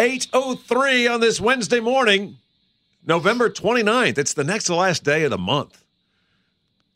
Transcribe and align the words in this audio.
803 0.00 1.08
on 1.08 1.18
this 1.18 1.40
Wednesday 1.40 1.80
morning, 1.80 2.36
November 3.04 3.50
29th. 3.50 4.16
It's 4.16 4.32
the 4.32 4.44
next 4.44 4.66
to 4.66 4.76
last 4.76 5.02
day 5.02 5.24
of 5.24 5.32
the 5.32 5.38
month. 5.38 5.84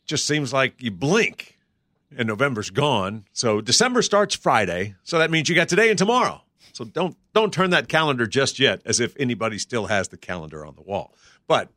Just 0.05 0.25
seems 0.25 0.53
like 0.53 0.81
you 0.81 0.89
blink 0.89 1.59
and 2.17 2.29
November's 2.29 2.69
gone. 2.69 3.25
So 3.33 3.59
December 3.59 4.03
starts 4.03 4.35
Friday. 4.35 4.95
So 5.03 5.19
that 5.19 5.31
means 5.31 5.49
you 5.49 5.55
got 5.55 5.67
today 5.67 5.89
and 5.89 5.99
tomorrow. 5.99 6.43
So 6.71 6.85
don't 6.85 7.17
don't 7.33 7.51
turn 7.51 7.71
that 7.71 7.89
calendar 7.89 8.25
just 8.25 8.57
yet 8.57 8.81
as 8.85 9.01
if 9.01 9.13
anybody 9.19 9.57
still 9.57 9.87
has 9.87 10.07
the 10.07 10.17
calendar 10.17 10.65
on 10.65 10.75
the 10.75 10.81
wall. 10.81 11.13
But 11.45 11.69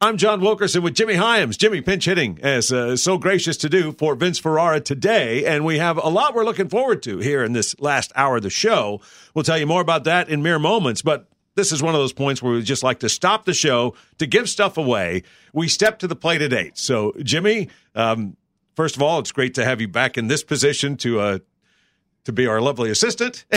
I'm 0.00 0.16
John 0.16 0.40
Wilkerson 0.40 0.82
with 0.82 0.94
Jimmy 0.94 1.14
Hyams. 1.14 1.56
Jimmy 1.56 1.80
pinch 1.80 2.04
hitting 2.04 2.38
as 2.40 2.70
uh, 2.70 2.96
so 2.96 3.18
gracious 3.18 3.56
to 3.58 3.68
do 3.68 3.92
for 3.92 4.14
Vince 4.14 4.38
Ferrara 4.38 4.80
today, 4.80 5.44
and 5.44 5.64
we 5.64 5.78
have 5.78 5.98
a 5.98 6.08
lot 6.08 6.34
we're 6.34 6.44
looking 6.44 6.68
forward 6.68 7.02
to 7.02 7.18
here 7.18 7.42
in 7.42 7.52
this 7.52 7.78
last 7.80 8.12
hour 8.14 8.36
of 8.36 8.42
the 8.42 8.50
show. 8.50 9.00
We'll 9.34 9.42
tell 9.42 9.58
you 9.58 9.66
more 9.66 9.80
about 9.80 10.04
that 10.04 10.28
in 10.28 10.42
mere 10.42 10.60
moments, 10.60 11.02
but 11.02 11.28
this 11.56 11.72
is 11.72 11.82
one 11.82 11.94
of 11.94 12.00
those 12.00 12.12
points 12.12 12.40
where 12.40 12.52
we 12.52 12.62
just 12.62 12.84
like 12.84 13.00
to 13.00 13.08
stop 13.08 13.44
the 13.44 13.52
show 13.52 13.94
to 14.18 14.26
give 14.26 14.48
stuff 14.48 14.76
away. 14.76 15.24
We 15.52 15.66
step 15.66 15.98
to 15.98 16.06
the 16.06 16.14
plate 16.14 16.42
at 16.42 16.52
eight. 16.52 16.78
So, 16.78 17.12
Jimmy, 17.22 17.68
um, 17.96 18.36
First 18.78 18.94
of 18.94 19.02
all, 19.02 19.18
it's 19.18 19.32
great 19.32 19.54
to 19.54 19.64
have 19.64 19.80
you 19.80 19.88
back 19.88 20.16
in 20.16 20.28
this 20.28 20.44
position 20.44 20.96
to 20.98 21.18
uh, 21.18 21.38
to 22.26 22.32
be 22.32 22.46
our 22.46 22.60
lovely 22.60 22.92
assistant. 22.92 23.44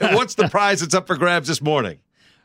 What's 0.00 0.34
the 0.34 0.48
prize 0.50 0.80
that's 0.80 0.94
up 0.94 1.06
for 1.06 1.18
grabs 1.18 1.46
this 1.46 1.60
morning? 1.60 1.98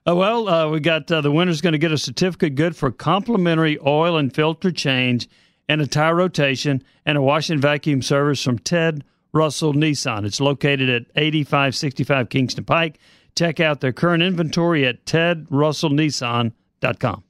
Uh, 0.08 0.16
well, 0.16 0.48
uh, 0.48 0.70
we 0.70 0.80
got 0.80 1.12
uh, 1.12 1.20
the 1.22 1.32
winner's 1.32 1.62
going 1.62 1.74
to 1.74 1.80
get 1.80 1.92
a 1.92 1.98
certificate 1.98 2.56
good 2.56 2.76
for 2.76 2.92
complimentary 2.92 3.78
oil 3.86 4.18
and 4.18 4.34
filter 4.34 4.72
change 4.72 5.28
and 5.68 5.82
a 5.82 5.88
tire 5.88 6.16
rotation 6.16 6.84
and 7.06 7.18
a 7.18 7.22
wash 7.22 7.50
and 7.50 7.62
vacuum 7.62 8.02
service 8.02 8.42
from 8.44 8.60
Ted 8.60 9.04
Russell 9.32 9.74
Nissan. 9.74 10.26
It's 10.26 10.42
located 10.42 10.90
at 10.90 11.04
8565 11.16 12.30
Kingston 12.30 12.64
Pike. 12.64 12.98
Check 13.36 13.60
out 13.60 13.82
their 13.82 13.94
current 13.94 14.24
inventory 14.24 14.88
at 14.88 15.06
tedrussellnissan.com. 15.06 17.24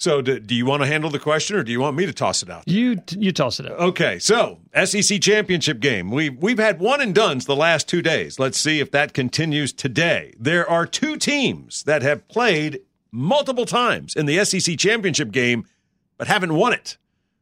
So, 0.00 0.22
do, 0.22 0.38
do, 0.38 0.54
you 0.54 0.64
want 0.64 0.82
to 0.82 0.86
handle 0.86 1.10
the 1.10 1.18
question, 1.18 1.56
or 1.56 1.64
do 1.64 1.72
you 1.72 1.80
want 1.80 1.96
me 1.96 2.06
to 2.06 2.12
toss 2.12 2.40
it 2.44 2.48
out? 2.48 2.64
There? 2.66 2.74
You 2.74 3.02
you 3.16 3.32
toss 3.32 3.58
it 3.58 3.66
out. 3.66 3.80
Okay. 3.80 4.20
So, 4.20 4.60
SEC 4.84 5.20
championship 5.20 5.80
game. 5.80 6.10
We 6.10 6.30
we've, 6.30 6.42
we've 6.42 6.58
had 6.58 6.78
one 6.78 7.00
and 7.00 7.12
duns 7.12 7.46
the 7.46 7.56
last 7.56 7.88
two 7.88 8.00
days. 8.00 8.38
Let's 8.38 8.60
see 8.60 8.78
if 8.78 8.92
that 8.92 9.12
continues 9.12 9.72
today. 9.72 10.34
There 10.38 10.68
are 10.70 10.86
two 10.86 11.16
teams 11.16 11.82
that 11.82 12.02
have 12.02 12.28
played 12.28 12.80
multiple 13.10 13.66
times 13.66 14.14
in 14.14 14.26
the 14.26 14.44
SEC 14.44 14.78
championship 14.78 15.32
game, 15.32 15.66
but 16.16 16.28
haven't 16.28 16.54
won 16.54 16.72
it. 16.72 16.96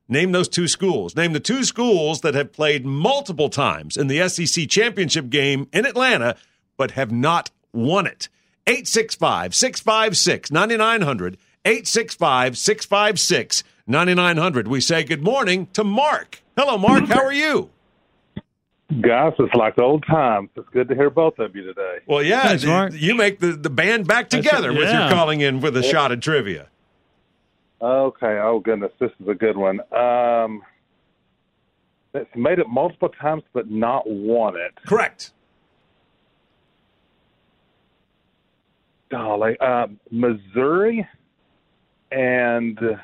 Name 0.09 0.33
those 0.33 0.49
two 0.49 0.69
schools. 0.69 1.15
Name 1.15 1.35
the 1.35 1.41
two 1.41 1.63
schools 1.63 2.23
that 2.23 2.35
have 2.35 2.53
played 2.53 2.87
multiple 2.87 3.51
times 3.51 3.99
in 3.99 4.07
the 4.07 4.27
SEC 4.29 4.67
championship 4.69 5.29
game 5.29 5.69
in 5.75 5.85
Atlanta, 5.85 6.37
but 6.79 6.93
have 6.93 7.13
not 7.13 7.51
won 7.73 8.07
it. 8.07 8.31
865 8.67 9.55
656 9.55 10.51
9900. 10.51 11.37
865 11.67 12.57
656 12.57 13.65
9900. 13.89 14.69
We 14.69 14.81
say 14.81 15.03
good 15.03 15.23
morning 15.23 15.67
to 15.73 15.83
Mark. 15.83 16.41
Hello, 16.57 16.79
Mark. 16.79 17.09
How 17.09 17.25
are 17.25 17.33
you? 17.33 17.71
Guys, 19.01 19.33
it's 19.41 19.55
like 19.55 19.77
old 19.79 20.07
times. 20.07 20.49
It's 20.55 20.69
good 20.69 20.89
to 20.89 20.95
hear 20.95 21.11
both 21.11 21.41
of 21.41 21.57
you 21.57 21.65
today. 21.65 21.99
Well, 22.07 22.23
yeah, 22.23 22.45
Thanks, 22.45 22.65
Mark. 22.65 22.93
you 22.95 23.17
make 23.17 23.41
the, 23.41 23.49
the 23.53 23.69
band 23.69 24.07
back 24.07 24.31
together 24.31 24.71
yeah. 24.71 24.79
with 24.79 24.93
your 24.93 25.09
calling 25.11 25.41
in 25.41 25.61
with 25.61 25.77
a 25.77 25.83
yeah. 25.83 25.91
shot 25.91 26.13
at 26.13 26.23
trivia. 26.23 26.69
Okay. 27.83 28.39
Oh, 28.41 28.61
goodness. 28.61 28.93
This 29.01 29.11
is 29.21 29.27
a 29.29 29.35
good 29.35 29.57
one. 29.57 29.81
Um, 29.93 30.63
it's 32.15 32.31
made 32.37 32.61
it 32.61 32.69
multiple 32.69 33.09
times 33.09 33.43
but 33.53 33.69
not 33.69 34.09
won 34.09 34.55
it. 34.57 34.73
Correct. 34.87 35.33
Golly. 39.11 39.57
Uh, 39.61 39.89
Missouri? 40.13 41.07
And 42.11 42.99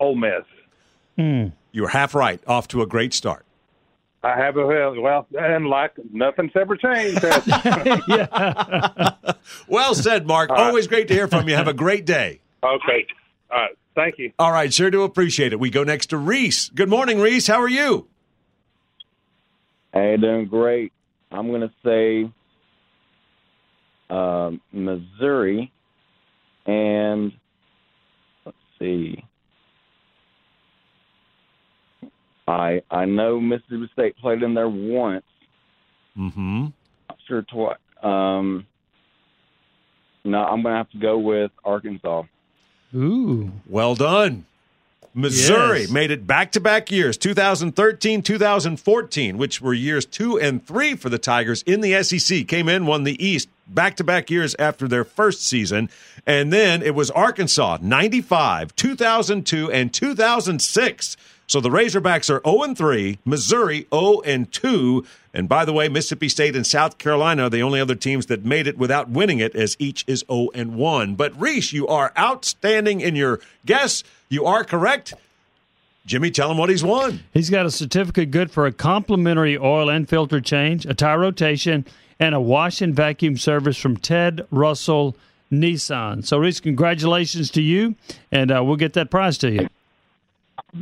Ole 0.00 0.16
Miss. 0.16 0.44
Mm. 1.18 1.52
You 1.72 1.82
were 1.82 1.88
half 1.88 2.14
right. 2.14 2.40
Off 2.46 2.68
to 2.68 2.82
a 2.82 2.86
great 2.86 3.14
start. 3.14 3.44
I 4.24 4.36
have 4.36 4.56
a 4.56 4.64
well, 4.64 5.26
and 5.36 5.66
like 5.66 5.94
nothing's 6.12 6.52
ever 6.54 6.76
changed. 6.76 7.22
well 9.66 9.96
said, 9.96 10.26
Mark. 10.26 10.50
Always 10.50 10.86
great 10.86 11.08
to 11.08 11.14
hear 11.14 11.26
from 11.26 11.48
you. 11.48 11.56
Have 11.56 11.66
a 11.66 11.74
great 11.74 12.06
day. 12.06 12.40
Okay. 12.62 13.06
All 13.50 13.60
right. 13.60 13.76
Thank 13.96 14.18
you. 14.18 14.32
All 14.38 14.52
right. 14.52 14.72
Sure 14.72 14.90
do 14.90 15.02
appreciate 15.02 15.52
it. 15.52 15.58
We 15.58 15.70
go 15.70 15.82
next 15.82 16.06
to 16.06 16.16
Reese. 16.16 16.68
Good 16.68 16.88
morning, 16.88 17.20
Reese. 17.20 17.48
How 17.48 17.60
are 17.60 17.68
you? 17.68 18.06
Hey, 19.92 20.16
doing 20.16 20.46
great. 20.46 20.92
I'm 21.32 21.48
going 21.48 21.62
to 21.62 21.72
say 21.84 22.30
uh, 24.12 24.50
Missouri, 24.72 25.72
and 26.66 27.32
let's 28.44 28.56
see. 28.78 29.24
I 32.46 32.82
I 32.90 33.06
know 33.06 33.40
Mississippi 33.40 33.88
State 33.92 34.16
played 34.18 34.42
in 34.42 34.54
there 34.54 34.68
once. 34.68 35.24
Mm-hmm. 36.18 36.66
Not 37.08 37.18
sure 37.26 37.42
twice. 37.42 37.78
Um, 38.02 38.66
no, 40.24 40.38
I'm 40.38 40.62
going 40.62 40.74
to 40.74 40.76
have 40.76 40.90
to 40.90 40.98
go 40.98 41.18
with 41.18 41.50
Arkansas. 41.64 42.24
Ooh, 42.94 43.50
well 43.66 43.94
done. 43.94 44.44
Missouri 45.14 45.82
yes. 45.82 45.90
made 45.90 46.10
it 46.10 46.26
back 46.26 46.52
to 46.52 46.60
back 46.60 46.90
years 46.90 47.16
2013, 47.18 48.22
2014, 48.22 49.38
which 49.38 49.60
were 49.60 49.74
years 49.74 50.06
two 50.06 50.38
and 50.38 50.66
three 50.66 50.94
for 50.96 51.10
the 51.10 51.18
Tigers 51.18 51.62
in 51.62 51.82
the 51.82 52.02
SEC. 52.02 52.46
Came 52.48 52.68
in, 52.68 52.86
won 52.86 53.04
the 53.04 53.22
East 53.24 53.48
back 53.66 53.96
to 53.96 54.04
back 54.04 54.30
years 54.30 54.56
after 54.58 54.88
their 54.88 55.04
first 55.04 55.44
season. 55.44 55.90
And 56.26 56.52
then 56.52 56.82
it 56.82 56.94
was 56.94 57.10
Arkansas 57.10 57.78
95, 57.82 58.74
2002, 58.74 59.70
and 59.70 59.92
2006. 59.92 61.16
So 61.46 61.60
the 61.60 61.68
Razorbacks 61.68 62.30
are 62.30 62.40
0 62.48 62.74
3, 62.74 63.18
Missouri 63.24 63.86
0 63.92 64.22
2. 64.50 65.06
And 65.34 65.48
by 65.48 65.64
the 65.64 65.72
way, 65.72 65.88
Mississippi 65.88 66.28
State 66.28 66.56
and 66.56 66.66
South 66.66 66.98
Carolina 66.98 67.44
are 67.44 67.50
the 67.50 67.62
only 67.62 67.80
other 67.80 67.94
teams 67.94 68.26
that 68.26 68.44
made 68.44 68.66
it 68.66 68.78
without 68.78 69.10
winning 69.10 69.38
it, 69.38 69.54
as 69.54 69.76
each 69.78 70.04
is 70.06 70.24
0 70.30 70.48
1. 70.54 71.14
But 71.14 71.38
Reese, 71.38 71.72
you 71.72 71.86
are 71.88 72.12
outstanding 72.18 73.00
in 73.00 73.16
your 73.16 73.40
guess. 73.66 74.02
You 74.32 74.46
are 74.46 74.64
correct. 74.64 75.12
Jimmy, 76.06 76.30
tell 76.30 76.50
him 76.50 76.56
what 76.56 76.70
he's 76.70 76.82
won. 76.82 77.20
He's 77.34 77.50
got 77.50 77.66
a 77.66 77.70
certificate 77.70 78.30
good 78.30 78.50
for 78.50 78.64
a 78.64 78.72
complimentary 78.72 79.58
oil 79.58 79.90
and 79.90 80.08
filter 80.08 80.40
change, 80.40 80.86
a 80.86 80.94
tire 80.94 81.18
rotation, 81.18 81.84
and 82.18 82.34
a 82.34 82.40
wash 82.40 82.80
and 82.80 82.96
vacuum 82.96 83.36
service 83.36 83.76
from 83.76 83.98
Ted 83.98 84.46
Russell 84.50 85.14
Nissan. 85.52 86.24
So, 86.24 86.38
Reese, 86.38 86.60
congratulations 86.60 87.50
to 87.50 87.60
you, 87.60 87.94
and 88.32 88.50
uh, 88.50 88.64
we'll 88.64 88.76
get 88.76 88.94
that 88.94 89.10
prize 89.10 89.36
to 89.36 89.50
you. 89.50 89.68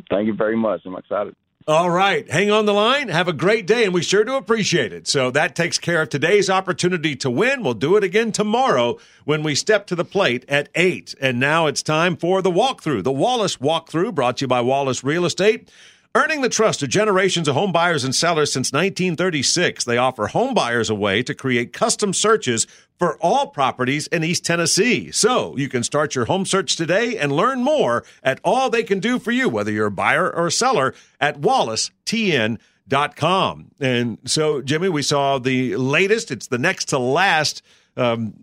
Thank 0.08 0.28
you 0.28 0.34
very 0.34 0.56
much. 0.56 0.82
I'm 0.86 0.94
excited. 0.94 1.34
All 1.70 1.88
right. 1.88 2.28
Hang 2.28 2.50
on 2.50 2.66
the 2.66 2.74
line. 2.74 3.06
Have 3.10 3.28
a 3.28 3.32
great 3.32 3.64
day, 3.64 3.84
and 3.84 3.94
we 3.94 4.02
sure 4.02 4.24
do 4.24 4.34
appreciate 4.34 4.92
it. 4.92 5.06
So 5.06 5.30
that 5.30 5.54
takes 5.54 5.78
care 5.78 6.02
of 6.02 6.08
today's 6.08 6.50
opportunity 6.50 7.14
to 7.14 7.30
win. 7.30 7.62
We'll 7.62 7.74
do 7.74 7.94
it 7.96 8.02
again 8.02 8.32
tomorrow 8.32 8.98
when 9.24 9.44
we 9.44 9.54
step 9.54 9.86
to 9.86 9.94
the 9.94 10.04
plate 10.04 10.44
at 10.48 10.68
8. 10.74 11.14
And 11.20 11.38
now 11.38 11.68
it's 11.68 11.84
time 11.84 12.16
for 12.16 12.42
the 12.42 12.50
walkthrough, 12.50 13.04
the 13.04 13.12
Wallace 13.12 13.58
walkthrough, 13.58 14.16
brought 14.16 14.38
to 14.38 14.46
you 14.46 14.48
by 14.48 14.60
Wallace 14.62 15.04
Real 15.04 15.24
Estate. 15.24 15.70
Earning 16.12 16.40
the 16.40 16.48
trust 16.48 16.82
of 16.82 16.88
generations 16.88 17.46
of 17.46 17.54
home 17.54 17.70
buyers 17.70 18.02
and 18.02 18.12
sellers 18.12 18.52
since 18.52 18.72
1936, 18.72 19.84
they 19.84 19.96
offer 19.96 20.26
home 20.26 20.54
buyers 20.54 20.90
a 20.90 20.94
way 20.94 21.22
to 21.22 21.36
create 21.36 21.72
custom 21.72 22.12
searches 22.12 22.66
for 22.98 23.16
all 23.18 23.46
properties 23.46 24.08
in 24.08 24.24
East 24.24 24.44
Tennessee. 24.44 25.12
So 25.12 25.56
you 25.56 25.68
can 25.68 25.84
start 25.84 26.16
your 26.16 26.24
home 26.24 26.44
search 26.44 26.74
today 26.74 27.16
and 27.16 27.30
learn 27.30 27.62
more 27.62 28.02
at 28.24 28.40
all 28.42 28.70
they 28.70 28.82
can 28.82 28.98
do 28.98 29.20
for 29.20 29.30
you, 29.30 29.48
whether 29.48 29.70
you're 29.70 29.86
a 29.86 29.92
buyer 29.92 30.28
or 30.28 30.48
a 30.48 30.52
seller 30.52 30.96
at 31.20 31.40
wallacetn.com. 31.40 33.70
And 33.78 34.18
so, 34.24 34.62
Jimmy, 34.62 34.88
we 34.88 35.02
saw 35.02 35.38
the 35.38 35.76
latest, 35.76 36.32
it's 36.32 36.48
the 36.48 36.58
next 36.58 36.86
to 36.86 36.98
last 36.98 37.62
um, 37.96 38.34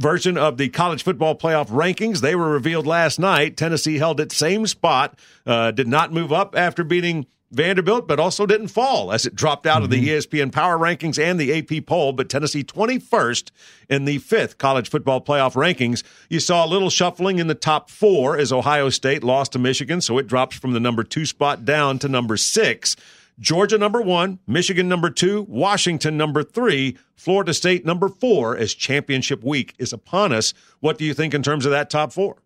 version 0.00 0.38
of 0.38 0.56
the 0.56 0.68
college 0.70 1.02
football 1.02 1.36
playoff 1.36 1.68
rankings. 1.68 2.20
They 2.20 2.34
were 2.34 2.48
revealed 2.48 2.86
last 2.86 3.20
night. 3.20 3.56
Tennessee 3.56 3.98
held 3.98 4.18
its 4.18 4.36
same 4.36 4.66
spot, 4.66 5.18
uh, 5.46 5.70
did 5.70 5.86
not 5.86 6.12
move 6.12 6.32
up 6.32 6.56
after 6.56 6.82
beating 6.82 7.26
Vanderbilt, 7.52 8.06
but 8.06 8.20
also 8.20 8.46
didn't 8.46 8.68
fall 8.68 9.12
as 9.12 9.26
it 9.26 9.34
dropped 9.34 9.66
out 9.66 9.82
of 9.82 9.90
the 9.90 10.08
ESPN 10.08 10.52
Power 10.52 10.78
Rankings 10.78 11.18
and 11.20 11.38
the 11.38 11.52
AP 11.58 11.84
poll. 11.84 12.12
But 12.12 12.28
Tennessee 12.28 12.62
21st 12.62 13.50
in 13.88 14.04
the 14.04 14.18
fifth 14.18 14.56
college 14.56 14.88
football 14.88 15.20
playoff 15.20 15.54
rankings. 15.54 16.04
You 16.28 16.38
saw 16.38 16.64
a 16.64 16.68
little 16.68 16.90
shuffling 16.90 17.38
in 17.38 17.48
the 17.48 17.56
top 17.56 17.90
four 17.90 18.38
as 18.38 18.52
Ohio 18.52 18.88
State 18.88 19.24
lost 19.24 19.52
to 19.52 19.58
Michigan, 19.58 20.00
so 20.00 20.16
it 20.18 20.28
drops 20.28 20.56
from 20.56 20.72
the 20.72 20.80
number 20.80 21.02
two 21.02 21.26
spot 21.26 21.64
down 21.64 21.98
to 21.98 22.08
number 22.08 22.36
six. 22.36 22.94
Georgia 23.38 23.78
number 23.78 24.02
one, 24.02 24.38
Michigan 24.46 24.88
number 24.88 25.10
two, 25.10 25.46
Washington 25.48 26.16
number 26.16 26.42
three, 26.42 26.98
Florida 27.14 27.54
State 27.54 27.86
number 27.86 28.08
four 28.08 28.56
as 28.56 28.74
championship 28.74 29.42
week 29.42 29.74
is 29.78 29.92
upon 29.92 30.32
us. 30.32 30.52
What 30.80 30.98
do 30.98 31.04
you 31.04 31.14
think 31.14 31.32
in 31.34 31.42
terms 31.42 31.64
of 31.64 31.72
that 31.72 31.88
top 31.88 32.12
four? 32.12 32.36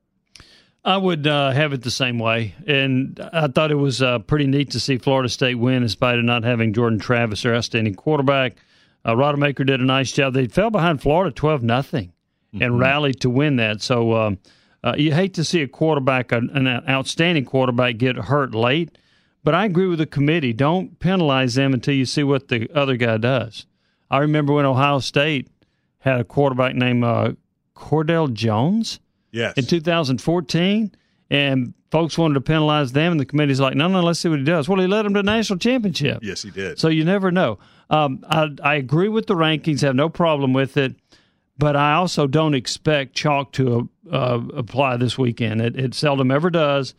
I 0.85 0.99
would 0.99 1.27
uh, 1.27 1.51
have 1.53 1.73
it 1.73 1.83
the 1.83 1.91
same 1.91 2.19
way, 2.19 2.55
and 2.67 3.19
I 3.33 3.49
thought 3.49 3.71
it 3.71 3.77
was 3.77 4.03
uh, 4.03 4.19
pretty 4.19 4.47
neat 4.47 4.71
to 4.73 4.81
see 4.81 4.99
Florida 4.99 5.31
State 5.31 5.55
win 5.55 5.83
in 5.83 5.89
spite 5.89 6.19
of 6.19 6.27
not 6.27 6.45
having 6.45 6.75
Jordan 6.75 6.99
Travis, 6.99 7.43
their 7.43 7.55
outstanding 7.55 7.95
quarterback. 7.95 8.59
Uh, 9.03 9.15
Rodemaker 9.15 9.67
did 9.67 9.81
a 9.81 9.85
nice 9.85 10.13
job. 10.13 10.35
They 10.35 10.47
fell 10.47 10.71
behind 10.71 11.01
Florida 11.01 11.33
twelve 11.33 11.63
nothing, 11.63 12.13
and 12.61 12.79
rallied 12.79 13.21
to 13.21 13.31
win 13.31 13.57
that. 13.57 13.81
So 13.81 14.15
um, 14.15 14.39
uh, 14.85 14.95
you 14.97 15.15
hate 15.15 15.35
to 15.35 15.45
see 15.45 15.63
a 15.63 15.69
quarterback, 15.69 16.33
an, 16.33 16.51
an 16.51 16.69
outstanding 16.89 17.47
quarterback, 17.47 17.97
get 17.97 18.17
hurt 18.17 18.55
late. 18.55 18.97
But 19.44 19.55
I 19.55 19.67
agree 19.67 19.87
with 19.87 19.99
the 19.99 20.06
committee. 20.06 20.52
Don't 20.55 20.99
penalize 20.99 21.55
them 21.55 21.75
until 21.75 21.94
you 21.94 22.06
see 22.06 22.25
what 22.25 22.49
the 22.49 22.69
other 22.75 22.96
guy 22.96 23.19
does. 23.19 23.67
I 24.11 24.19
remember 24.19 24.52
when 24.55 24.64
Ohio 24.64 24.99
State 25.00 25.49
had 25.99 26.19
a 26.20 26.25
quarterback 26.25 26.75
named 26.75 27.05
uh, 27.05 27.32
Cardale 27.76 28.32
Jones 28.32 29.00
Yes. 29.32 29.55
in 29.56 29.67
2014, 29.67 30.93
and 31.31 31.75
folks 31.91 32.17
wanted 32.17 32.35
to 32.35 32.41
penalize 32.41 32.93
them, 32.93 33.12
and 33.12 33.20
the 33.20 33.25
committee's 33.26 33.61
like, 33.61 33.75
no, 33.75 33.88
no, 33.88 34.00
let's 34.00 34.20
see 34.20 34.29
what 34.29 34.38
he 34.38 34.44
does. 34.44 34.69
Well, 34.69 34.81
he 34.81 34.87
led 34.87 35.05
them 35.05 35.14
to 35.14 35.19
the 35.20 35.25
national 35.25 35.58
championship. 35.58 36.20
yes, 36.23 36.43
he 36.43 36.50
did. 36.50 36.79
So 36.79 36.88
you 36.88 37.05
never 37.05 37.31
know. 37.31 37.58
Um, 37.90 38.25
I, 38.29 38.49
I 38.62 38.75
agree 38.76 39.08
with 39.08 39.26
the 39.26 39.35
rankings, 39.35 39.81
have 39.82 39.94
no 39.97 40.08
problem 40.08 40.52
with 40.52 40.76
it, 40.76 40.94
but 41.58 41.75
I 41.76 41.94
also 41.94 42.26
don't 42.26 42.55
expect 42.55 43.14
chalk 43.14 43.52
to 43.52 43.88
uh, 44.11 44.40
apply 44.55 44.97
this 44.99 45.19
weekend. 45.19 45.61
It, 45.61 45.76
it 45.79 45.94
seldom 45.94 46.31
ever 46.31 46.49
does. 46.50 46.94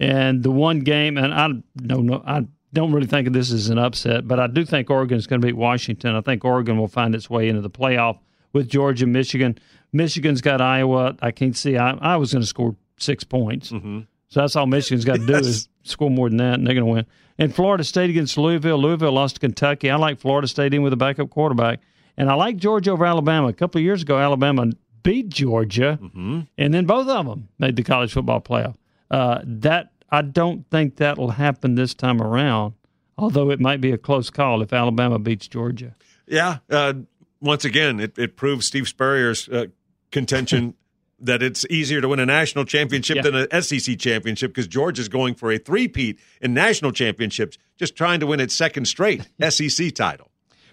And 0.00 0.42
the 0.42 0.50
one 0.50 0.80
game, 0.80 1.18
and 1.18 1.32
I 1.32 1.48
don't 1.76 2.06
know, 2.06 2.22
I 2.26 2.46
don't 2.72 2.90
really 2.92 3.06
think 3.06 3.26
of 3.26 3.34
this 3.34 3.52
as 3.52 3.68
an 3.68 3.78
upset, 3.78 4.26
but 4.26 4.40
I 4.40 4.46
do 4.46 4.64
think 4.64 4.88
Oregon 4.88 5.18
is 5.18 5.26
going 5.26 5.42
to 5.42 5.46
beat 5.46 5.56
Washington. 5.56 6.14
I 6.16 6.22
think 6.22 6.44
Oregon 6.44 6.78
will 6.78 6.88
find 6.88 7.14
its 7.14 7.28
way 7.28 7.48
into 7.48 7.60
the 7.60 7.70
playoff 7.70 8.18
with 8.54 8.68
Georgia, 8.68 9.06
Michigan. 9.06 9.58
Michigan's 9.92 10.40
got 10.40 10.62
Iowa. 10.62 11.16
I 11.20 11.32
can't 11.32 11.56
see. 11.56 11.76
I, 11.76 11.90
I 11.90 12.16
was 12.16 12.32
going 12.32 12.42
to 12.42 12.46
score 12.46 12.76
six 12.96 13.24
points. 13.24 13.70
Mm-hmm. 13.70 14.00
So 14.28 14.40
that's 14.40 14.56
all 14.56 14.66
Michigan's 14.66 15.04
got 15.04 15.16
to 15.16 15.26
do 15.26 15.32
Yes. 15.32 15.46
is 15.46 15.68
score 15.82 16.10
more 16.10 16.28
than 16.28 16.38
that, 16.38 16.54
and 16.54 16.66
they're 16.66 16.74
going 16.74 16.86
to 16.86 16.92
win. 16.92 17.06
And 17.38 17.54
Florida 17.54 17.84
State 17.84 18.08
against 18.10 18.38
Louisville. 18.38 18.78
Louisville 18.78 19.12
lost 19.12 19.36
to 19.36 19.40
Kentucky. 19.40 19.90
I 19.90 19.96
like 19.96 20.18
Florida 20.18 20.46
State 20.48 20.72
in 20.72 20.82
with 20.82 20.92
a 20.92 20.96
backup 20.96 21.30
quarterback, 21.30 21.80
and 22.16 22.30
I 22.30 22.34
like 22.34 22.56
Georgia 22.56 22.92
over 22.92 23.04
Alabama. 23.04 23.48
A 23.48 23.52
couple 23.52 23.80
of 23.80 23.84
years 23.84 24.02
ago, 24.02 24.18
Alabama 24.18 24.66
beat 25.02 25.28
Georgia, 25.28 25.98
mm-hmm. 26.00 26.40
and 26.56 26.74
then 26.74 26.86
both 26.86 27.08
of 27.08 27.26
them 27.26 27.48
made 27.58 27.76
the 27.76 27.82
college 27.82 28.12
football 28.12 28.40
playoff. 28.40 28.76
Uh, 29.10 29.40
that 29.44 29.90
I 30.10 30.22
don't 30.22 30.68
think 30.70 30.96
that 30.96 31.18
will 31.18 31.30
happen 31.32 31.74
this 31.74 31.94
time 31.94 32.20
around. 32.22 32.74
Although 33.18 33.50
it 33.50 33.60
might 33.60 33.80
be 33.80 33.90
a 33.92 33.98
close 33.98 34.30
call 34.30 34.62
if 34.62 34.72
Alabama 34.72 35.18
beats 35.18 35.46
Georgia. 35.46 35.94
Yeah. 36.26 36.58
Uh, 36.70 36.94
once 37.40 37.64
again, 37.64 38.00
it, 38.00 38.18
it 38.18 38.36
proves 38.36 38.66
Steve 38.66 38.88
Spurrier's 38.88 39.48
uh, 39.48 39.66
contention 40.10 40.74
that 41.20 41.42
it's 41.42 41.66
easier 41.68 42.00
to 42.00 42.08
win 42.08 42.18
a 42.18 42.24
national 42.24 42.64
championship 42.64 43.16
Yeah. 43.16 43.22
than 43.22 43.46
an 43.50 43.62
SEC 43.62 43.98
championship 43.98 44.52
because 44.54 44.66
Georgia's 44.66 45.08
going 45.08 45.34
for 45.34 45.52
a 45.52 45.58
three-peat 45.58 46.18
in 46.40 46.54
national 46.54 46.92
championships, 46.92 47.58
just 47.78 47.94
trying 47.94 48.20
to 48.20 48.26
win 48.26 48.40
its 48.40 48.54
second 48.54 48.86
straight 48.86 49.28
SEC 49.50 49.94
title. 49.94 50.30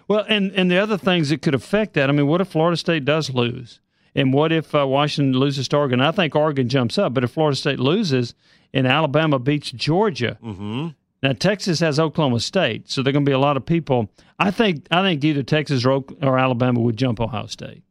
Well, 0.08 0.24
and 0.26 0.50
and 0.52 0.70
the 0.70 0.78
other 0.78 0.96
things 0.96 1.28
that 1.28 1.42
could 1.42 1.54
affect 1.54 1.92
that. 1.94 2.08
I 2.08 2.12
mean, 2.14 2.26
what 2.28 2.40
if 2.40 2.48
Florida 2.48 2.78
State 2.78 3.04
does 3.04 3.28
lose, 3.28 3.80
and 4.14 4.32
what 4.32 4.52
if 4.52 4.74
uh, 4.74 4.86
Washington 4.86 5.38
loses 5.38 5.68
to 5.68 5.76
Oregon? 5.76 6.00
I 6.00 6.10
think 6.12 6.34
Oregon 6.34 6.68
jumps 6.68 6.98
up, 6.98 7.14
but 7.14 7.24
if 7.24 7.30
Florida 7.30 7.56
State 7.56 7.78
loses 7.80 8.34
and 8.74 8.86
Alabama 8.86 9.38
beats 9.38 9.70
Georgia, 9.70 10.38
Mm-hmm. 10.42 10.88
now 11.22 11.32
Texas 11.32 11.80
has 11.80 11.98
Oklahoma 11.98 12.40
State, 12.40 12.90
so 12.90 13.02
there 13.02 13.10
are 13.10 13.12
going 13.12 13.24
to 13.24 13.28
be 13.28 13.34
a 13.34 13.38
lot 13.38 13.56
of 13.56 13.64
people. 13.66 14.10
I 14.38 14.50
think 14.50 14.86
I 14.90 15.02
think 15.02 15.24
either 15.24 15.42
Texas 15.42 15.84
or, 15.84 16.04
or 16.22 16.38
Alabama 16.38 16.80
would 16.80 16.96
jump 16.96 17.20
Ohio 17.20 17.46
State. 17.46 17.82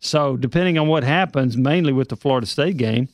So 0.00 0.36
depending 0.36 0.78
on 0.78 0.86
what 0.88 1.02
happens, 1.04 1.56
mainly 1.56 1.92
with 1.92 2.08
the 2.10 2.16
Florida 2.16 2.46
State 2.46 2.76
game, 2.76 3.08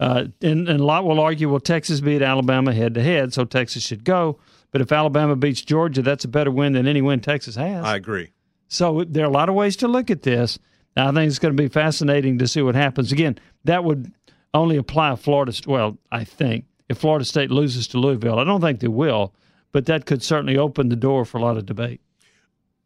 uh, 0.00 0.24
and, 0.42 0.68
and 0.68 0.80
a 0.80 0.84
lot 0.84 1.04
will 1.04 1.20
argue, 1.20 1.48
well, 1.48 1.60
Texas 1.60 2.00
beat 2.00 2.20
Alabama 2.22 2.72
head 2.74 2.94
to 2.94 3.02
head, 3.02 3.32
so 3.32 3.44
Texas 3.44 3.82
should 3.82 4.04
go. 4.04 4.38
But 4.70 4.80
if 4.80 4.90
Alabama 4.92 5.36
beats 5.36 5.62
Georgia, 5.62 6.02
that's 6.02 6.24
a 6.24 6.28
better 6.28 6.50
win 6.50 6.72
than 6.72 6.86
any 6.86 7.00
win 7.00 7.20
Texas 7.20 7.54
has. 7.54 7.84
I 7.84 7.94
agree. 7.96 8.32
So 8.68 9.04
there 9.04 9.24
are 9.24 9.28
a 9.28 9.32
lot 9.32 9.48
of 9.48 9.54
ways 9.54 9.76
to 9.76 9.88
look 9.88 10.10
at 10.10 10.22
this. 10.22 10.58
I 10.96 11.10
think 11.12 11.28
it's 11.28 11.38
going 11.38 11.56
to 11.56 11.62
be 11.62 11.68
fascinating 11.68 12.38
to 12.38 12.46
see 12.46 12.62
what 12.62 12.74
happens. 12.74 13.10
Again, 13.12 13.38
that 13.64 13.84
would 13.84 14.12
only 14.52 14.76
apply 14.76 15.16
Florida. 15.16 15.52
Well, 15.66 15.98
I 16.12 16.24
think 16.24 16.66
if 16.88 16.98
Florida 16.98 17.24
State 17.24 17.50
loses 17.50 17.88
to 17.88 17.98
Louisville, 17.98 18.38
I 18.38 18.44
don't 18.44 18.60
think 18.60 18.80
they 18.80 18.88
will, 18.88 19.34
but 19.72 19.86
that 19.86 20.06
could 20.06 20.22
certainly 20.22 20.56
open 20.56 20.88
the 20.88 20.96
door 20.96 21.24
for 21.24 21.38
a 21.38 21.40
lot 21.40 21.56
of 21.56 21.66
debate. 21.66 22.00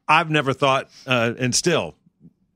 I've 0.06 0.31
never 0.31 0.55
thought, 0.55 0.88
uh, 1.06 1.34
and 1.38 1.55
still, 1.55 1.94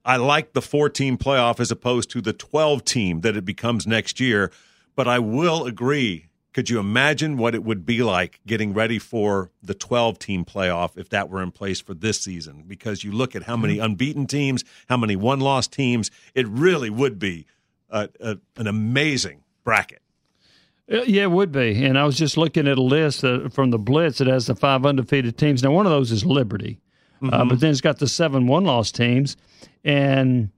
I 0.04 0.16
like 0.16 0.54
the 0.54 0.62
four 0.62 0.88
team 0.88 1.18
playoff 1.18 1.60
as 1.60 1.70
opposed 1.70 2.10
to 2.10 2.22
the 2.22 2.32
12 2.32 2.84
team 2.84 3.20
that 3.20 3.36
it 3.36 3.44
becomes 3.44 3.86
next 3.86 4.20
year. 4.20 4.50
But 4.94 5.08
I 5.08 5.18
will 5.18 5.64
agree. 5.64 6.28
Could 6.52 6.68
you 6.68 6.78
imagine 6.78 7.38
what 7.38 7.54
it 7.54 7.64
would 7.64 7.86
be 7.86 8.02
like 8.02 8.40
getting 8.46 8.74
ready 8.74 8.98
for 8.98 9.50
the 9.62 9.72
12 9.74 10.18
team 10.18 10.44
playoff 10.44 10.98
if 10.98 11.08
that 11.08 11.30
were 11.30 11.42
in 11.42 11.50
place 11.50 11.80
for 11.80 11.94
this 11.94 12.20
season? 12.20 12.64
Because 12.66 13.02
you 13.02 13.10
look 13.10 13.34
at 13.34 13.44
how 13.44 13.56
many 13.56 13.78
unbeaten 13.78 14.26
teams, 14.26 14.62
how 14.88 14.98
many 14.98 15.16
one 15.16 15.40
loss 15.40 15.66
teams, 15.66 16.10
it 16.34 16.46
really 16.46 16.90
would 16.90 17.18
be 17.18 17.46
a, 17.88 18.08
a, 18.20 18.38
an 18.56 18.66
amazing 18.66 19.44
bracket. 19.64 20.02
Uh, 20.90 21.02
Yeah, 21.02 21.22
it 21.22 21.30
would 21.30 21.52
be. 21.52 21.84
And 21.84 21.98
I 21.98 22.04
was 22.04 22.18
just 22.18 22.36
looking 22.36 22.68
at 22.68 22.76
a 22.76 22.82
list 22.82 23.24
uh, 23.24 23.48
from 23.48 23.70
the 23.70 23.78
Blitz 23.78 24.18
that 24.18 24.26
has 24.26 24.46
the 24.46 24.54
five 24.54 24.84
undefeated 24.84 25.38
teams. 25.38 25.62
Now, 25.62 25.70
one 25.70 25.86
of 25.86 25.92
those 25.92 26.12
is 26.12 26.24
Liberty, 26.24 26.80
uh, 27.22 27.44
but 27.44 27.60
then 27.60 27.70
it's 27.70 27.80
got 27.80 27.98
the 27.98 28.08
seven 28.08 28.46
one 28.46 28.64
loss 28.64 28.92
teams. 28.92 29.36
And 29.84 30.50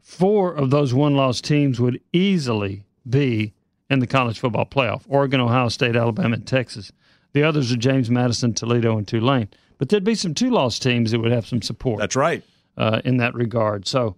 four 0.00 0.54
of 0.54 0.70
those 0.70 0.94
one 0.94 1.16
loss 1.16 1.40
teams 1.40 1.80
would 1.80 2.00
easily 2.12 2.84
be 3.08 3.54
in 3.90 3.98
the 4.00 4.06
college 4.06 4.38
football 4.38 4.66
playoff 4.66 5.02
Oregon, 5.08 5.40
Ohio 5.40 5.68
State, 5.68 5.96
Alabama, 5.96 6.34
and 6.34 6.46
Texas. 6.46 6.92
The 7.32 7.42
others 7.42 7.70
are 7.72 7.76
James 7.76 8.10
Madison, 8.10 8.54
Toledo, 8.54 8.96
and 8.96 9.06
Tulane. 9.06 9.48
But 9.78 9.90
there'd 9.90 10.04
be 10.04 10.14
some 10.14 10.34
two 10.34 10.50
loss 10.50 10.78
teams 10.78 11.10
that 11.10 11.20
would 11.20 11.32
have 11.32 11.46
some 11.46 11.60
support 11.60 12.00
That's 12.00 12.16
right. 12.16 12.42
uh, 12.78 13.02
in 13.04 13.18
that 13.18 13.34
regard. 13.34 13.86
So, 13.86 14.16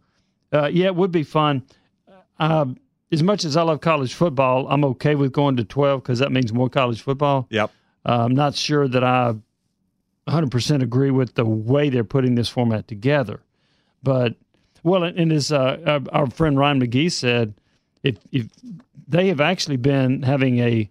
uh, 0.53 0.67
yeah, 0.67 0.87
it 0.87 0.95
would 0.95 1.11
be 1.11 1.25
fun. 1.25 1.65
Uh, 2.39 2.67
as 3.11 3.23
much 3.23 3.45
as 3.45 3.57
I 3.57 3.63
love 3.63 3.81
college 3.81 4.15
football, 4.15 4.69
I'm 4.69 4.85
okay 4.85 5.15
with 5.17 5.33
going 5.33 5.57
to 5.57 5.65
12 5.65 6.03
because 6.03 6.21
that 6.21 6.31
means 6.31 6.53
more 6.53 6.69
college 6.69 7.03
football. 7.03 7.49
Yep. 7.51 7.73
Uh, 8.07 8.25
I'm 8.25 8.35
not 8.35 8.55
sure 8.55 8.87
that 8.87 9.03
I 9.03 9.35
100% 10.29 10.83
agree 10.83 11.11
with 11.11 11.35
the 11.35 11.45
way 11.45 11.89
they're 11.89 12.05
putting 12.05 12.35
this 12.37 12.49
format 12.49 12.87
together. 12.87 13.41
But, 14.03 14.37
well, 14.85 15.03
and 15.03 15.33
as 15.33 15.51
uh, 15.51 15.79
our, 16.13 16.21
our 16.21 16.31
friend 16.31 16.57
Ryan 16.57 16.81
McGee 16.81 17.11
said, 17.11 17.55
if, 18.03 18.17
if 18.33 18.47
they 19.07 19.29
have 19.29 19.41
actually 19.41 19.77
been 19.77 20.23
having 20.23 20.59
a 20.59 20.91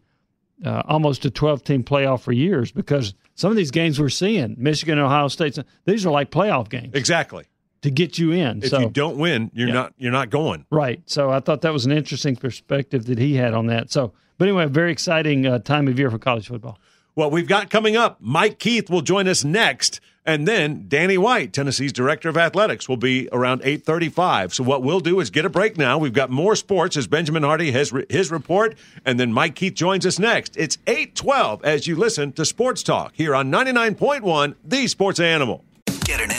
uh, 0.66 0.82
almost 0.88 1.24
a 1.26 1.30
12 1.30 1.64
team 1.64 1.84
playoff 1.84 2.22
for 2.22 2.32
years 2.32 2.72
because 2.72 3.14
some 3.36 3.52
of 3.52 3.58
these 3.58 3.70
games 3.70 4.00
we're 4.00 4.10
seeing, 4.10 4.56
Michigan 4.58 4.98
and 4.98 5.06
Ohio 5.06 5.28
State, 5.28 5.58
these 5.86 6.04
are 6.06 6.10
like 6.12 6.32
playoff 6.32 6.68
games 6.70 6.96
Exactly. 6.96 7.46
to 7.84 7.92
get 7.92 8.18
you 8.18 8.32
in. 8.32 8.64
If 8.64 8.70
so 8.70 8.80
you 8.80 8.90
don't 8.90 9.18
win, 9.20 9.52
you're 9.54 9.68
Yeah. 9.68 9.74
not 9.76 9.94
you're 9.98 10.12
not 10.12 10.32
going. 10.32 10.66
right. 10.72 11.02
So 11.06 11.30
I 11.30 11.42
thought 11.42 11.62
that 11.62 11.74
was 11.74 11.86
an 11.86 11.92
interesting 11.92 12.36
perspective 12.36 13.06
that 13.06 13.20
he 13.20 13.36
had 13.36 13.54
on 13.54 13.68
that. 13.68 13.92
So, 13.92 14.14
but 14.40 14.48
anyway, 14.48 14.64
a 14.64 14.68
very 14.68 14.92
exciting 14.92 15.46
uh, 15.46 15.60
time 15.60 15.88
of 15.88 16.00
year 16.00 16.10
for 16.10 16.18
college 16.18 16.48
football. 16.48 16.80
What 17.14 17.32
we've 17.32 17.48
got 17.48 17.70
coming 17.70 17.96
up, 17.96 18.18
Mike 18.20 18.58
Keith 18.60 18.90
will 18.90 19.02
join 19.02 19.28
us 19.28 19.44
next, 19.44 20.00
and 20.28 20.46
then 20.46 20.86
Danny 20.90 21.18
White, 21.18 21.54
Tennessee's 21.54 21.94
director 21.94 22.28
of 22.28 22.38
athletics, 22.38 22.88
will 22.90 22.98
be 22.98 23.30
around 23.32 23.62
8:35. 23.64 24.54
So 24.54 24.64
what 24.64 24.84
we'll 24.84 25.00
do 25.00 25.22
is 25.22 25.30
get 25.30 25.46
a 25.46 25.50
break 25.50 25.78
now. 25.78 25.98
We've 25.98 26.14
got 26.14 26.30
more 26.30 26.56
sports 26.56 26.98
as 26.98 27.08
Benjamin 27.08 27.44
Hardy 27.44 27.72
has 27.72 27.94
re- 27.94 28.06
his 28.10 28.30
report, 28.30 28.78
and 29.06 29.18
then 29.18 29.32
Mike 29.32 29.56
Keith 29.56 29.74
joins 29.74 30.06
us 30.06 30.20
next. 30.20 30.58
It's 30.58 30.78
8:12 30.86 31.64
as 31.64 31.88
you 31.88 31.96
listen 31.96 32.34
to 32.34 32.46
Sports 32.46 32.84
Talk 32.84 33.14
here 33.16 33.34
on 33.34 33.50
99.1 33.50 34.56
The 34.66 34.88
Sports 34.88 35.22
Animal. 35.22 35.64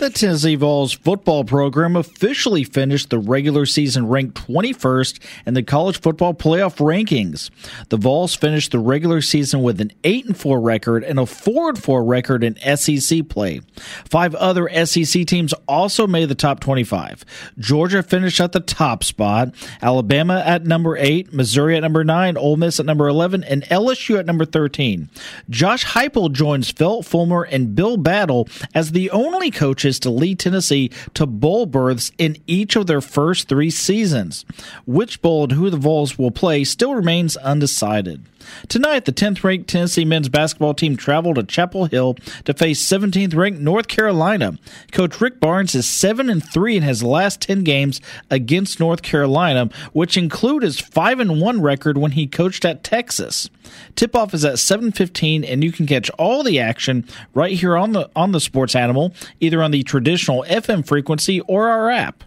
The 0.00 0.08
Tennessee 0.08 0.54
Vols 0.54 0.94
football 0.94 1.44
program 1.44 1.94
officially 1.94 2.64
finished 2.64 3.10
the 3.10 3.18
regular 3.18 3.66
season 3.66 4.08
ranked 4.08 4.34
21st 4.48 5.20
in 5.44 5.52
the 5.52 5.62
college 5.62 6.00
football 6.00 6.32
playoff 6.32 6.78
rankings. 6.78 7.50
The 7.90 7.98
Vols 7.98 8.34
finished 8.34 8.72
the 8.72 8.78
regular 8.78 9.20
season 9.20 9.60
with 9.60 9.78
an 9.78 9.92
8 10.02 10.24
and 10.24 10.36
4 10.38 10.58
record 10.58 11.04
and 11.04 11.18
a 11.18 11.26
4 11.26 11.68
and 11.68 11.82
4 11.82 12.02
record 12.02 12.42
in 12.42 12.56
SEC 12.78 13.28
play. 13.28 13.60
Five 14.08 14.34
other 14.36 14.70
SEC 14.86 15.26
teams 15.26 15.52
also 15.68 16.06
made 16.06 16.30
the 16.30 16.34
top 16.34 16.60
25. 16.60 17.22
Georgia 17.58 18.02
finished 18.02 18.40
at 18.40 18.52
the 18.52 18.60
top 18.60 19.04
spot, 19.04 19.54
Alabama 19.82 20.42
at 20.46 20.64
number 20.64 20.96
8, 20.96 21.34
Missouri 21.34 21.76
at 21.76 21.82
number 21.82 22.04
9, 22.04 22.38
Ole 22.38 22.56
Miss 22.56 22.80
at 22.80 22.86
number 22.86 23.06
11, 23.06 23.44
and 23.44 23.64
LSU 23.64 24.18
at 24.18 24.24
number 24.24 24.46
13. 24.46 25.10
Josh 25.50 25.84
Heupel 25.84 26.32
joins 26.32 26.70
Phil 26.70 27.02
Fulmer 27.02 27.42
and 27.42 27.74
Bill 27.74 27.98
Battle 27.98 28.48
as 28.74 28.92
the 28.92 29.10
only 29.10 29.50
coaches 29.50 29.89
to 29.98 30.10
lead 30.10 30.38
Tennessee 30.38 30.90
to 31.14 31.26
bowl 31.26 31.66
berths 31.66 32.12
in 32.18 32.36
each 32.46 32.76
of 32.76 32.86
their 32.86 33.00
first 33.00 33.48
three 33.48 33.70
seasons. 33.70 34.44
Which 34.86 35.20
bowl 35.20 35.44
and 35.44 35.52
who 35.52 35.70
the 35.70 35.76
Vols 35.76 36.18
will 36.18 36.30
play 36.30 36.64
still 36.64 36.94
remains 36.94 37.36
undecided. 37.36 38.24
Tonight, 38.68 39.04
the 39.04 39.12
10th 39.12 39.42
ranked 39.44 39.68
Tennessee 39.68 40.04
men's 40.04 40.28
basketball 40.28 40.74
team 40.74 40.96
traveled 40.96 41.36
to 41.36 41.42
Chapel 41.42 41.86
Hill 41.86 42.14
to 42.44 42.54
face 42.54 42.84
17th 42.84 43.34
ranked 43.34 43.60
North 43.60 43.88
Carolina. 43.88 44.58
Coach 44.92 45.20
Rick 45.20 45.40
Barnes 45.40 45.74
is 45.74 45.86
7 45.86 46.30
and 46.30 46.44
3 46.44 46.76
in 46.78 46.82
his 46.82 47.02
last 47.02 47.40
10 47.40 47.64
games 47.64 48.00
against 48.30 48.80
North 48.80 49.02
Carolina, 49.02 49.70
which 49.92 50.16
include 50.16 50.62
his 50.62 50.80
5 50.80 51.20
and 51.20 51.40
1 51.40 51.62
record 51.62 51.98
when 51.98 52.12
he 52.12 52.26
coached 52.26 52.64
at 52.64 52.84
Texas. 52.84 53.48
Tip 53.96 54.16
off 54.16 54.34
is 54.34 54.44
at 54.44 54.58
7:15 54.58 55.44
and 55.44 55.62
you 55.62 55.72
can 55.72 55.86
catch 55.86 56.10
all 56.10 56.42
the 56.42 56.58
action 56.58 57.04
right 57.34 57.52
here 57.52 57.76
on 57.76 57.92
the 57.92 58.10
on 58.16 58.32
the 58.32 58.40
Sports 58.40 58.74
Animal, 58.74 59.14
either 59.40 59.62
on 59.62 59.70
the 59.70 59.82
traditional 59.82 60.44
FM 60.48 60.86
frequency 60.86 61.40
or 61.42 61.68
our 61.68 61.90
app. 61.90 62.24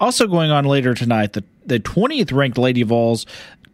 Also 0.00 0.26
going 0.26 0.50
on 0.50 0.64
later 0.64 0.94
tonight, 0.94 1.32
the 1.32 1.44
the 1.66 1.80
20th 1.80 2.32
ranked 2.32 2.58
Lady 2.58 2.84
Vols 2.84 3.26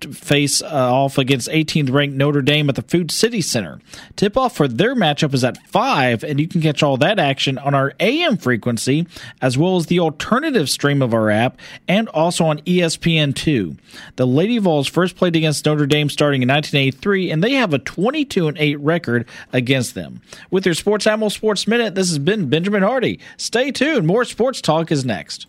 face 0.07 0.63
uh, 0.63 0.67
off 0.67 1.19
against 1.19 1.49
18th 1.49 1.93
ranked 1.93 2.17
Notre 2.17 2.43
Dame 2.43 2.69
at 2.69 2.75
the 2.75 2.83
Food 2.83 3.11
City 3.11 3.41
Center. 3.41 3.81
Tip 4.17 4.37
off 4.37 4.57
for 4.57 4.69
their 4.69 4.95
matchup 4.95 5.35
is 5.35 5.45
at 5.45 5.59
5, 5.69 6.25
and 6.25 6.41
you 6.41 6.49
can 6.49 6.61
catch 6.61 6.83
all 6.83 6.97
that 6.99 7.19
action 7.19 7.59
on 7.59 7.75
our 7.75 7.93
AM 8.01 8.37
frequency, 8.37 9.07
as 9.41 9.57
well 9.57 9.77
as 9.77 9.87
the 9.87 10.01
alternative 10.01 10.69
stream 10.69 11.03
of 11.03 11.15
our 11.15 11.31
app, 11.31 11.59
and 11.89 12.09
also 12.09 12.45
on 12.45 12.59
ESPN2. 12.61 13.79
The 14.17 14.27
Lady 14.27 14.59
Vols 14.59 14.89
first 14.89 15.17
played 15.17 15.37
against 15.37 15.65
Notre 15.67 15.87
Dame 15.87 16.09
starting 16.09 16.43
in 16.43 16.49
1983, 16.49 17.31
and 17.31 17.43
they 17.43 17.53
have 17.53 17.75
a 17.75 17.79
22 17.79 18.49
and 18.49 18.59
8 18.59 18.81
record 18.81 19.27
against 19.53 19.95
them. 19.95 20.21
With 20.51 20.67
your 20.67 20.75
Sports 20.75 21.07
Animal 21.07 21.31
Sports 21.31 21.67
Minute, 21.67 21.95
this 21.95 22.09
has 22.09 22.19
been 22.19 22.49
Benjamin 22.49 22.83
Hardy. 22.83 23.21
Stay 23.37 23.71
tuned. 23.71 24.07
More 24.07 24.25
sports 24.25 24.61
talk 24.61 24.91
is 24.91 25.05
next. 25.05 25.47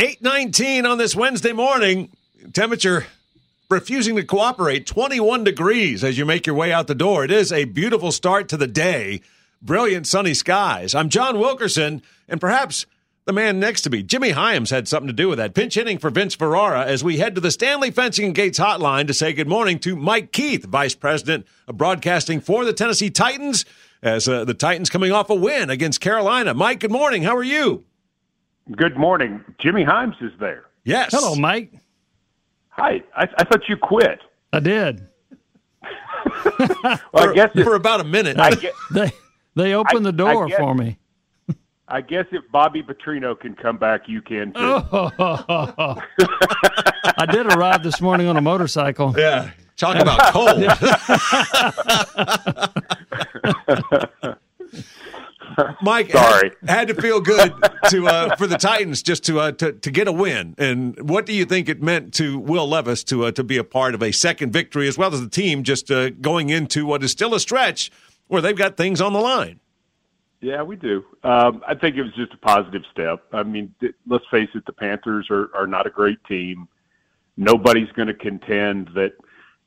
819 0.00 0.86
on 0.86 0.96
this 0.96 1.16
Wednesday 1.16 1.52
morning. 1.52 2.12
Temperature 2.52 3.06
refusing 3.68 4.14
to 4.14 4.22
cooperate. 4.22 4.86
21 4.86 5.42
degrees 5.42 6.04
as 6.04 6.16
you 6.16 6.24
make 6.24 6.46
your 6.46 6.54
way 6.54 6.72
out 6.72 6.86
the 6.86 6.94
door. 6.94 7.24
It 7.24 7.32
is 7.32 7.50
a 7.50 7.64
beautiful 7.64 8.12
start 8.12 8.48
to 8.50 8.56
the 8.56 8.68
day. 8.68 9.22
Brilliant 9.60 10.06
sunny 10.06 10.34
skies. 10.34 10.94
I'm 10.94 11.08
John 11.08 11.40
Wilkerson, 11.40 12.00
and 12.28 12.40
perhaps 12.40 12.86
the 13.24 13.32
man 13.32 13.58
next 13.58 13.80
to 13.82 13.90
me, 13.90 14.04
Jimmy 14.04 14.30
Hyams, 14.30 14.70
had 14.70 14.86
something 14.86 15.08
to 15.08 15.12
do 15.12 15.28
with 15.28 15.38
that. 15.38 15.52
Pinch 15.52 15.74
hitting 15.74 15.98
for 15.98 16.10
Vince 16.10 16.36
Ferrara 16.36 16.84
as 16.84 17.02
we 17.02 17.18
head 17.18 17.34
to 17.34 17.40
the 17.40 17.50
Stanley 17.50 17.90
Fencing 17.90 18.26
and 18.26 18.34
Gates 18.36 18.60
hotline 18.60 19.08
to 19.08 19.14
say 19.14 19.32
good 19.32 19.48
morning 19.48 19.80
to 19.80 19.96
Mike 19.96 20.30
Keith, 20.30 20.64
Vice 20.64 20.94
President 20.94 21.44
of 21.66 21.76
Broadcasting 21.76 22.40
for 22.40 22.64
the 22.64 22.72
Tennessee 22.72 23.10
Titans, 23.10 23.64
as 24.00 24.28
uh, 24.28 24.44
the 24.44 24.54
Titans 24.54 24.90
coming 24.90 25.10
off 25.10 25.28
a 25.28 25.34
win 25.34 25.70
against 25.70 26.00
Carolina. 26.00 26.54
Mike, 26.54 26.78
good 26.78 26.92
morning. 26.92 27.24
How 27.24 27.36
are 27.36 27.42
you? 27.42 27.84
Good 28.76 28.96
morning. 28.96 29.44
Jimmy 29.60 29.82
Hyams 29.82 30.16
is 30.20 30.32
there. 30.38 30.64
Yes. 30.84 31.10
Hello, 31.12 31.34
Mike. 31.34 31.72
Hi. 32.70 33.02
I, 33.16 33.28
I 33.38 33.44
thought 33.44 33.62
you 33.68 33.76
quit. 33.76 34.20
I 34.52 34.60
did. 34.60 35.06
well, 36.58 36.98
for, 37.12 37.30
I 37.30 37.32
guess 37.34 37.50
for 37.52 37.74
about 37.74 38.00
a 38.00 38.04
minute. 38.04 38.38
I 38.38 38.50
guess, 38.50 38.74
they 38.90 39.10
they 39.54 39.74
opened 39.74 40.06
I, 40.06 40.10
the 40.10 40.12
door 40.12 40.48
guess, 40.48 40.58
for 40.58 40.74
me. 40.74 40.98
I 41.88 42.00
guess 42.00 42.26
if 42.32 42.42
Bobby 42.52 42.82
Petrino 42.82 43.38
can 43.38 43.54
come 43.54 43.78
back, 43.78 44.02
you 44.06 44.20
can 44.20 44.52
too. 44.52 44.60
Oh. 44.60 45.10
I 47.18 47.26
did 47.30 47.46
arrive 47.46 47.82
this 47.82 48.00
morning 48.00 48.26
on 48.26 48.36
a 48.36 48.42
motorcycle. 48.42 49.14
Yeah. 49.16 49.50
Talk 49.76 49.96
about 49.96 50.32
cold. 50.32 50.58
Mike, 55.82 56.10
sorry, 56.10 56.52
had, 56.66 56.70
had, 56.70 56.88
to 56.88 56.94
feel 56.94 57.20
good 57.20 57.52
to 57.90 58.06
uh, 58.06 58.36
for 58.36 58.46
the 58.46 58.56
Titans 58.58 59.02
just 59.02 59.24
to, 59.24 59.40
uh, 59.40 59.52
to 59.52 59.72
to 59.72 59.90
get 59.90 60.08
a 60.08 60.12
win. 60.12 60.54
And 60.58 60.98
what 61.08 61.26
do 61.26 61.32
you 61.32 61.44
think 61.44 61.68
it 61.68 61.82
meant 61.82 62.14
to 62.14 62.38
Will 62.38 62.68
Levis 62.68 63.04
to 63.04 63.26
uh, 63.26 63.32
to 63.32 63.44
be 63.44 63.56
a 63.56 63.64
part 63.64 63.94
of 63.94 64.02
a 64.02 64.12
second 64.12 64.52
victory, 64.52 64.88
as 64.88 64.96
well 64.98 65.12
as 65.12 65.20
the 65.20 65.28
team 65.28 65.62
just 65.62 65.90
uh, 65.90 66.10
going 66.10 66.50
into 66.50 66.86
what 66.86 67.02
is 67.02 67.12
still 67.12 67.34
a 67.34 67.40
stretch 67.40 67.90
where 68.28 68.42
they've 68.42 68.56
got 68.56 68.76
things 68.76 69.00
on 69.00 69.12
the 69.12 69.20
line? 69.20 69.60
Yeah, 70.40 70.62
we 70.62 70.76
do. 70.76 71.04
Um, 71.24 71.62
I 71.66 71.74
think 71.74 71.96
it 71.96 72.02
was 72.02 72.14
just 72.14 72.32
a 72.32 72.36
positive 72.36 72.82
step. 72.92 73.24
I 73.32 73.42
mean, 73.42 73.74
th- 73.80 73.94
let's 74.06 74.24
face 74.30 74.48
it, 74.54 74.64
the 74.66 74.72
Panthers 74.72 75.26
are, 75.30 75.50
are 75.54 75.66
not 75.66 75.86
a 75.86 75.90
great 75.90 76.22
team. 76.24 76.68
Nobody's 77.36 77.90
going 77.92 78.08
to 78.08 78.14
contend 78.14 78.90
that 78.94 79.14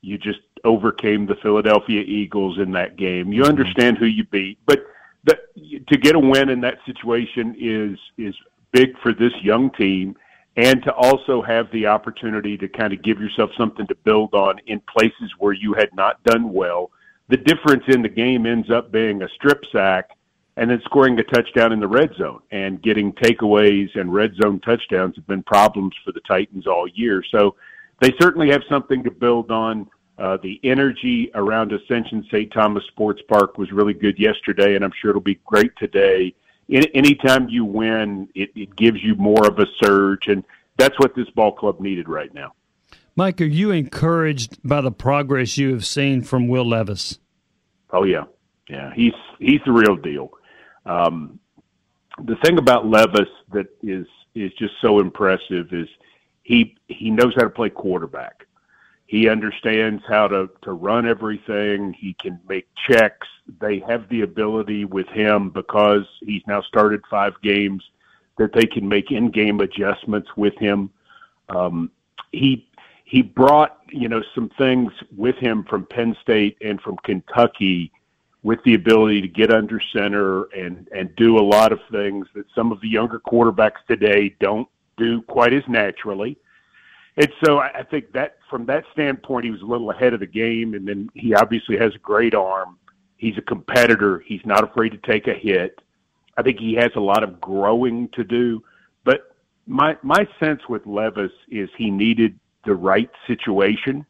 you 0.00 0.16
just 0.16 0.40
overcame 0.64 1.26
the 1.26 1.34
Philadelphia 1.36 2.02
Eagles 2.02 2.58
in 2.58 2.72
that 2.72 2.96
game. 2.96 3.32
You 3.32 3.44
understand 3.44 3.98
who 3.98 4.06
you 4.06 4.24
beat, 4.24 4.58
but 4.66 4.84
that 5.24 5.40
to 5.88 5.98
get 5.98 6.14
a 6.14 6.18
win 6.18 6.48
in 6.48 6.60
that 6.60 6.78
situation 6.86 7.54
is 7.58 7.98
is 8.18 8.34
big 8.72 8.98
for 9.02 9.12
this 9.12 9.32
young 9.42 9.70
team 9.72 10.16
and 10.56 10.82
to 10.82 10.92
also 10.92 11.40
have 11.42 11.70
the 11.72 11.86
opportunity 11.86 12.58
to 12.58 12.68
kind 12.68 12.92
of 12.92 13.02
give 13.02 13.18
yourself 13.20 13.50
something 13.56 13.86
to 13.86 13.94
build 14.04 14.34
on 14.34 14.58
in 14.66 14.80
places 14.80 15.32
where 15.38 15.52
you 15.52 15.74
had 15.74 15.88
not 15.94 16.22
done 16.24 16.52
well. 16.52 16.90
The 17.28 17.38
difference 17.38 17.84
in 17.88 18.02
the 18.02 18.08
game 18.08 18.44
ends 18.44 18.70
up 18.70 18.92
being 18.92 19.22
a 19.22 19.28
strip 19.30 19.62
sack 19.72 20.10
and 20.58 20.70
then 20.70 20.80
scoring 20.84 21.18
a 21.18 21.22
touchdown 21.22 21.72
in 21.72 21.80
the 21.80 21.88
red 21.88 22.10
zone 22.18 22.40
and 22.50 22.82
getting 22.82 23.12
takeaways 23.12 23.88
and 23.98 24.12
red 24.12 24.34
zone 24.42 24.60
touchdowns 24.60 25.16
have 25.16 25.26
been 25.26 25.42
problems 25.42 25.94
for 26.04 26.12
the 26.12 26.20
Titans 26.28 26.66
all 26.66 26.86
year. 26.88 27.24
So 27.30 27.54
they 28.00 28.12
certainly 28.20 28.50
have 28.50 28.62
something 28.68 29.02
to 29.04 29.10
build 29.10 29.50
on. 29.50 29.88
Uh, 30.18 30.36
the 30.42 30.60
energy 30.62 31.30
around 31.34 31.72
Ascension 31.72 32.24
St. 32.30 32.52
Thomas 32.52 32.84
Sports 32.88 33.22
Park 33.28 33.56
was 33.56 33.72
really 33.72 33.94
good 33.94 34.18
yesterday, 34.18 34.76
and 34.76 34.84
I'm 34.84 34.92
sure 35.00 35.10
it'll 35.10 35.22
be 35.22 35.40
great 35.46 35.74
today. 35.76 36.34
In, 36.68 36.84
anytime 36.94 37.48
you 37.48 37.64
win, 37.64 38.28
it, 38.34 38.50
it 38.54 38.76
gives 38.76 39.02
you 39.02 39.14
more 39.14 39.46
of 39.46 39.58
a 39.58 39.66
surge, 39.82 40.28
and 40.28 40.44
that's 40.76 40.98
what 40.98 41.14
this 41.14 41.28
ball 41.30 41.52
club 41.52 41.80
needed 41.80 42.08
right 42.08 42.32
now. 42.34 42.52
Mike, 43.16 43.40
are 43.40 43.44
you 43.44 43.70
encouraged 43.70 44.58
by 44.62 44.80
the 44.80 44.92
progress 44.92 45.58
you 45.58 45.72
have 45.72 45.84
seen 45.84 46.22
from 46.22 46.48
Will 46.48 46.66
Levis? 46.66 47.18
Oh 47.90 48.04
yeah, 48.04 48.24
yeah, 48.68 48.92
he's 48.94 49.12
he's 49.38 49.60
the 49.66 49.72
real 49.72 49.96
deal. 49.96 50.30
Um, 50.86 51.38
the 52.24 52.36
thing 52.36 52.58
about 52.58 52.86
Levis 52.86 53.28
that 53.52 53.66
is 53.82 54.06
is 54.34 54.52
just 54.54 54.74
so 54.80 54.98
impressive 54.98 55.72
is 55.72 55.88
he 56.42 56.76
he 56.88 57.10
knows 57.10 57.34
how 57.36 57.42
to 57.42 57.50
play 57.50 57.68
quarterback 57.68 58.46
He 59.12 59.28
understands 59.28 60.02
how 60.08 60.26
to, 60.28 60.48
to 60.62 60.72
run 60.72 61.06
everything. 61.06 61.92
He 61.92 62.14
can 62.14 62.40
make 62.48 62.66
checks. 62.88 63.28
They 63.60 63.80
have 63.80 64.08
the 64.08 64.22
ability 64.22 64.86
with 64.86 65.06
him 65.08 65.50
because 65.50 66.06
he's 66.22 66.40
now 66.46 66.62
started 66.62 67.02
five 67.10 67.34
games 67.42 67.84
that 68.38 68.54
they 68.54 68.64
can 68.64 68.88
make 68.88 69.10
in-game 69.10 69.60
adjustments 69.60 70.30
with 70.38 70.56
him. 70.56 70.88
Um, 71.50 71.90
he 72.30 72.66
he 73.04 73.20
brought 73.20 73.80
you 73.90 74.08
know 74.08 74.22
some 74.34 74.48
things 74.56 74.90
with 75.14 75.36
him 75.36 75.64
from 75.64 75.84
Penn 75.84 76.16
State 76.22 76.56
and 76.62 76.80
from 76.80 76.96
Kentucky 77.04 77.92
with 78.42 78.60
the 78.64 78.72
ability 78.72 79.20
to 79.20 79.28
get 79.28 79.52
under 79.52 79.78
center 79.94 80.44
and 80.56 80.88
and 80.96 81.14
do 81.16 81.36
a 81.36 81.44
lot 81.56 81.70
of 81.70 81.80
things 81.90 82.28
that 82.34 82.46
some 82.54 82.72
of 82.72 82.80
the 82.80 82.88
younger 82.88 83.20
quarterbacks 83.20 83.84
today 83.86 84.34
don't 84.40 84.68
do 84.96 85.20
quite 85.20 85.52
as 85.52 85.64
naturally. 85.68 86.38
And 87.16 87.28
so 87.44 87.58
I 87.58 87.82
think 87.90 88.12
that 88.12 88.38
from 88.48 88.66
that 88.66 88.84
standpoint, 88.92 89.44
he 89.44 89.50
was 89.50 89.60
a 89.60 89.66
little 89.66 89.90
ahead 89.90 90.14
of 90.14 90.20
the 90.20 90.26
game. 90.26 90.74
And 90.74 90.88
then 90.88 91.10
he 91.14 91.34
obviously 91.34 91.76
has 91.76 91.94
a 91.94 91.98
great 91.98 92.34
arm. 92.34 92.78
He's 93.16 93.36
a 93.36 93.42
competitor. 93.42 94.20
He's 94.26 94.40
not 94.44 94.64
afraid 94.64 94.90
to 94.90 94.98
take 94.98 95.26
a 95.26 95.34
hit. 95.34 95.80
I 96.36 96.42
think 96.42 96.58
he 96.58 96.74
has 96.74 96.90
a 96.96 97.00
lot 97.00 97.22
of 97.22 97.40
growing 97.40 98.08
to 98.14 98.24
do. 98.24 98.62
But 99.04 99.36
my 99.66 99.96
my 100.02 100.26
sense 100.40 100.62
with 100.68 100.86
Levis 100.86 101.32
is 101.48 101.68
he 101.76 101.90
needed 101.90 102.38
the 102.64 102.74
right 102.74 103.10
situation. 103.26 104.06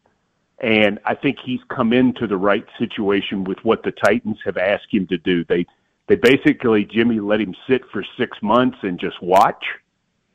And 0.61 1.01
I 1.05 1.17
think 1.17 1.39
he's 1.45 1.61
come 1.69 1.93
into 1.93 2.29
the 2.29 2.37
right 2.37 2.65
situation 2.79 3.43
with 3.43 3.59
what 3.65 3.83
the 3.83 3.91
Titans 3.91 4.39
have 4.45 4.57
asked 4.57 4.87
him 4.93 5.09
to 5.09 5.19
do. 5.19 5.45
They 5.45 5.67
they 6.07 6.15
basically 6.15 6.85
Jimmy 6.85 7.19
let 7.19 7.41
him 7.41 7.55
sit 7.69 7.83
for 7.93 8.05
six 8.17 8.39
months 8.43 8.79
and 8.83 8.99
just 8.99 9.21
watch 9.21 9.65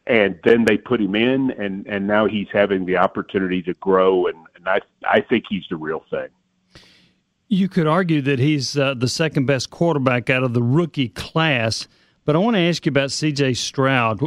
and 0.07 0.39
then 0.43 0.65
they 0.65 0.77
put 0.77 1.01
him 1.01 1.15
in 1.15 1.51
and 1.51 1.85
and 1.87 2.07
now 2.07 2.25
he's 2.25 2.47
having 2.51 2.85
the 2.85 2.97
opportunity 2.97 3.61
to 3.61 3.73
grow 3.75 4.27
and, 4.27 4.37
and 4.55 4.67
I 4.67 4.79
I 5.07 5.21
think 5.21 5.45
he's 5.49 5.65
the 5.69 5.75
real 5.75 6.03
thing. 6.09 6.29
You 7.49 7.69
could 7.69 7.87
argue 7.87 8.21
that 8.23 8.39
he's 8.39 8.77
uh, 8.77 8.93
the 8.93 9.07
second 9.07 9.45
best 9.45 9.69
quarterback 9.69 10.29
out 10.29 10.43
of 10.43 10.53
the 10.53 10.61
rookie 10.61 11.09
class, 11.09 11.87
but 12.25 12.35
I 12.35 12.39
want 12.39 12.57
to 12.57 12.61
ask 12.61 12.85
you 12.85 12.89
about 12.89 13.09
C.J. 13.11 13.53
Stroud. 13.53 14.19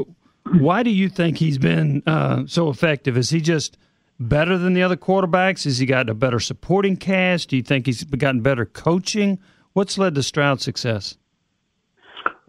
Why 0.59 0.83
do 0.83 0.89
you 0.89 1.11
think 1.11 1.37
he's 1.37 1.59
been 1.59 2.03
uh, 2.07 2.45
so 2.47 2.71
effective? 2.71 3.19
Is 3.19 3.29
he 3.29 3.43
just 3.43 3.77
better 4.19 4.57
than 4.57 4.73
the 4.73 4.83
other 4.83 4.97
quarterbacks? 4.97 5.65
Has 5.65 5.79
he 5.79 5.85
got 5.85 6.09
a 6.09 6.15
better 6.15 6.41
supporting 6.41 6.97
cast? 6.97 7.51
Do 7.51 7.57
you 7.57 7.63
think 7.63 7.85
he's 7.85 8.05
gotten 8.05 8.41
better 8.41 8.65
coaching? 8.65 9.39
What's 9.75 9.99
led 9.99 10.15
to 10.15 10.23
Stroud's 10.23 10.65
success? 10.65 11.19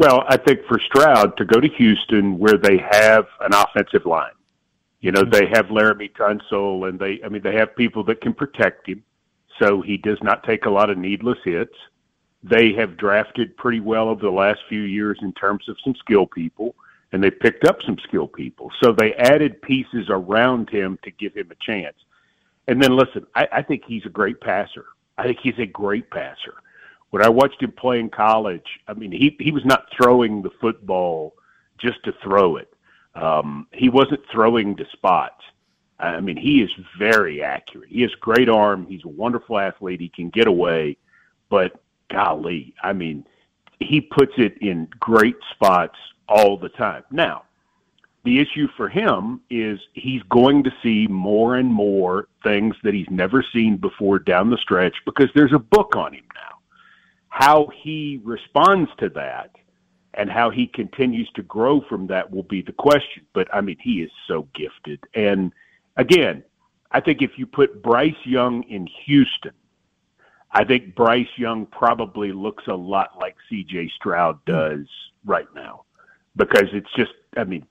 Well, 0.01 0.23
I 0.27 0.35
think 0.35 0.65
for 0.65 0.79
Stroud 0.79 1.37
to 1.37 1.45
go 1.45 1.59
to 1.59 1.67
Houston 1.67 2.39
where 2.39 2.57
they 2.57 2.79
have 2.79 3.27
an 3.39 3.53
offensive 3.53 4.07
line, 4.07 4.31
you 4.99 5.11
know, 5.11 5.21
mm-hmm. 5.21 5.29
they 5.29 5.45
have 5.55 5.67
Laremy 5.67 6.11
Tunsil 6.13 6.89
and 6.89 6.99
they, 6.99 7.21
I 7.23 7.29
mean, 7.29 7.43
they 7.43 7.53
have 7.53 7.75
people 7.75 8.03
that 8.05 8.19
can 8.19 8.33
protect 8.33 8.89
him. 8.89 9.03
So 9.59 9.79
he 9.81 9.97
does 9.97 10.17
not 10.23 10.43
take 10.43 10.65
a 10.65 10.71
lot 10.71 10.89
of 10.89 10.97
needless 10.97 11.37
hits. 11.45 11.75
They 12.41 12.73
have 12.73 12.97
drafted 12.97 13.55
pretty 13.57 13.79
well 13.79 14.09
over 14.09 14.21
the 14.21 14.31
last 14.31 14.61
few 14.67 14.81
years 14.81 15.19
in 15.21 15.33
terms 15.33 15.69
of 15.69 15.77
some 15.83 15.93
skill 15.93 16.25
people 16.25 16.73
and 17.11 17.23
they 17.23 17.29
picked 17.29 17.65
up 17.65 17.83
some 17.83 17.99
skill 17.99 18.27
people. 18.27 18.71
So 18.81 18.93
they 18.93 19.13
added 19.13 19.61
pieces 19.61 20.07
around 20.09 20.71
him 20.71 20.97
to 21.03 21.11
give 21.11 21.35
him 21.35 21.51
a 21.51 21.63
chance. 21.63 21.97
And 22.67 22.81
then 22.81 22.95
listen, 22.95 23.27
I, 23.35 23.47
I 23.51 23.61
think 23.61 23.83
he's 23.85 24.07
a 24.07 24.09
great 24.09 24.41
passer. 24.41 24.85
I 25.19 25.25
think 25.25 25.41
he's 25.43 25.59
a 25.59 25.67
great 25.67 26.09
passer 26.09 26.55
when 27.11 27.23
I 27.23 27.29
watched 27.29 27.61
him 27.61 27.71
play 27.71 27.99
in 27.99 28.09
college, 28.09 28.79
I 28.87 28.93
mean, 28.93 29.11
he 29.11 29.35
he 29.39 29.51
was 29.51 29.65
not 29.65 29.85
throwing 29.95 30.41
the 30.41 30.49
football 30.61 31.35
just 31.77 32.03
to 32.05 32.13
throw 32.23 32.57
it. 32.57 32.73
Um, 33.15 33.67
he 33.71 33.89
wasn't 33.89 34.21
throwing 34.31 34.75
to 34.77 34.85
spots. 34.93 35.43
I 35.99 36.19
mean, 36.19 36.37
he 36.37 36.63
is 36.63 36.71
very 36.97 37.43
accurate. 37.43 37.89
He 37.89 38.01
has 38.01 38.11
great 38.15 38.49
arm. 38.49 38.87
He's 38.87 39.03
a 39.03 39.09
wonderful 39.09 39.59
athlete. 39.59 39.99
He 39.99 40.09
can 40.09 40.29
get 40.29 40.47
away, 40.47 40.97
but 41.49 41.79
golly, 42.09 42.73
I 42.81 42.93
mean, 42.93 43.25
he 43.79 44.01
puts 44.01 44.33
it 44.37 44.57
in 44.61 44.87
great 44.99 45.35
spots 45.51 45.97
all 46.27 46.57
the 46.57 46.69
time. 46.69 47.03
Now, 47.11 47.43
the 48.23 48.39
issue 48.39 48.67
for 48.77 48.87
him 48.87 49.41
is 49.49 49.79
he's 49.93 50.23
going 50.23 50.63
to 50.63 50.71
see 50.81 51.07
more 51.07 51.55
and 51.55 51.71
more 51.71 52.29
things 52.43 52.75
that 52.83 52.93
he's 52.93 53.09
never 53.09 53.43
seen 53.53 53.77
before 53.77 54.17
down 54.19 54.49
the 54.49 54.57
stretch 54.57 54.95
because 55.05 55.29
there's 55.35 55.53
a 55.53 55.59
book 55.59 55.95
on 55.95 56.13
him 56.13 56.25
now 56.35 56.50
how 57.31 57.69
he 57.73 58.19
responds 58.23 58.91
to 58.97 59.07
that 59.09 59.55
and 60.13 60.29
how 60.29 60.49
he 60.49 60.67
continues 60.67 61.29
to 61.31 61.41
grow 61.41 61.79
from 61.81 62.05
that 62.07 62.29
will 62.29 62.43
be 62.43 62.61
the 62.61 62.73
question. 62.73 63.25
But 63.33 63.47
I 63.53 63.61
mean, 63.61 63.77
he 63.81 64.01
is 64.01 64.11
so 64.27 64.47
gifted. 64.53 64.99
And 65.15 65.53
again, 65.95 66.43
I 66.91 66.99
think 66.99 67.21
if 67.21 67.39
you 67.39 67.47
put 67.47 67.81
Bryce 67.81 68.13
Young 68.25 68.63
in 68.63 68.85
Houston, 69.05 69.53
I 70.51 70.65
think 70.65 70.93
Bryce 70.93 71.29
Young 71.37 71.65
probably 71.65 72.33
looks 72.33 72.67
a 72.67 72.75
lot 72.75 73.17
like 73.17 73.37
CJ 73.49 73.91
Stroud 73.91 74.39
hmm. 74.45 74.51
does 74.51 74.87
right 75.25 75.47
now 75.55 75.85
because 76.35 76.67
it's 76.73 76.91
just, 76.97 77.13
I 77.37 77.45
mean, 77.45 77.65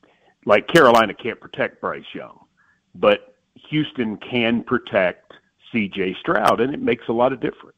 like 0.47 0.69
Carolina 0.69 1.13
can't 1.13 1.39
protect 1.39 1.83
Bryce 1.83 2.15
Young, 2.15 2.41
but 2.95 3.37
Houston 3.69 4.17
can 4.17 4.63
protect 4.65 5.35
CJ 5.73 6.17
Stroud, 6.17 6.63
and 6.63 6.73
it 6.73 6.81
makes 6.81 7.09
a 7.09 7.13
lot 7.13 7.35
of 7.35 7.41
difference. 7.41 7.77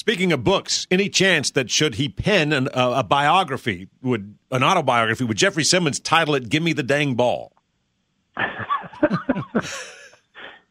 Speaking 0.00 0.32
of 0.32 0.42
books, 0.42 0.86
any 0.90 1.10
chance 1.10 1.50
that 1.50 1.70
should 1.70 1.96
he 1.96 2.08
pen 2.08 2.54
an, 2.54 2.68
uh, 2.68 2.94
a 2.96 3.04
biography, 3.04 3.88
would 4.00 4.34
an 4.50 4.62
autobiography, 4.64 5.24
would 5.24 5.36
Jeffrey 5.36 5.62
Simmons 5.62 6.00
title 6.00 6.34
it 6.36 6.48
"Give 6.48 6.62
Me 6.62 6.72
the 6.72 6.82
Dang 6.82 7.16
Ball"? 7.16 7.52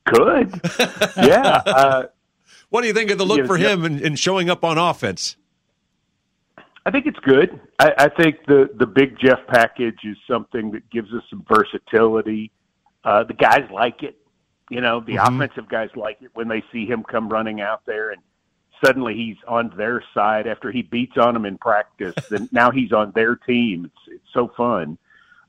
Could, 0.06 0.60
yeah. 1.16 1.62
Uh, 1.64 2.08
what 2.70 2.82
do 2.82 2.88
you 2.88 2.94
think 2.96 3.12
of 3.12 3.20
the 3.20 3.26
look 3.26 3.46
for 3.46 3.58
him 3.58 3.86
in, 3.86 4.00
in, 4.00 4.16
showing 4.16 4.50
up 4.50 4.64
on 4.64 4.80
offense? 4.80 5.38
I 6.88 6.90
think 6.90 7.06
it's 7.06 7.20
good. 7.20 7.62
I, 7.78 7.94
I, 8.00 8.10
think 8.10 8.38
the 8.48 8.72
the 8.80 8.88
big 8.88 9.20
Jeff 9.24 9.46
package 9.48 10.00
is 10.06 10.18
something 10.28 10.72
that 10.72 10.90
gives 10.90 11.14
us 11.14 11.22
some 11.30 11.46
versatility. 11.48 12.52
Uh, 13.04 13.26
the 13.26 13.36
guys 13.36 13.70
like 13.72 14.02
it. 14.02 14.16
You 14.72 14.82
know, 14.82 15.02
the 15.02 15.18
mm-hmm. 15.18 15.36
offensive 15.36 15.70
guys 15.70 15.92
like 15.96 16.18
it 16.24 16.32
when 16.34 16.48
they 16.48 16.64
see 16.72 16.88
him 16.88 17.04
come 17.04 17.30
running 17.30 17.62
out 17.62 17.86
there 17.86 18.10
and 18.10 18.24
suddenly 18.84 19.16
he's 19.16 19.38
on 19.48 19.74
their 19.76 20.04
side 20.14 20.48
after 20.48 20.72
he 20.72 20.82
beats 20.82 21.18
on 21.18 21.34
them 21.34 21.46
in 21.46 21.58
practice, 21.58 22.16
and 22.32 22.52
now 22.52 22.72
he's 22.72 22.92
on 22.92 23.12
their 23.12 23.36
team. 23.36 23.86
It's 23.86 24.16
it's 24.16 24.34
so 24.34 24.52
fun. 24.56 24.98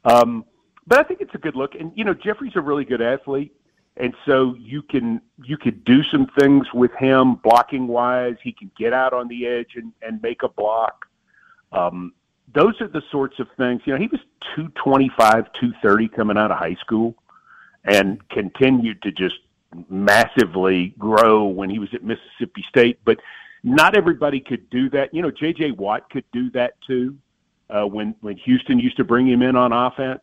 Um, 0.04 0.44
but 0.86 0.98
I 0.98 1.02
think 1.02 1.20
it's 1.20 1.34
a 1.34 1.38
good 1.38 1.56
look, 1.56 1.74
and 1.74 1.92
you 1.94 2.04
know 2.04 2.14
Jeffrey's 2.14 2.56
a 2.56 2.60
really 2.60 2.84
good 2.84 3.02
athlete, 3.02 3.54
and 3.96 4.14
so 4.26 4.54
you 4.58 4.82
can 4.82 5.20
you 5.42 5.56
could 5.56 5.84
do 5.84 6.02
some 6.04 6.26
things 6.38 6.66
with 6.72 6.92
him 6.98 7.36
blocking 7.36 7.86
wise. 7.86 8.36
He 8.42 8.52
can 8.52 8.70
get 8.78 8.92
out 8.92 9.12
on 9.12 9.28
the 9.28 9.46
edge 9.46 9.72
and 9.76 9.92
and 10.02 10.20
make 10.22 10.42
a 10.42 10.48
block. 10.48 11.06
Um, 11.72 12.12
those 12.52 12.80
are 12.80 12.88
the 12.88 13.02
sorts 13.10 13.38
of 13.38 13.46
things. 13.56 13.82
You 13.84 13.92
know, 13.92 14.00
he 14.00 14.08
was 14.08 14.20
two 14.56 14.68
twenty 14.70 15.10
five, 15.16 15.46
two 15.60 15.72
thirty 15.82 16.08
coming 16.08 16.36
out 16.36 16.50
of 16.50 16.58
high 16.58 16.76
school, 16.80 17.14
and 17.84 18.26
continued 18.30 19.02
to 19.02 19.12
just 19.12 19.36
massively 19.88 20.94
grow 20.98 21.44
when 21.44 21.70
he 21.70 21.78
was 21.78 21.88
at 21.94 22.02
Mississippi 22.02 22.64
State, 22.68 22.98
but 23.04 23.18
not 23.62 23.96
everybody 23.96 24.40
could 24.40 24.68
do 24.70 24.90
that. 24.90 25.14
You 25.14 25.22
know, 25.22 25.30
J.J. 25.30 25.72
Watt 25.72 26.11
could 26.11 26.24
do 26.33 26.50
that 26.52 26.74
too 26.87 27.16
uh, 27.68 27.85
when 27.85 28.14
when 28.20 28.37
Houston 28.38 28.78
used 28.78 28.96
to 28.96 29.04
bring 29.04 29.26
him 29.26 29.42
in 29.42 29.56
on 29.56 29.72
offense, 29.72 30.22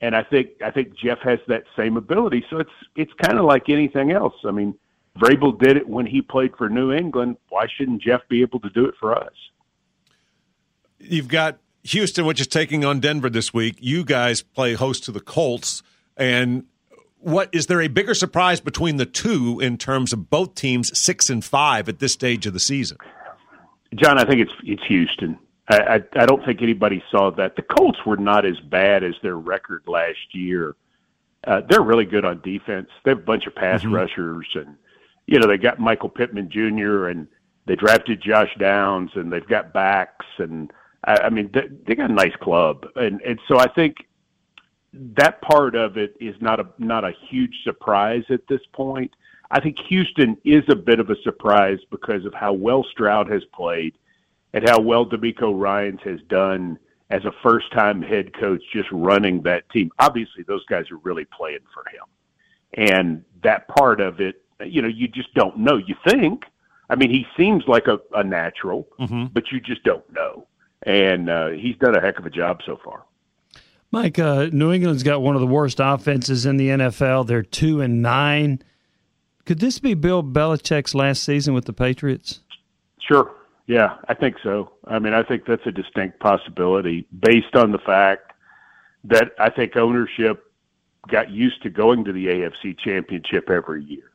and 0.00 0.14
I 0.14 0.22
think 0.22 0.62
I 0.64 0.70
think 0.70 0.96
Jeff 0.96 1.18
has 1.20 1.38
that 1.48 1.64
same 1.76 1.96
ability. 1.96 2.44
So 2.50 2.58
it's 2.58 2.70
it's 2.96 3.12
kind 3.22 3.38
of 3.38 3.44
like 3.44 3.68
anything 3.68 4.12
else. 4.12 4.34
I 4.44 4.50
mean, 4.50 4.74
Vrabel 5.18 5.58
did 5.58 5.76
it 5.76 5.88
when 5.88 6.06
he 6.06 6.22
played 6.22 6.56
for 6.56 6.68
New 6.68 6.92
England. 6.92 7.36
Why 7.48 7.66
shouldn't 7.76 8.02
Jeff 8.02 8.22
be 8.28 8.42
able 8.42 8.60
to 8.60 8.70
do 8.70 8.86
it 8.86 8.94
for 8.98 9.16
us? 9.16 9.32
You've 10.98 11.28
got 11.28 11.58
Houston, 11.84 12.26
which 12.26 12.40
is 12.40 12.46
taking 12.46 12.84
on 12.84 13.00
Denver 13.00 13.30
this 13.30 13.52
week. 13.52 13.76
You 13.80 14.04
guys 14.04 14.42
play 14.42 14.74
host 14.74 15.04
to 15.04 15.12
the 15.12 15.20
Colts, 15.20 15.82
and 16.16 16.64
what 17.20 17.48
is 17.52 17.66
there 17.66 17.80
a 17.80 17.88
bigger 17.88 18.14
surprise 18.14 18.60
between 18.60 18.96
the 18.96 19.06
two 19.06 19.60
in 19.60 19.76
terms 19.76 20.12
of 20.12 20.30
both 20.30 20.54
teams 20.54 20.96
six 20.98 21.30
and 21.30 21.44
five 21.44 21.88
at 21.88 21.98
this 21.98 22.12
stage 22.12 22.46
of 22.46 22.52
the 22.52 22.60
season? 22.60 22.98
John, 23.94 24.18
I 24.18 24.24
think 24.24 24.40
it's 24.40 24.52
it's 24.62 24.82
Houston. 24.86 25.38
I, 25.70 25.76
I, 25.76 26.22
I 26.22 26.26
don't 26.26 26.44
think 26.44 26.62
anybody 26.62 27.02
saw 27.10 27.30
that. 27.32 27.56
The 27.56 27.62
Colts 27.62 27.98
were 28.06 28.16
not 28.16 28.46
as 28.46 28.58
bad 28.60 29.04
as 29.04 29.14
their 29.22 29.36
record 29.36 29.82
last 29.86 30.18
year. 30.32 30.76
Uh, 31.46 31.60
they're 31.68 31.82
really 31.82 32.04
good 32.04 32.24
on 32.24 32.40
defense. 32.40 32.88
They 33.04 33.10
have 33.10 33.18
a 33.18 33.22
bunch 33.22 33.46
of 33.46 33.54
pass 33.54 33.82
mm-hmm. 33.82 33.94
rushers, 33.94 34.46
and 34.54 34.76
you 35.26 35.38
know 35.38 35.46
they 35.46 35.58
got 35.58 35.78
Michael 35.78 36.08
Pittman 36.08 36.50
Jr. 36.50 37.08
and 37.08 37.28
they 37.66 37.76
drafted 37.76 38.22
Josh 38.22 38.50
Downs, 38.58 39.10
and 39.14 39.32
they've 39.32 39.46
got 39.46 39.72
backs, 39.72 40.26
and 40.38 40.72
I, 41.04 41.16
I 41.24 41.30
mean 41.30 41.50
they, 41.52 41.68
they 41.86 41.94
got 41.94 42.10
a 42.10 42.14
nice 42.14 42.36
club, 42.40 42.86
and 42.96 43.20
and 43.22 43.38
so 43.48 43.58
I 43.58 43.68
think 43.68 44.07
that 45.16 45.40
part 45.42 45.74
of 45.74 45.96
it 45.96 46.14
is 46.20 46.34
not 46.40 46.60
a 46.60 46.66
not 46.78 47.04
a 47.04 47.12
huge 47.28 47.54
surprise 47.64 48.24
at 48.30 48.46
this 48.48 48.60
point. 48.72 49.12
I 49.50 49.60
think 49.60 49.78
Houston 49.88 50.36
is 50.44 50.64
a 50.68 50.76
bit 50.76 51.00
of 51.00 51.08
a 51.10 51.16
surprise 51.22 51.78
because 51.90 52.24
of 52.26 52.34
how 52.34 52.52
well 52.52 52.84
Stroud 52.84 53.30
has 53.30 53.42
played 53.54 53.94
and 54.52 54.68
how 54.68 54.80
well 54.80 55.06
DeMeco 55.06 55.58
Ryans 55.58 56.00
has 56.04 56.20
done 56.28 56.78
as 57.10 57.24
a 57.24 57.32
first 57.42 57.72
time 57.72 58.02
head 58.02 58.34
coach 58.38 58.62
just 58.72 58.88
running 58.92 59.40
that 59.42 59.68
team. 59.70 59.90
Obviously 59.98 60.42
those 60.42 60.64
guys 60.66 60.90
are 60.90 60.98
really 60.98 61.24
playing 61.26 61.60
for 61.72 61.82
him. 61.90 62.04
and 62.74 63.24
that 63.42 63.68
part 63.68 64.00
of 64.00 64.20
it, 64.20 64.42
you 64.64 64.82
know, 64.82 64.88
you 64.88 65.06
just 65.08 65.32
don't 65.34 65.56
know. 65.56 65.76
You 65.76 65.94
think, 66.06 66.42
I 66.90 66.96
mean, 66.96 67.08
he 67.10 67.24
seems 67.36 67.62
like 67.68 67.86
a, 67.86 68.00
a 68.14 68.24
natural, 68.24 68.88
Mm-hmm. 69.00 69.26
but 69.32 69.50
you 69.52 69.60
just 69.60 69.82
don't 69.84 70.04
know. 70.12 70.46
And 70.82 71.30
uh, 71.30 71.48
he's 71.50 71.76
done 71.76 71.96
a 71.96 72.00
heck 72.00 72.18
of 72.18 72.26
a 72.26 72.30
job 72.30 72.60
so 72.66 72.78
far. 72.84 73.04
Mike, 73.90 74.18
uh, 74.18 74.48
New 74.52 74.72
England's 74.72 75.02
got 75.02 75.22
one 75.22 75.34
of 75.34 75.40
the 75.40 75.46
worst 75.46 75.80
offenses 75.80 76.44
in 76.44 76.56
the 76.56 76.68
NFL. 76.68 77.26
They're 77.26 77.42
two 77.42 77.80
and 77.80 78.02
nine. 78.02 78.62
Could 79.46 79.60
this 79.60 79.78
be 79.78 79.94
Bill 79.94 80.22
Belichick's 80.22 80.94
last 80.94 81.24
season 81.24 81.54
with 81.54 81.64
the 81.64 81.72
Patriots? 81.72 82.40
Sure. 83.00 83.32
Yeah, 83.66 83.96
I 84.08 84.14
think 84.14 84.36
so. 84.42 84.72
I 84.86 84.98
mean, 84.98 85.14
I 85.14 85.22
think 85.22 85.44
that's 85.46 85.66
a 85.66 85.72
distinct 85.72 86.20
possibility 86.20 87.06
based 87.18 87.54
on 87.54 87.72
the 87.72 87.78
fact 87.78 88.32
that 89.04 89.32
I 89.38 89.50
think 89.50 89.76
ownership 89.76 90.50
got 91.06 91.30
used 91.30 91.62
to 91.62 91.70
going 91.70 92.04
to 92.04 92.12
the 92.12 92.26
AFC 92.26 92.78
championship 92.78 93.48
every 93.50 93.84
year, 93.84 94.10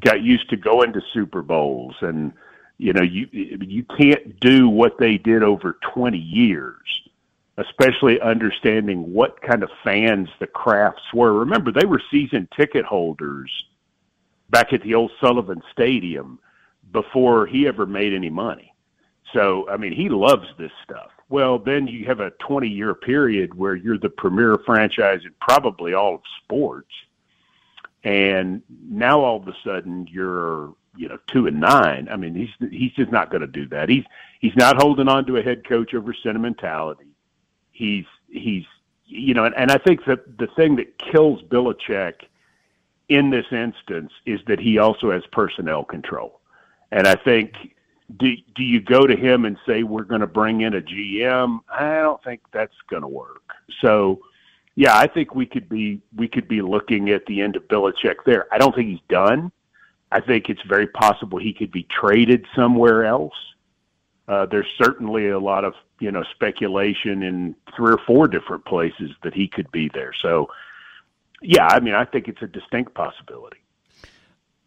got 0.00 0.22
used 0.22 0.48
to 0.50 0.56
going 0.56 0.92
to 0.92 1.00
Super 1.12 1.42
Bowls. 1.42 1.96
And, 2.00 2.32
you 2.78 2.92
know, 2.92 3.02
you, 3.02 3.28
you 3.32 3.84
can't 3.84 4.38
do 4.40 4.68
what 4.68 4.98
they 4.98 5.18
did 5.18 5.42
over 5.42 5.78
20 5.94 6.18
years, 6.18 6.82
especially 7.58 8.20
understanding 8.20 9.12
what 9.12 9.40
kind 9.42 9.62
of 9.62 9.70
fans 9.84 10.28
the 10.40 10.46
Krafts 10.46 11.12
were. 11.12 11.32
Remember, 11.32 11.70
they 11.70 11.84
were 11.84 12.02
season 12.10 12.48
ticket 12.56 12.84
holders 12.84 13.50
back 14.50 14.72
at 14.72 14.82
the 14.82 14.94
old 14.94 15.10
Sullivan 15.20 15.62
Stadium 15.72 16.38
before 16.92 17.46
he 17.46 17.66
ever 17.66 17.86
made 17.86 18.12
any 18.14 18.30
money. 18.30 18.74
So, 19.32 19.68
I 19.68 19.76
mean, 19.76 19.92
he 19.92 20.08
loves 20.08 20.46
this 20.58 20.72
stuff. 20.84 21.10
Well, 21.28 21.58
then 21.58 21.86
you 21.86 22.04
have 22.06 22.20
a 22.20 22.30
20 22.32 22.68
year 22.68 22.94
period 22.94 23.54
where 23.54 23.74
you're 23.74 23.98
the 23.98 24.10
premier 24.10 24.58
franchise 24.66 25.20
in 25.24 25.32
probably 25.40 25.94
all 25.94 26.16
of 26.16 26.20
sports. 26.42 26.92
And 28.04 28.62
now 28.86 29.20
all 29.20 29.36
of 29.36 29.48
a 29.48 29.56
sudden 29.64 30.06
you're, 30.10 30.74
you 30.96 31.08
know, 31.08 31.18
two 31.28 31.46
and 31.46 31.60
nine. 31.60 32.08
I 32.10 32.16
mean, 32.16 32.34
he's, 32.34 32.70
he's 32.70 32.92
just 32.92 33.10
not 33.10 33.30
going 33.30 33.40
to 33.40 33.46
do 33.46 33.66
that. 33.68 33.88
He's, 33.88 34.04
he's 34.40 34.56
not 34.56 34.76
holding 34.76 35.08
on 35.08 35.24
to 35.26 35.38
a 35.38 35.42
head 35.42 35.66
coach 35.66 35.94
over 35.94 36.12
sentimentality. 36.12 37.11
He's, 37.72 38.04
he's, 38.28 38.64
you 39.06 39.34
know, 39.34 39.44
and, 39.44 39.54
and 39.56 39.70
I 39.70 39.78
think 39.78 40.04
that 40.06 40.38
the 40.38 40.46
thing 40.46 40.76
that 40.76 40.98
kills 40.98 41.42
Belichick 41.42 42.22
in 43.08 43.30
this 43.30 43.46
instance 43.50 44.12
is 44.24 44.40
that 44.46 44.60
he 44.60 44.78
also 44.78 45.10
has 45.10 45.22
personnel 45.32 45.84
control. 45.84 46.40
And 46.90 47.06
I 47.06 47.14
think 47.16 47.54
do 48.18 48.34
do 48.54 48.62
you 48.62 48.80
go 48.80 49.06
to 49.06 49.16
him 49.16 49.44
and 49.44 49.56
say 49.66 49.82
we're 49.82 50.04
going 50.04 50.20
to 50.20 50.26
bring 50.26 50.62
in 50.62 50.74
a 50.74 50.80
GM? 50.80 51.60
I 51.70 52.00
don't 52.00 52.22
think 52.22 52.40
that's 52.52 52.74
going 52.88 53.02
to 53.02 53.08
work. 53.08 53.42
So, 53.80 54.20
yeah, 54.74 54.96
I 54.96 55.06
think 55.06 55.34
we 55.34 55.46
could 55.46 55.68
be 55.68 56.00
we 56.16 56.28
could 56.28 56.48
be 56.48 56.62
looking 56.62 57.10
at 57.10 57.26
the 57.26 57.40
end 57.40 57.56
of 57.56 57.66
Belichick 57.68 58.16
there. 58.26 58.46
I 58.52 58.58
don't 58.58 58.74
think 58.74 58.88
he's 58.88 59.06
done. 59.08 59.52
I 60.10 60.20
think 60.20 60.50
it's 60.50 60.62
very 60.62 60.86
possible 60.86 61.38
he 61.38 61.54
could 61.54 61.72
be 61.72 61.84
traded 61.84 62.46
somewhere 62.54 63.04
else. 63.04 63.34
Uh, 64.28 64.46
there's 64.46 64.66
certainly 64.76 65.30
a 65.30 65.38
lot 65.38 65.64
of 65.64 65.74
you 66.02 66.10
know 66.10 66.24
speculation 66.34 67.22
in 67.22 67.54
three 67.76 67.92
or 67.92 67.98
four 68.04 68.26
different 68.26 68.64
places 68.64 69.12
that 69.22 69.32
he 69.32 69.46
could 69.46 69.70
be 69.70 69.88
there. 69.94 70.12
So, 70.20 70.48
yeah, 71.40 71.68
I 71.68 71.78
mean, 71.78 71.94
I 71.94 72.04
think 72.04 72.26
it's 72.26 72.42
a 72.42 72.48
distinct 72.48 72.94
possibility. 72.94 73.58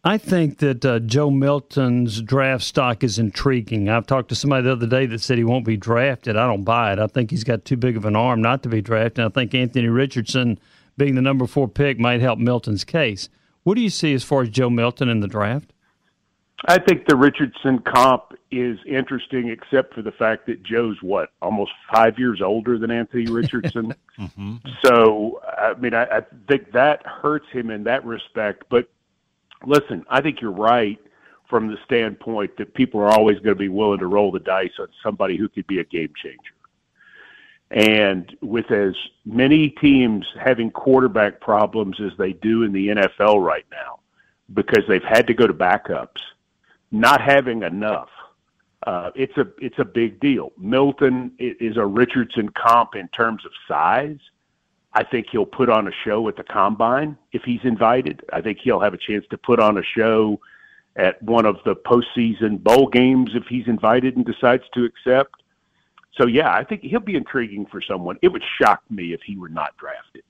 I 0.02 0.18
think 0.18 0.58
that 0.58 0.84
uh, 0.84 1.00
Joe 1.00 1.30
Milton's 1.30 2.22
draft 2.22 2.62
stock 2.64 3.04
is 3.04 3.18
intriguing. 3.18 3.88
I've 3.88 4.06
talked 4.06 4.28
to 4.30 4.34
somebody 4.34 4.62
the 4.62 4.72
other 4.72 4.86
day 4.86 5.04
that 5.06 5.20
said 5.20 5.36
he 5.36 5.44
won't 5.44 5.66
be 5.66 5.76
drafted. 5.76 6.36
I 6.36 6.46
don't 6.46 6.64
buy 6.64 6.92
it. 6.92 6.98
I 7.00 7.08
think 7.08 7.30
he's 7.30 7.44
got 7.44 7.64
too 7.64 7.76
big 7.76 7.96
of 7.96 8.04
an 8.04 8.16
arm 8.16 8.40
not 8.40 8.62
to 8.62 8.68
be 8.68 8.80
drafted. 8.80 9.24
I 9.24 9.28
think 9.28 9.52
Anthony 9.52 9.88
Richardson 9.88 10.58
being 10.96 11.16
the 11.16 11.22
number 11.22 11.46
four 11.46 11.68
pick 11.68 11.98
might 11.98 12.20
help 12.20 12.38
Milton's 12.38 12.84
case. 12.84 13.28
What 13.64 13.74
do 13.74 13.82
you 13.82 13.90
see 13.90 14.14
as 14.14 14.24
far 14.24 14.42
as 14.42 14.48
Joe 14.48 14.70
Milton 14.70 15.08
in 15.08 15.20
the 15.20 15.26
draft? 15.26 15.72
I 16.66 16.78
think 16.78 17.06
the 17.06 17.16
Richardson 17.16 17.80
comp 17.80 18.25
is 18.50 18.78
interesting, 18.86 19.48
except 19.48 19.94
for 19.94 20.02
the 20.02 20.12
fact 20.12 20.46
that 20.46 20.62
Joe's 20.62 21.02
what 21.02 21.30
almost 21.42 21.72
five 21.92 22.18
years 22.18 22.40
older 22.40 22.78
than 22.78 22.90
Anthony 22.90 23.26
Richardson. 23.30 23.94
Mm-hmm. 24.18 24.56
So, 24.84 25.40
I 25.58 25.74
mean, 25.74 25.94
I, 25.94 26.04
I 26.04 26.20
think 26.48 26.72
that 26.72 27.04
hurts 27.06 27.46
him 27.50 27.70
in 27.70 27.84
that 27.84 28.04
respect. 28.04 28.64
But 28.68 28.88
listen, 29.64 30.04
I 30.08 30.20
think 30.20 30.40
you're 30.40 30.50
right 30.52 30.98
from 31.48 31.68
the 31.68 31.76
standpoint 31.84 32.56
that 32.56 32.74
people 32.74 33.00
are 33.00 33.10
always 33.10 33.36
going 33.36 33.54
to 33.54 33.58
be 33.58 33.68
willing 33.68 34.00
to 34.00 34.06
roll 34.06 34.32
the 34.32 34.40
dice 34.40 34.72
on 34.78 34.88
somebody 35.02 35.36
who 35.36 35.48
could 35.48 35.66
be 35.66 35.78
a 35.78 35.84
game 35.84 36.12
changer. 36.20 36.52
And 37.70 38.36
with 38.42 38.70
as 38.70 38.94
many 39.24 39.70
teams 39.70 40.24
having 40.40 40.70
quarterback 40.70 41.40
problems 41.40 42.00
as 42.00 42.12
they 42.16 42.32
do 42.32 42.62
in 42.62 42.72
the 42.72 42.88
NFL 42.88 43.44
right 43.44 43.66
now, 43.72 43.98
because 44.54 44.84
they've 44.88 45.02
had 45.02 45.26
to 45.26 45.34
go 45.34 45.46
to 45.46 45.54
backups, 45.54 46.20
not 46.92 47.20
having 47.20 47.64
enough, 47.64 48.08
uh, 48.86 49.10
it's 49.16 49.36
a 49.36 49.46
it's 49.58 49.78
a 49.78 49.84
big 49.84 50.20
deal. 50.20 50.52
Milton 50.56 51.32
is 51.38 51.76
a 51.76 51.84
Richardson 51.84 52.48
comp 52.50 52.94
in 52.94 53.08
terms 53.08 53.44
of 53.44 53.50
size. 53.66 54.18
I 54.92 55.02
think 55.02 55.26
he'll 55.30 55.44
put 55.44 55.68
on 55.68 55.88
a 55.88 55.90
show 56.04 56.26
at 56.28 56.36
the 56.36 56.44
combine 56.44 57.18
if 57.32 57.42
he's 57.42 57.60
invited. 57.64 58.22
I 58.32 58.40
think 58.40 58.58
he'll 58.62 58.80
have 58.80 58.94
a 58.94 58.98
chance 58.98 59.26
to 59.30 59.36
put 59.36 59.60
on 59.60 59.76
a 59.76 59.82
show 59.82 60.40
at 60.94 61.22
one 61.22 61.44
of 61.44 61.58
the 61.64 61.76
postseason 61.76 62.62
bowl 62.62 62.88
games 62.88 63.32
if 63.34 63.44
he's 63.46 63.66
invited 63.66 64.16
and 64.16 64.24
decides 64.24 64.62
to 64.72 64.84
accept. 64.84 65.42
So 66.16 66.26
yeah, 66.26 66.54
I 66.54 66.64
think 66.64 66.82
he'll 66.82 67.00
be 67.00 67.16
intriguing 67.16 67.66
for 67.66 67.82
someone. 67.82 68.18
It 68.22 68.28
would 68.28 68.44
shock 68.58 68.82
me 68.88 69.12
if 69.12 69.20
he 69.20 69.36
were 69.36 69.50
not 69.50 69.76
drafted. 69.76 70.22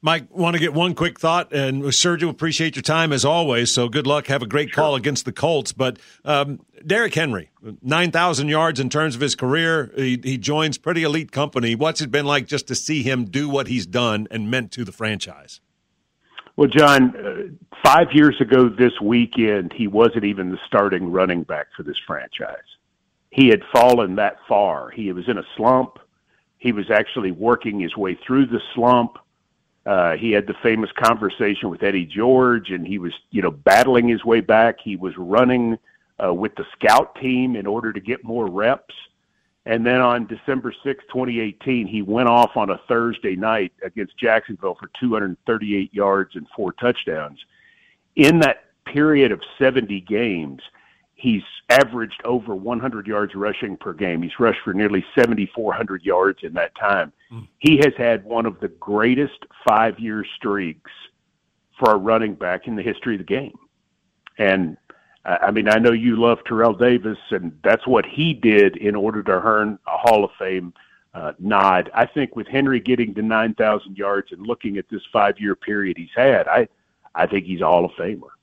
Mike, 0.00 0.28
want 0.30 0.54
to 0.54 0.60
get 0.60 0.72
one 0.72 0.94
quick 0.94 1.18
thought, 1.18 1.52
and 1.52 1.82
Sergio, 1.82 2.28
appreciate 2.28 2.76
your 2.76 2.82
time 2.82 3.12
as 3.12 3.24
always. 3.24 3.74
So 3.74 3.88
good 3.88 4.06
luck. 4.06 4.28
Have 4.28 4.42
a 4.42 4.46
great 4.46 4.72
call 4.72 4.94
against 4.94 5.24
the 5.24 5.32
Colts. 5.32 5.72
But 5.72 5.98
um, 6.24 6.60
Derrick 6.86 7.14
Henry, 7.14 7.50
nine 7.82 8.12
thousand 8.12 8.48
yards 8.48 8.78
in 8.78 8.90
terms 8.90 9.16
of 9.16 9.20
his 9.20 9.34
career. 9.34 9.92
He, 9.96 10.20
he 10.22 10.38
joins 10.38 10.78
pretty 10.78 11.02
elite 11.02 11.32
company. 11.32 11.74
What's 11.74 12.00
it 12.00 12.12
been 12.12 12.26
like 12.26 12.46
just 12.46 12.68
to 12.68 12.76
see 12.76 13.02
him 13.02 13.24
do 13.24 13.48
what 13.48 13.66
he's 13.66 13.86
done 13.86 14.28
and 14.30 14.48
meant 14.50 14.70
to 14.72 14.84
the 14.84 14.92
franchise? 14.92 15.60
Well, 16.56 16.68
John, 16.68 17.14
uh, 17.16 17.76
five 17.84 18.08
years 18.12 18.36
ago 18.40 18.68
this 18.68 19.00
weekend, 19.02 19.72
he 19.72 19.86
wasn't 19.86 20.24
even 20.24 20.50
the 20.50 20.58
starting 20.66 21.10
running 21.10 21.42
back 21.42 21.68
for 21.76 21.82
this 21.82 21.98
franchise. 22.06 22.56
He 23.30 23.48
had 23.48 23.62
fallen 23.72 24.16
that 24.16 24.36
far. 24.48 24.90
He 24.90 25.12
was 25.12 25.28
in 25.28 25.38
a 25.38 25.44
slump. 25.56 25.98
He 26.56 26.72
was 26.72 26.90
actually 26.90 27.30
working 27.30 27.80
his 27.80 27.96
way 27.96 28.18
through 28.26 28.46
the 28.46 28.60
slump. 28.74 29.18
Uh, 29.88 30.18
he 30.18 30.32
had 30.32 30.46
the 30.46 30.54
famous 30.62 30.90
conversation 31.02 31.70
with 31.70 31.82
Eddie 31.82 32.04
George, 32.04 32.68
and 32.68 32.86
he 32.86 32.98
was, 32.98 33.14
you 33.30 33.40
know, 33.40 33.50
battling 33.50 34.06
his 34.06 34.22
way 34.22 34.42
back. 34.42 34.76
He 34.78 34.96
was 34.96 35.14
running 35.16 35.78
uh, 36.22 36.34
with 36.34 36.54
the 36.56 36.66
scout 36.74 37.14
team 37.14 37.56
in 37.56 37.66
order 37.66 37.90
to 37.94 37.98
get 37.98 38.22
more 38.22 38.50
reps. 38.50 38.94
And 39.64 39.86
then 39.86 40.02
on 40.02 40.26
December 40.26 40.74
sixth, 40.84 41.06
2018, 41.08 41.86
he 41.86 42.02
went 42.02 42.28
off 42.28 42.54
on 42.54 42.68
a 42.68 42.78
Thursday 42.86 43.34
night 43.34 43.72
against 43.82 44.18
Jacksonville 44.18 44.76
for 44.78 44.90
238 45.00 45.94
yards 45.94 46.36
and 46.36 46.46
four 46.54 46.72
touchdowns. 46.72 47.38
In 48.14 48.40
that 48.40 48.64
period 48.84 49.32
of 49.32 49.40
70 49.58 50.02
games, 50.02 50.60
he's 51.18 51.42
averaged 51.68 52.22
over 52.24 52.54
100 52.54 53.06
yards 53.06 53.34
rushing 53.34 53.76
per 53.76 53.92
game. 53.92 54.22
He's 54.22 54.38
rushed 54.38 54.60
for 54.64 54.72
nearly 54.72 55.04
7,400 55.14 56.02
yards 56.04 56.38
in 56.42 56.54
that 56.54 56.74
time. 56.76 57.12
He 57.58 57.76
has 57.78 57.92
had 57.98 58.24
one 58.24 58.46
of 58.46 58.58
the 58.60 58.68
greatest 58.68 59.44
five 59.68 59.98
year 59.98 60.24
streaks 60.36 60.90
for 61.78 61.92
a 61.92 61.96
running 61.96 62.34
back 62.34 62.66
in 62.66 62.76
the 62.76 62.82
history 62.82 63.16
of 63.16 63.18
the 63.18 63.24
game. 63.24 63.58
And 64.38 64.76
I 65.24 65.36
I 65.48 65.50
mean, 65.50 65.68
I 65.68 65.78
know 65.78 65.92
you 65.92 66.16
love 66.16 66.38
Terrell 66.46 66.72
Davis, 66.72 67.18
and 67.30 67.52
that's 67.62 67.86
what 67.86 68.06
he 68.06 68.32
did 68.32 68.76
in 68.76 68.94
order 68.94 69.22
to 69.24 69.32
earn 69.32 69.78
a 69.86 69.98
Hall 69.98 70.24
of 70.24 70.30
Fame 70.38 70.72
uh, 71.14 71.32
nod. 71.40 71.90
I 71.94 72.06
think 72.06 72.36
with 72.36 72.46
Henry 72.46 72.78
getting 72.80 73.12
to 73.14 73.22
9,000 73.22 73.98
yards 73.98 74.30
and 74.30 74.46
looking 74.46 74.78
at 74.78 74.88
this 74.88 75.02
five 75.12 75.38
year 75.38 75.56
period 75.56 75.98
he's 75.98 76.08
had, 76.14 76.46
I, 76.46 76.68
I 77.14 77.26
think 77.26 77.44
he's 77.44 77.60
a 77.60 77.66
Hall 77.66 77.84
of 77.84 77.90
Famer. 77.92 78.37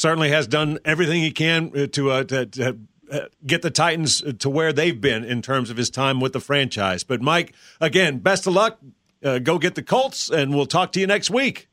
Certainly 0.00 0.30
has 0.30 0.46
done 0.46 0.78
everything 0.82 1.20
he 1.20 1.30
can 1.30 1.70
uh, 1.76 1.86
to, 1.88 2.10
uh, 2.10 2.24
to, 2.24 2.46
to 2.46 2.78
uh, 3.12 3.20
get 3.46 3.60
the 3.60 3.70
Titans 3.70 4.22
to 4.38 4.48
where 4.48 4.72
they've 4.72 4.98
been 4.98 5.24
in 5.24 5.42
terms 5.42 5.68
of 5.68 5.76
his 5.76 5.90
time 5.90 6.20
with 6.20 6.32
the 6.32 6.40
franchise. 6.40 7.04
But 7.04 7.20
Mike, 7.20 7.52
again, 7.82 8.20
best 8.20 8.46
of 8.46 8.54
luck. 8.54 8.78
Uh, 9.22 9.40
go 9.40 9.58
get 9.58 9.74
the 9.74 9.82
Colts, 9.82 10.30
and 10.30 10.54
we'll 10.54 10.64
talk 10.64 10.92
to 10.92 11.00
you 11.00 11.06
next 11.06 11.28
week. 11.28 11.68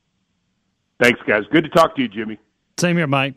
Thanks, 1.02 1.18
guys. 1.26 1.44
Good 1.50 1.64
to 1.64 1.70
talk 1.70 1.96
to 1.96 2.02
you, 2.02 2.08
Jimmy. 2.08 2.38
Same 2.76 2.98
here, 2.98 3.06
Mike. 3.06 3.34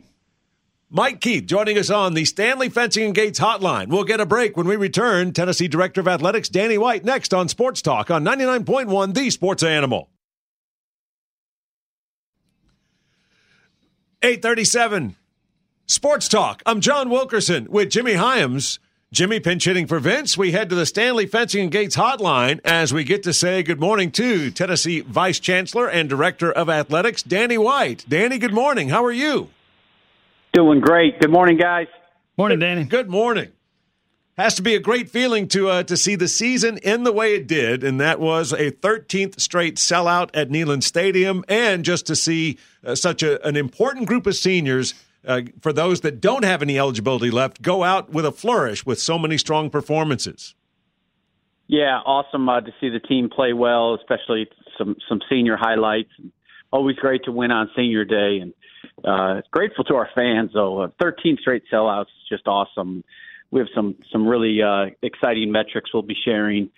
Mike 0.90 1.22
Keith 1.22 1.46
joining 1.46 1.78
us 1.78 1.88
on 1.88 2.12
the 2.12 2.26
Stanley 2.26 2.68
Fencing 2.68 3.06
and 3.06 3.14
Gates 3.14 3.40
Hotline. 3.40 3.88
We'll 3.88 4.04
get 4.04 4.20
a 4.20 4.26
break 4.26 4.58
when 4.58 4.68
we 4.68 4.76
return. 4.76 5.32
Tennessee 5.32 5.68
Director 5.68 6.02
of 6.02 6.08
Athletics 6.08 6.50
Danny 6.50 6.76
White 6.76 7.02
next 7.02 7.32
on 7.32 7.48
Sports 7.48 7.80
Talk 7.80 8.10
on 8.10 8.24
99.1 8.24 9.14
The 9.14 9.30
Sports 9.30 9.62
Animal. 9.62 10.10
837 14.24 15.16
Sports 15.86 16.28
Talk. 16.28 16.62
I'm 16.64 16.80
John 16.80 17.10
Wilkerson 17.10 17.66
with 17.68 17.90
Jimmy 17.90 18.14
Hyams. 18.14 18.78
Jimmy 19.10 19.40
pinch 19.40 19.64
hitting 19.64 19.88
for 19.88 19.98
Vince. 19.98 20.38
We 20.38 20.52
head 20.52 20.70
to 20.70 20.76
the 20.76 20.86
Stanley 20.86 21.26
Fencing 21.26 21.62
and 21.62 21.72
Gates 21.72 21.96
hotline 21.96 22.60
as 22.64 22.94
we 22.94 23.02
get 23.02 23.24
to 23.24 23.32
say 23.32 23.64
good 23.64 23.80
morning 23.80 24.12
to 24.12 24.52
Tennessee 24.52 25.00
Vice 25.00 25.40
Chancellor 25.40 25.88
and 25.88 26.08
Director 26.08 26.52
of 26.52 26.70
Athletics, 26.70 27.24
Danny 27.24 27.58
White. 27.58 28.04
Danny, 28.08 28.38
good 28.38 28.54
morning. 28.54 28.90
How 28.90 29.04
are 29.04 29.12
you? 29.12 29.50
Doing 30.52 30.78
great. 30.78 31.18
Good 31.18 31.32
morning, 31.32 31.58
guys. 31.58 31.88
Morning, 32.38 32.60
Danny. 32.60 32.84
Good 32.84 33.10
morning. 33.10 33.50
Has 34.38 34.54
to 34.54 34.62
be 34.62 34.74
a 34.74 34.80
great 34.80 35.10
feeling 35.10 35.46
to 35.48 35.68
uh, 35.68 35.82
to 35.82 35.94
see 35.94 36.14
the 36.14 36.26
season 36.26 36.78
end 36.78 37.04
the 37.04 37.12
way 37.12 37.34
it 37.34 37.46
did, 37.46 37.84
and 37.84 38.00
that 38.00 38.18
was 38.18 38.52
a 38.52 38.70
13th 38.70 39.38
straight 39.38 39.76
sellout 39.76 40.30
at 40.32 40.48
Neyland 40.48 40.84
Stadium, 40.84 41.44
and 41.48 41.84
just 41.84 42.06
to 42.06 42.16
see 42.16 42.58
uh, 42.82 42.94
such 42.94 43.22
a, 43.22 43.46
an 43.46 43.56
important 43.56 44.06
group 44.06 44.26
of 44.26 44.34
seniors 44.34 44.94
uh, 45.26 45.42
for 45.60 45.70
those 45.70 46.00
that 46.00 46.22
don't 46.22 46.44
have 46.44 46.62
any 46.62 46.78
eligibility 46.78 47.30
left, 47.30 47.60
go 47.60 47.84
out 47.84 48.10
with 48.10 48.24
a 48.24 48.32
flourish 48.32 48.86
with 48.86 48.98
so 48.98 49.18
many 49.18 49.36
strong 49.36 49.68
performances. 49.68 50.54
Yeah, 51.66 51.98
awesome 51.98 52.48
uh, 52.48 52.62
to 52.62 52.72
see 52.80 52.88
the 52.88 53.00
team 53.00 53.28
play 53.28 53.52
well, 53.52 53.94
especially 53.94 54.48
some 54.78 54.96
some 55.10 55.20
senior 55.28 55.58
highlights. 55.58 56.10
Always 56.72 56.96
great 56.96 57.24
to 57.24 57.32
win 57.32 57.50
on 57.50 57.70
senior 57.76 58.06
day, 58.06 58.38
and 58.40 58.54
uh, 59.04 59.42
grateful 59.50 59.84
to 59.84 59.94
our 59.94 60.08
fans. 60.14 60.52
Though, 60.54 60.84
uh, 60.84 60.88
13 61.00 61.36
straight 61.38 61.64
sellouts 61.70 62.02
is 62.02 62.28
just 62.30 62.48
awesome. 62.48 63.04
We 63.52 63.60
have 63.60 63.68
some 63.74 63.94
some 64.10 64.26
really 64.26 64.60
uh, 64.60 64.86
exciting 65.02 65.52
metrics 65.52 65.90
we'll 65.94 66.02
be 66.02 66.16
sharing, 66.24 66.70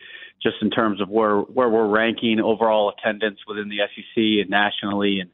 just 0.43 0.57
in 0.61 0.71
terms 0.71 1.01
of 1.01 1.09
where 1.09 1.39
where 1.39 1.71
we're 1.71 1.89
ranking 1.89 2.41
overall 2.41 2.93
attendance 2.93 3.39
within 3.49 3.71
the 3.71 3.79
SEC 3.79 4.43
and 4.43 4.51
nationally, 4.51 5.21
and 5.21 5.31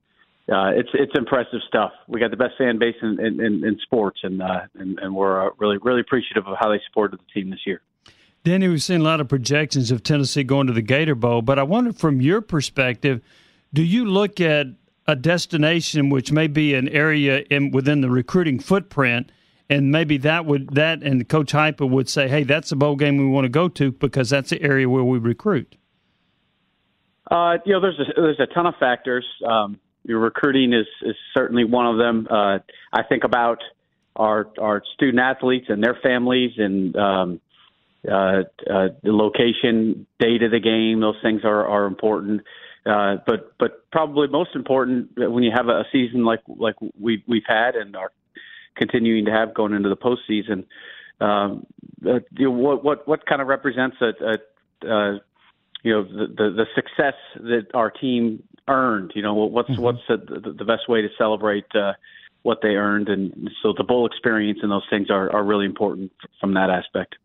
uh, 0.49 0.79
it's 0.79 0.91
it's 0.95 1.13
impressive 1.17 1.61
stuff. 1.67 1.91
We 2.07 2.21
got 2.21 2.31
the 2.31 2.37
best 2.37 2.55
fan 2.59 2.79
base 2.79 2.97
in 3.03 3.19
in, 3.19 3.41
in, 3.41 3.65
in 3.65 3.79
sports, 3.83 4.21
and, 4.23 4.41
uh, 4.41 4.61
and 4.75 4.99
and 5.01 5.15
we're 5.15 5.49
uh, 5.49 5.51
really 5.59 5.79
really 5.79 6.01
appreciative 6.01 6.47
of 6.47 6.57
how 6.61 6.69
they 6.69 6.81
supported 6.87 7.19
the 7.19 7.41
team 7.41 7.51
this 7.51 7.67
year. 7.67 7.81
Danny, 8.45 8.69
we've 8.69 8.83
seen 8.83 9.01
a 9.01 9.05
lot 9.05 9.21
of 9.21 9.29
projections 9.29 9.91
of 9.91 10.03
Tennessee 10.03 10.45
going 10.45 10.67
to 10.69 10.73
the 10.73 10.83
Gator 10.83 11.15
Bowl, 11.15 11.43
but 11.43 11.59
I 11.59 11.63
wonder 11.63 11.93
from 11.93 12.23
your 12.23 12.41
perspective, 12.41 13.21
do 13.75 13.83
you 13.83 14.07
look 14.07 14.41
at 14.41 14.69
a 15.07 15.17
destination 15.17 16.09
which 16.09 16.33
may 16.33 16.47
be 16.47 16.75
an 16.75 16.89
area 16.89 17.45
in 17.51 17.71
within 17.71 18.01
the 18.01 18.11
recruiting 18.11 18.59
footprint, 18.59 19.31
and 19.71 19.93
maybe 19.93 20.19
that 20.19 20.45
would 20.45 20.75
that 20.75 21.03
and 21.03 21.27
Coach 21.29 21.53
Heupel 21.53 21.89
would 21.89 22.09
say, 22.09 22.29
"Hey, 22.29 22.43
that's 22.43 22.71
the 22.71 22.77
bowl 22.77 22.97
game 22.97 23.17
we 23.17 23.27
want 23.27 23.45
to 23.45 23.49
go 23.49 23.69
to 23.69 23.93
because 23.93 24.29
that's 24.29 24.51
the 24.51 24.61
area 24.61 24.89
where 24.89 25.05
we 25.05 25.19
recruit." 25.19 25.77
Uh, 27.31 27.59
you 27.65 27.73
know, 27.73 27.81
there's 27.81 27.99
a, 28.01 28.21
there's 28.21 28.41
a 28.41 28.53
ton 28.53 28.67
of 28.67 28.75
factors. 28.81 29.25
Um, 29.47 29.79
your 30.05 30.19
recruiting 30.19 30.73
is 30.73 30.87
is 31.03 31.15
certainly 31.33 31.65
one 31.65 31.87
of 31.87 31.97
them. 31.97 32.27
Uh, 32.29 32.59
I 32.93 33.05
think 33.09 33.23
about 33.23 33.59
our 34.17 34.49
our 34.61 34.83
student 34.95 35.21
athletes 35.21 35.67
and 35.69 35.83
their 35.83 35.97
families 36.03 36.51
and 36.59 36.97
um, 36.97 37.41
uh, 38.07 38.43
uh, 38.69 38.89
the 39.03 39.13
location, 39.13 40.07
date 40.19 40.43
of 40.43 40.51
the 40.51 40.59
game. 40.59 41.01
Those 41.01 41.17
things 41.23 41.43
are 41.45 41.65
are 41.67 41.87
important. 41.87 42.43
Uh, 42.85 43.19
but 43.25 43.53
but 43.59 43.89
probably 43.93 44.27
most 44.27 44.57
important 44.57 45.11
when 45.17 45.45
you 45.45 45.53
have 45.55 45.69
a 45.69 45.85
season 45.93 46.25
like 46.25 46.41
like 46.49 46.75
we 46.99 47.23
we've 47.29 47.47
had 47.47 47.77
and 47.77 47.95
are 47.95 48.11
continuing 48.77 49.25
to 49.27 49.31
have 49.31 49.55
going 49.55 49.75
into 49.75 49.89
the 49.89 49.97
postseason. 49.97 50.65
Um, 51.21 51.67
uh, 52.07 52.21
you 52.37 52.47
know, 52.47 52.51
what 52.51 52.83
what 52.85 53.07
what 53.07 53.27
kind 53.27 53.43
of 53.43 53.49
represents 53.49 53.97
a, 54.01 54.13
a 54.25 54.91
uh, 54.91 55.19
you 55.83 55.93
know 55.93 56.05
the, 56.05 56.27
the 56.27 56.51
the 56.51 56.67
success 56.75 57.15
that 57.37 57.67
our 57.75 57.91
team 57.91 58.43
earned. 58.69 59.13
You 59.15 59.23
know, 59.23 59.35
what's 59.35 59.71
mm-hmm. 59.71 59.83
what's 59.83 60.01
the, 60.09 60.17
the, 60.17 60.53
the 60.53 60.65
best 60.65 60.89
way 60.89 61.03
to 61.03 61.09
celebrate 61.19 61.67
uh, 61.75 61.93
what 62.43 62.59
they 62.63 62.71
earned, 62.71 63.09
and 63.09 63.51
so 63.63 63.75
the 63.77 63.85
bowl 63.85 64.07
experience 64.07 64.61
and 64.63 64.71
those 64.71 64.87
things 64.89 65.11
are 65.11 65.31
are 65.35 65.45
really 65.45 65.67
important 65.67 66.13
from 66.41 66.55
that 66.55 66.71
aspect. 66.71 67.17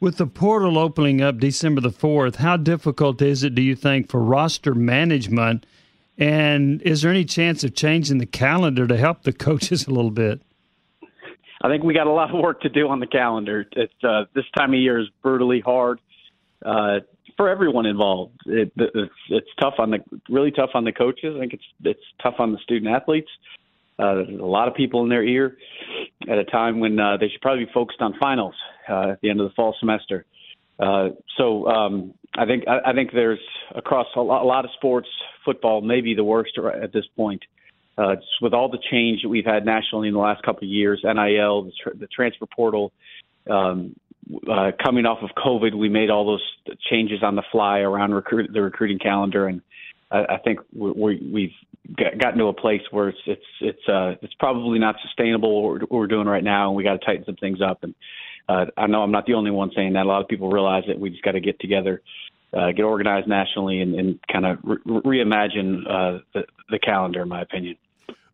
With 0.00 0.16
the 0.16 0.26
portal 0.26 0.78
opening 0.78 1.20
up 1.20 1.38
December 1.38 1.80
the 1.80 1.90
fourth, 1.90 2.36
how 2.36 2.56
difficult 2.56 3.20
is 3.20 3.42
it, 3.42 3.56
do 3.56 3.62
you 3.62 3.74
think, 3.74 4.08
for 4.08 4.20
roster 4.20 4.72
management? 4.72 5.66
And 6.16 6.80
is 6.82 7.02
there 7.02 7.10
any 7.10 7.24
chance 7.24 7.64
of 7.64 7.74
changing 7.74 8.18
the 8.18 8.26
calendar 8.26 8.86
to 8.86 8.96
help 8.96 9.22
the 9.22 9.32
coaches 9.46 9.86
a 9.86 9.90
little 9.90 10.12
bit? 10.12 10.40
I 11.60 11.68
think 11.68 11.82
we 11.82 11.94
got 11.94 12.06
a 12.06 12.12
lot 12.12 12.34
of 12.34 12.40
work 12.40 12.60
to 12.62 12.68
do 12.68 12.88
on 12.88 13.00
the 13.00 13.06
calendar. 13.06 13.66
It's 13.72 13.92
uh, 14.04 14.24
this 14.34 14.44
time 14.56 14.74
of 14.74 14.80
year 14.80 15.00
is 15.00 15.08
brutally 15.22 15.60
hard. 15.60 16.00
Uh, 16.64 17.00
for 17.38 17.48
everyone 17.48 17.86
involved. 17.86 18.34
It, 18.46 18.72
it's 18.76 19.12
it's 19.30 19.48
tough 19.60 19.74
on 19.78 19.90
the 19.90 19.98
really 20.28 20.50
tough 20.50 20.70
on 20.74 20.84
the 20.84 20.92
coaches. 20.92 21.34
I 21.36 21.40
think 21.40 21.54
it's 21.54 21.64
it's 21.84 22.02
tough 22.22 22.34
on 22.38 22.52
the 22.52 22.58
student 22.58 22.94
athletes. 22.94 23.30
Uh, 23.98 24.14
there's 24.14 24.40
a 24.40 24.44
lot 24.44 24.68
of 24.68 24.74
people 24.74 25.02
in 25.02 25.08
their 25.08 25.24
ear 25.24 25.56
at 26.28 26.38
a 26.38 26.44
time 26.44 26.78
when 26.80 26.98
uh, 27.00 27.16
they 27.16 27.28
should 27.28 27.40
probably 27.40 27.64
be 27.64 27.70
focused 27.72 28.00
on 28.00 28.14
finals 28.20 28.54
uh, 28.88 29.12
at 29.12 29.20
the 29.22 29.30
end 29.30 29.40
of 29.40 29.48
the 29.48 29.54
fall 29.54 29.74
semester. 29.80 30.24
Uh, 30.78 31.08
so 31.36 31.66
um, 31.66 32.14
I 32.36 32.44
think 32.44 32.64
I, 32.68 32.90
I 32.90 32.92
think 32.92 33.10
there's 33.12 33.40
across 33.74 34.06
a 34.16 34.20
lot, 34.20 34.42
a 34.42 34.46
lot 34.46 34.64
of 34.64 34.70
sports, 34.76 35.08
football 35.44 35.80
may 35.80 36.00
be 36.00 36.14
the 36.14 36.24
worst 36.24 36.52
at 36.58 36.92
this 36.92 37.06
point. 37.16 37.42
Uh, 37.42 37.57
with 38.40 38.54
all 38.54 38.68
the 38.68 38.78
change 38.90 39.22
that 39.22 39.28
we've 39.28 39.44
had 39.44 39.64
nationally 39.64 40.08
in 40.08 40.14
the 40.14 40.20
last 40.20 40.42
couple 40.42 40.64
of 40.64 40.70
years, 40.70 41.00
NIL, 41.02 41.64
the, 41.64 41.72
the 41.98 42.06
transfer 42.06 42.46
portal, 42.46 42.92
um, 43.50 43.94
uh, 44.50 44.72
coming 44.82 45.06
off 45.06 45.18
of 45.22 45.30
COVID, 45.36 45.74
we 45.74 45.88
made 45.88 46.10
all 46.10 46.26
those 46.26 46.76
changes 46.90 47.22
on 47.22 47.34
the 47.34 47.42
fly 47.50 47.80
around 47.80 48.12
recruit, 48.12 48.50
the 48.52 48.60
recruiting 48.60 48.98
calendar, 48.98 49.46
and 49.46 49.62
I, 50.10 50.24
I 50.24 50.38
think 50.38 50.60
we, 50.74 51.18
we've 51.32 51.52
gotten 51.96 52.38
to 52.38 52.46
a 52.46 52.52
place 52.52 52.82
where 52.90 53.08
it's 53.08 53.18
it's 53.26 53.44
it's 53.60 53.88
uh, 53.88 54.14
it's 54.22 54.34
probably 54.34 54.78
not 54.78 54.96
sustainable 55.02 55.62
what 55.62 55.90
we're 55.90 56.06
doing 56.06 56.26
right 56.26 56.44
now, 56.44 56.68
and 56.68 56.76
we 56.76 56.84
got 56.84 57.00
to 57.00 57.04
tighten 57.04 57.24
some 57.24 57.36
things 57.36 57.60
up. 57.62 57.82
And 57.82 57.94
uh, 58.48 58.66
I 58.76 58.86
know 58.86 59.02
I'm 59.02 59.12
not 59.12 59.26
the 59.26 59.34
only 59.34 59.50
one 59.50 59.70
saying 59.74 59.94
that. 59.94 60.04
A 60.04 60.08
lot 60.08 60.20
of 60.20 60.28
people 60.28 60.50
realize 60.50 60.84
that 60.88 60.98
we 60.98 61.10
just 61.10 61.22
got 61.22 61.32
to 61.32 61.40
get 61.40 61.58
together, 61.60 62.02
uh, 62.52 62.72
get 62.72 62.82
organized 62.82 63.28
nationally, 63.28 63.80
and, 63.80 63.94
and 63.94 64.18
kind 64.30 64.46
of 64.46 64.58
re- 64.62 64.78
reimagine 64.86 65.80
uh, 65.88 66.18
the, 66.34 66.44
the 66.70 66.78
calendar. 66.78 67.22
In 67.22 67.28
my 67.28 67.42
opinion. 67.42 67.76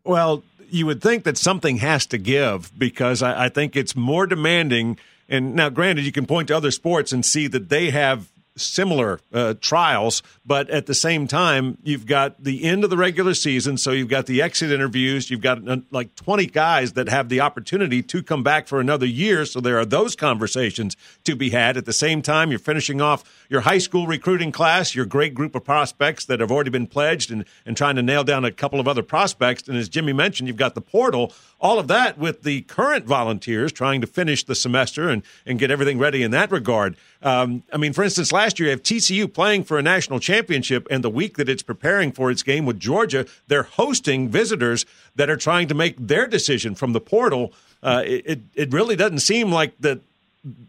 Well, 0.05 0.43
you 0.69 0.85
would 0.85 1.01
think 1.01 1.23
that 1.23 1.37
something 1.37 1.77
has 1.77 2.05
to 2.07 2.17
give 2.17 2.71
because 2.77 3.21
I, 3.21 3.45
I 3.45 3.49
think 3.49 3.75
it's 3.75 3.95
more 3.95 4.27
demanding. 4.27 4.97
And 5.27 5.55
now, 5.55 5.69
granted, 5.69 6.05
you 6.05 6.11
can 6.11 6.25
point 6.25 6.49
to 6.49 6.57
other 6.57 6.71
sports 6.71 7.11
and 7.11 7.25
see 7.25 7.47
that 7.47 7.69
they 7.69 7.89
have 7.89 8.29
similar 8.57 9.19
uh, 9.33 9.55
trials, 9.59 10.23
but 10.45 10.69
at 10.69 10.85
the 10.85 10.93
same 10.93 11.27
time, 11.27 11.77
you've 11.83 12.05
got 12.05 12.41
the 12.43 12.63
end 12.63 12.83
of 12.83 12.89
the 12.89 12.97
regular 12.97 13.33
season, 13.33 13.77
so 13.77 13.91
you've 13.91 14.07
got 14.07 14.25
the 14.25 14.41
exit 14.41 14.71
interviews. 14.71 15.29
You've 15.29 15.41
got 15.41 15.67
uh, 15.67 15.77
like 15.91 16.15
20 16.15 16.45
guys 16.47 16.93
that 16.93 17.09
have 17.09 17.29
the 17.29 17.41
opportunity 17.41 18.01
to 18.03 18.23
come 18.23 18.43
back 18.43 18.67
for 18.67 18.79
another 18.79 19.05
year, 19.05 19.45
so 19.45 19.59
there 19.59 19.77
are 19.77 19.85
those 19.85 20.15
conversations 20.15 20.95
to 21.25 21.35
be 21.35 21.49
had. 21.49 21.77
At 21.77 21.85
the 21.85 21.93
same 21.93 22.21
time, 22.21 22.49
you're 22.49 22.59
finishing 22.59 23.01
off 23.01 23.23
your 23.49 23.61
high 23.61 23.77
school 23.77 24.07
recruiting 24.07 24.51
class, 24.51 24.95
your 24.95 25.05
great 25.05 25.33
group 25.33 25.55
of 25.55 25.63
prospects 25.63 26.25
that 26.25 26.39
have 26.39 26.51
already 26.51 26.69
been 26.69 26.87
pledged, 26.87 27.31
and, 27.31 27.45
and 27.65 27.75
trying 27.75 27.95
to 27.95 28.03
nail 28.03 28.23
down 28.23 28.45
a 28.45 28.51
couple 28.51 28.79
of 28.79 28.87
other 28.87 29.03
prospects. 29.03 29.67
And 29.67 29.77
as 29.77 29.89
Jimmy 29.89 30.13
mentioned, 30.13 30.47
you've 30.47 30.57
got 30.57 30.75
the 30.75 30.81
portal. 30.81 31.33
All 31.59 31.79
of 31.79 31.87
that 31.87 32.17
with 32.17 32.43
the 32.43 32.61
current 32.63 33.05
volunteers 33.05 33.71
trying 33.71 34.01
to 34.01 34.07
finish 34.07 34.43
the 34.43 34.55
semester 34.55 35.09
and, 35.09 35.23
and 35.45 35.57
get 35.57 35.71
everything 35.71 35.97
ready 35.97 36.21
in 36.21 36.31
that 36.31 36.51
regard. 36.51 36.95
Um, 37.21 37.63
I 37.73 37.77
mean, 37.77 37.93
for 37.93 38.03
instance, 38.03 38.31
last 38.31 38.44
year 38.59 38.67
you 38.67 38.71
have 38.71 38.83
TCU 38.83 39.31
playing 39.31 39.63
for 39.63 39.77
a 39.77 39.81
national 39.81 40.19
championship, 40.19 40.87
and 40.89 41.03
the 41.03 41.09
week 41.09 41.37
that 41.37 41.49
it's 41.49 41.63
preparing 41.63 42.11
for 42.11 42.31
its 42.31 42.43
game 42.43 42.65
with 42.65 42.79
Georgia, 42.79 43.25
they're 43.47 43.63
hosting 43.63 44.29
visitors 44.29 44.85
that 45.15 45.29
are 45.29 45.37
trying 45.37 45.67
to 45.67 45.73
make 45.73 45.95
their 45.97 46.27
decision 46.27 46.75
from 46.75 46.93
the 46.93 47.01
portal. 47.01 47.53
Uh, 47.83 48.03
it 48.05 48.41
it 48.53 48.73
really 48.73 48.95
doesn't 48.95 49.19
seem 49.19 49.51
like 49.51 49.77
that 49.79 49.99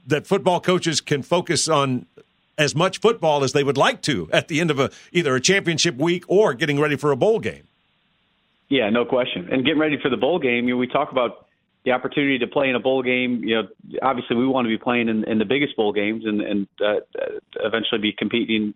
that 0.07 0.27
football 0.27 0.61
coaches 0.61 1.01
can 1.01 1.23
focus 1.23 1.69
on 1.69 2.07
as 2.59 2.75
much 2.75 3.01
football 3.01 3.45
as 3.45 3.53
they 3.53 3.63
would 3.63 3.77
like 3.77 4.01
to 4.03 4.29
at 4.33 4.49
the 4.49 4.61
end 4.61 4.71
of 4.71 4.81
a 4.81 4.91
either 5.13 5.35
a 5.35 5.41
championship 5.41 5.97
week 5.97 6.25
or 6.29 6.55
getting 6.55 6.81
ready 6.81 6.97
for 6.97 7.13
a 7.13 7.17
bowl 7.17 7.39
game. 7.39 7.65
Yeah, 8.69 8.91
no 8.91 9.05
question. 9.05 9.49
And 9.51 9.65
getting 9.65 9.81
ready 9.81 9.99
for 10.01 10.09
the 10.09 10.17
bowl 10.17 10.39
game, 10.39 10.67
you 10.67 10.75
know, 10.75 10.79
we 10.79 10.87
talk 10.87 11.13
about 11.13 11.46
the 11.87 11.93
opportunity 11.93 12.37
to 12.41 12.49
play 12.49 12.69
in 12.69 12.75
a 12.75 12.81
bowl 12.81 13.01
game. 13.01 13.45
You 13.45 13.63
know, 13.63 13.69
obviously 14.03 14.37
we 14.37 14.47
want 14.47 14.67
to 14.67 14.69
be 14.69 14.77
playing 14.77 15.09
in, 15.09 15.23
in 15.25 15.39
the 15.39 15.45
biggest 15.45 15.77
bowl 15.77 15.93
games 15.93 16.25
and, 16.27 16.41
and 16.41 16.67
uh, 16.85 16.97
eventually 17.61 18.01
be 18.01 18.13
competing 18.13 18.75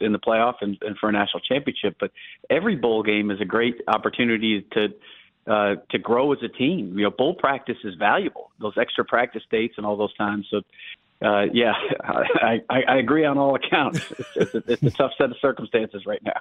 in 0.00 0.12
the 0.12 0.18
playoff 0.18 0.54
and, 0.60 0.76
and 0.82 0.98
for 0.98 1.08
a 1.08 1.12
national 1.12 1.40
championship. 1.40 1.96
But 2.00 2.10
every 2.50 2.74
bowl 2.74 3.04
game 3.04 3.30
is 3.30 3.40
a 3.40 3.44
great 3.44 3.80
opportunity 3.86 4.66
to 4.72 4.88
uh, 5.46 5.76
to 5.90 5.98
grow 5.98 6.32
as 6.32 6.40
a 6.42 6.48
team. 6.48 6.98
You 6.98 7.04
know, 7.04 7.10
bowl 7.10 7.34
practice 7.34 7.78
is 7.84 7.94
valuable. 7.94 8.50
Those 8.60 8.74
extra 8.76 9.04
practice 9.04 9.44
dates 9.50 9.74
and 9.78 9.86
all 9.86 9.96
those 9.96 10.14
times. 10.14 10.46
So. 10.50 10.60
Uh, 11.20 11.46
yeah, 11.52 11.72
I, 12.04 12.62
I, 12.70 12.82
I 12.82 12.96
agree 12.98 13.24
on 13.24 13.38
all 13.38 13.56
accounts. 13.56 13.98
It's, 14.36 14.54
it's, 14.54 14.54
a, 14.54 14.72
it's 14.72 14.82
a 14.84 14.90
tough 14.92 15.10
set 15.18 15.32
of 15.32 15.36
circumstances 15.40 16.06
right 16.06 16.22
now. 16.22 16.40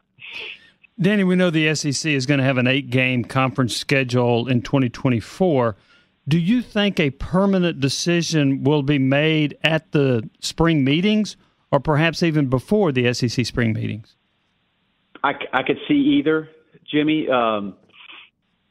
Danny, 1.02 1.24
we 1.24 1.36
know 1.36 1.50
the 1.50 1.74
SEC 1.74 2.12
is 2.12 2.28
going 2.28 2.38
to 2.38 2.44
have 2.44 2.60
an 2.60 2.68
eight 2.68 2.92
game 2.92 3.24
conference 3.24 3.76
schedule 3.76 4.48
in 4.48 4.62
2024. 4.62 5.76
Do 6.28 6.38
you 6.38 6.62
think 6.62 7.00
a 7.00 7.12
permanent 7.12 7.80
decision 7.80 8.64
will 8.64 8.84
be 8.84 9.00
made 9.00 9.58
at 9.64 9.92
the 9.92 10.30
spring 10.42 10.84
meetings 10.84 11.38
or 11.72 11.80
perhaps 11.80 12.22
even 12.22 12.48
before 12.48 12.92
the 12.92 13.14
SEC 13.14 13.46
spring 13.46 13.74
meetings? 13.74 14.16
I, 15.24 15.34
I 15.54 15.64
could 15.64 15.80
see 15.88 16.20
either, 16.20 16.50
Jimmy. 16.90 17.30
Um, 17.30 17.76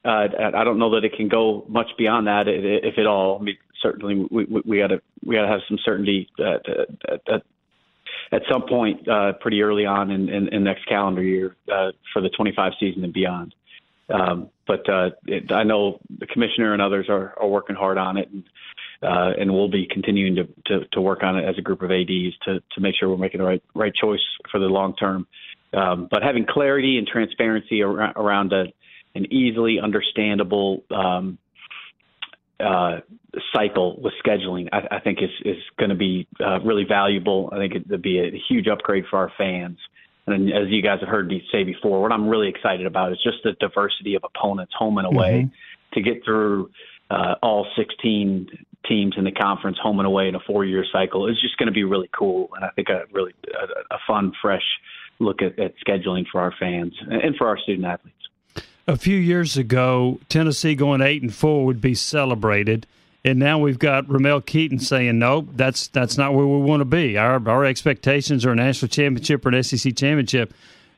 uh, 0.05 0.29
I 0.55 0.65
don't 0.65 0.79
know 0.79 0.95
that 0.95 1.05
it 1.05 1.15
can 1.17 1.29
go 1.29 1.65
much 1.69 1.89
beyond 1.99 2.27
that, 2.27 2.47
if 2.47 2.99
at 2.99 3.07
all. 3.07 3.39
I 3.41 3.43
mean, 3.43 3.57
certainly 3.83 4.27
we 4.31 4.79
got 4.79 4.89
to 4.89 5.03
we 5.25 5.35
got 5.35 5.43
to 5.43 5.49
have 5.49 5.61
some 5.69 5.79
certainty 5.85 6.29
at, 6.39 6.69
at, 7.29 7.43
at 8.33 8.43
some 8.51 8.63
point 8.69 9.09
uh, 9.09 9.33
pretty 9.41 9.63
early 9.63 9.85
on 9.87 10.11
in, 10.11 10.29
in, 10.29 10.49
in 10.49 10.65
next 10.65 10.87
calendar 10.87 11.23
year 11.23 11.57
uh, 11.73 11.91
for 12.13 12.23
the 12.23 12.29
25 12.31 12.73
season 12.79 13.03
and 13.03 13.13
beyond. 13.13 13.55
Um, 14.09 14.51
but 14.67 14.89
uh, 14.89 15.11
it, 15.27 15.51
I 15.51 15.65
know 15.65 16.01
the 16.19 16.27
commissioner 16.27 16.73
and 16.73 16.83
others 16.83 17.07
are, 17.09 17.35
are 17.39 17.49
working 17.49 17.77
hard 17.77 17.99
on 17.99 18.17
it, 18.17 18.29
and 18.31 18.45
uh, 19.03 19.33
and 19.39 19.53
we'll 19.53 19.69
be 19.69 19.87
continuing 19.91 20.37
to, 20.37 20.45
to, 20.67 20.87
to 20.93 21.01
work 21.01 21.23
on 21.23 21.37
it 21.37 21.47
as 21.47 21.57
a 21.59 21.63
group 21.63 21.83
of 21.83 21.91
ADs 21.91 22.35
to 22.45 22.61
to 22.73 22.81
make 22.81 22.95
sure 22.99 23.09
we're 23.09 23.17
making 23.17 23.41
the 23.41 23.47
right 23.47 23.63
right 23.75 23.93
choice 23.95 24.21
for 24.51 24.59
the 24.59 24.67
long 24.67 24.95
term. 24.97 25.27
Um, 25.75 26.09
but 26.11 26.23
having 26.23 26.47
clarity 26.47 26.99
and 26.99 27.07
transparency 27.07 27.83
around, 27.83 28.15
around 28.17 28.53
a, 28.53 28.67
an 29.15 29.33
easily 29.33 29.79
understandable 29.83 30.85
um, 30.91 31.39
uh, 32.59 33.01
cycle 33.55 34.01
with 34.01 34.15
scheduling, 34.25 34.69
I, 34.73 34.97
I 34.97 35.01
think 35.01 35.19
is 35.21 35.31
is 35.45 35.63
going 35.79 35.91
to 35.91 35.97
be 35.97 36.27
uh, 36.41 36.61
really 36.61 36.85
valuable. 36.89 37.51
I 37.53 37.57
think 37.57 37.75
it'd 37.75 38.03
be 38.03 38.19
a 38.19 38.31
huge 38.49 38.67
upgrade 38.69 39.05
for 39.11 39.19
our 39.19 39.33
fans. 39.37 39.79
And 40.27 40.53
as 40.53 40.69
you 40.69 40.83
guys 40.83 41.01
have 41.01 41.09
heard 41.09 41.29
me 41.29 41.43
say 41.53 41.63
before, 41.65 42.03
what 42.03 42.13
I'm 42.13 42.29
really 42.29 42.49
excited 42.49 42.87
about 42.87 43.13
is 43.13 43.19
just 43.23 43.39
the 43.45 43.53
diversity 43.61 44.15
of 44.15 44.25
opponents, 44.25 44.73
home 44.77 44.99
and 44.99 45.07
away, 45.07 45.43
mm-hmm. 45.45 45.95
to 45.95 46.01
get 46.03 46.25
through 46.25 46.71
uh, 47.11 47.35
all 47.43 47.67
16 47.77 48.49
teams 48.89 49.15
in 49.17 49.25
the 49.25 49.33
conference, 49.33 49.79
home 49.81 49.99
and 49.99 50.07
away 50.07 50.29
in 50.29 50.35
a 50.35 50.41
four-year 50.41 50.85
cycle 50.93 51.29
is 51.29 51.41
just 51.41 51.57
going 51.59 51.67
to 51.67 51.73
be 51.73 51.85
really 51.85 52.11
cool. 52.17 52.51
And 52.57 52.65
I 52.65 52.71
think 52.71 52.89
a 52.89 53.05
really 53.13 53.33
a, 53.49 53.95
a 53.95 53.99
fun, 54.07 54.33
fresh 54.41 54.65
look 55.19 55.43
at, 55.43 55.59
at 55.59 55.75
scheduling 55.87 56.25
for 56.31 56.41
our 56.41 56.53
fans 56.59 56.95
and 57.09 57.37
for 57.37 57.47
our 57.47 57.59
student 57.59 57.87
athletes. 57.87 58.17
A 58.89 58.97
few 58.97 59.17
years 59.17 59.57
ago, 59.57 60.21
Tennessee 60.29 60.75
going 60.75 61.01
eight 61.01 61.23
and 61.23 61.35
four 61.35 61.65
would 61.65 61.81
be 61.81 61.95
celebrated, 61.95 62.87
and 63.27 63.39
now 63.39 63.59
we've 63.59 63.79
got 63.79 64.09
Ramel 64.09 64.41
Keyton 64.41 64.79
saying, 64.79 65.19
"Nope, 65.19 65.49
that's 65.55 65.89
that's 65.89 66.17
not 66.17 66.33
where 66.33 66.47
we 66.47 66.59
want 66.59 66.81
to 66.81 66.85
be. 66.85 67.19
Our 67.19 67.47
our 67.49 67.65
expectations 67.65 68.47
are 68.47 68.53
a 68.53 68.57
national 68.57 68.89
championship 68.89 69.45
or 69.45 69.51
an 69.51 69.63
SEC 69.63 69.95
championship." 69.97 70.55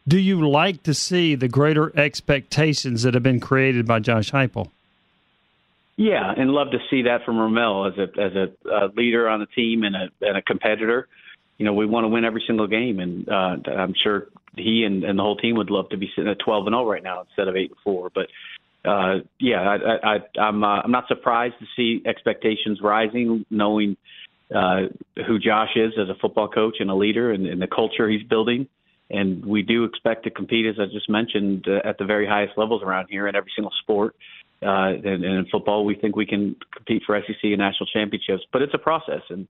Do 0.07 0.19
you 0.19 0.49
like 0.49 0.85
to 0.85 0.95
see 0.95 1.35
the 1.35 1.49
greater 1.49 1.93
expectations 1.99 3.03
that 3.03 3.15
have 3.15 3.23
been 3.23 3.41
created 3.41 3.87
by 3.87 3.99
Josh 4.01 4.31
Heupel? 4.31 4.71
Yeah, 5.97 6.33
and 6.35 6.51
love 6.51 6.71
to 6.71 6.79
see 6.89 7.03
that 7.03 7.25
from 7.25 7.39
Ramel 7.39 7.87
as 7.87 7.99
a 7.99 8.21
as 8.21 8.33
a, 8.37 8.49
a 8.71 8.87
leader 8.95 9.29
on 9.29 9.41
the 9.41 9.47
team 9.47 9.83
and 9.83 9.97
a 9.97 10.09
and 10.21 10.37
a 10.37 10.43
competitor 10.43 11.09
you 11.59 11.65
know, 11.65 11.75
we 11.75 11.87
want 11.87 12.05
to 12.05 12.09
win 12.09 12.25
every 12.25 12.43
single 12.47 12.69
game, 12.69 13.01
and 13.01 13.29
uh, 13.29 13.57
I'm 13.77 13.95
sure 14.01 14.29
he 14.57 14.85
and, 14.85 15.05
and 15.05 15.19
the 15.19 15.23
whole 15.23 15.37
team 15.37 15.57
would 15.57 15.71
love 15.71 15.89
to 15.91 15.97
be 15.97 16.11
sitting 16.15 16.31
at 16.31 16.39
12 16.39 16.69
and 16.69 16.75
0 16.75 16.89
right 16.89 17.03
now 17.03 17.21
instead 17.23 17.49
of 17.49 17.57
8 17.57 17.71
and 17.71 17.79
4. 17.83 18.11
But 18.15 18.29
uh, 18.85 19.17
yeah, 19.41 19.61
I, 19.61 20.15
I, 20.15 20.41
I'm 20.41 20.63
uh, 20.63 20.81
I'm 20.83 20.91
not 20.91 21.09
surprised 21.09 21.55
to 21.61 21.67
see 21.77 22.03
expectations 22.07 22.81
rising, 22.83 23.45
knowing 23.51 23.97
uh, 24.55 24.83
who 25.27 25.39
Josh 25.39 25.71
is 25.77 25.93
as 26.01 26.09
a 26.09 26.15
football 26.21 26.49
coach 26.49 26.77
and 26.81 26.91
a 26.91 26.95
leader, 26.95 27.33
and, 27.33 27.47
and 27.47 27.61
the 27.61 27.67
culture 27.67 28.09
he's 28.09 28.23
building. 28.23 28.69
And 29.11 29.45
we 29.45 29.63
do 29.63 29.85
expect 29.85 30.25
to 30.25 30.31
compete, 30.31 30.67
as 30.67 30.77
I 30.79 30.85
just 30.93 31.09
mentioned, 31.09 31.67
uh, 31.67 31.89
at 31.89 31.99
the 31.99 32.05
very 32.05 32.27
highest 32.27 32.59
levels 32.59 32.83
around 32.83 33.09
here 33.09 33.27
in 33.27 33.35
every 33.35 33.51
single 33.55 33.73
sport. 33.83 34.15
Uh, 34.63 34.91
and, 34.91 35.05
and 35.05 35.25
in 35.25 35.47
football, 35.51 35.85
we 35.85 35.95
think 35.95 36.15
we 36.15 36.27
can 36.27 36.57
compete 36.75 37.03
for 37.07 37.19
SEC 37.27 37.37
and 37.43 37.59
national 37.59 37.87
championships, 37.87 38.43
but 38.53 38.61
it's 38.61 38.75
a 38.75 38.79
process, 38.79 39.23
and 39.31 39.47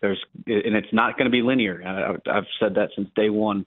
there's 0.00 0.22
and 0.46 0.76
it's 0.76 0.92
not 0.92 1.16
going 1.16 1.24
to 1.24 1.30
be 1.30 1.42
linear. 1.42 1.82
I, 1.84 2.30
I've 2.30 2.46
said 2.60 2.74
that 2.74 2.90
since 2.94 3.08
day 3.16 3.30
one. 3.30 3.66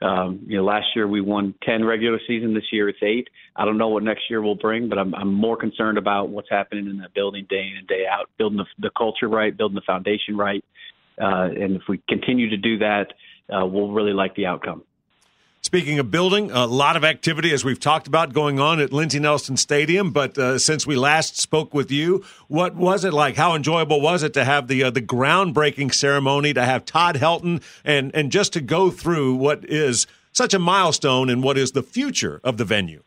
Um, 0.00 0.40
you 0.46 0.56
know, 0.56 0.64
last 0.64 0.86
year 0.94 1.08
we 1.08 1.20
won 1.20 1.54
10 1.64 1.84
regular 1.84 2.20
season. 2.26 2.54
This 2.54 2.72
year 2.72 2.88
it's 2.88 3.02
eight. 3.02 3.28
I 3.56 3.64
don't 3.64 3.78
know 3.78 3.88
what 3.88 4.02
next 4.04 4.22
year 4.30 4.40
will 4.40 4.54
bring, 4.54 4.88
but 4.88 4.98
I'm, 4.98 5.14
I'm 5.14 5.32
more 5.32 5.56
concerned 5.56 5.98
about 5.98 6.28
what's 6.28 6.48
happening 6.50 6.86
in 6.86 6.98
that 6.98 7.14
building 7.14 7.46
day 7.50 7.68
in 7.72 7.78
and 7.78 7.88
day 7.88 8.04
out, 8.10 8.30
building 8.38 8.58
the, 8.58 8.66
the 8.78 8.90
culture 8.96 9.28
right, 9.28 9.56
building 9.56 9.74
the 9.74 9.82
foundation 9.86 10.36
right. 10.36 10.64
Uh, 11.20 11.48
and 11.50 11.74
if 11.74 11.82
we 11.88 12.00
continue 12.08 12.48
to 12.50 12.56
do 12.56 12.78
that, 12.78 13.06
uh, 13.52 13.66
we'll 13.66 13.90
really 13.90 14.12
like 14.12 14.36
the 14.36 14.46
outcome. 14.46 14.84
Speaking 15.68 15.98
of 15.98 16.10
building, 16.10 16.50
a 16.50 16.64
lot 16.66 16.96
of 16.96 17.04
activity, 17.04 17.52
as 17.52 17.62
we've 17.62 17.78
talked 17.78 18.06
about, 18.06 18.32
going 18.32 18.58
on 18.58 18.80
at 18.80 18.90
Lindsey 18.90 19.18
Nelson 19.18 19.58
Stadium. 19.58 20.12
But 20.12 20.38
uh, 20.38 20.58
since 20.58 20.86
we 20.86 20.96
last 20.96 21.38
spoke 21.38 21.74
with 21.74 21.90
you, 21.90 22.24
what 22.46 22.74
was 22.74 23.04
it 23.04 23.12
like? 23.12 23.36
How 23.36 23.54
enjoyable 23.54 24.00
was 24.00 24.22
it 24.22 24.32
to 24.32 24.46
have 24.46 24.68
the 24.68 24.84
uh, 24.84 24.88
the 24.90 25.02
groundbreaking 25.02 25.92
ceremony, 25.92 26.54
to 26.54 26.64
have 26.64 26.86
Todd 26.86 27.16
Helton, 27.16 27.62
and 27.84 28.10
and 28.14 28.32
just 28.32 28.54
to 28.54 28.62
go 28.62 28.90
through 28.90 29.34
what 29.34 29.62
is 29.66 30.06
such 30.32 30.54
a 30.54 30.58
milestone 30.58 31.28
and 31.28 31.42
what 31.42 31.58
is 31.58 31.72
the 31.72 31.82
future 31.82 32.40
of 32.42 32.56
the 32.56 32.64
venue? 32.64 33.02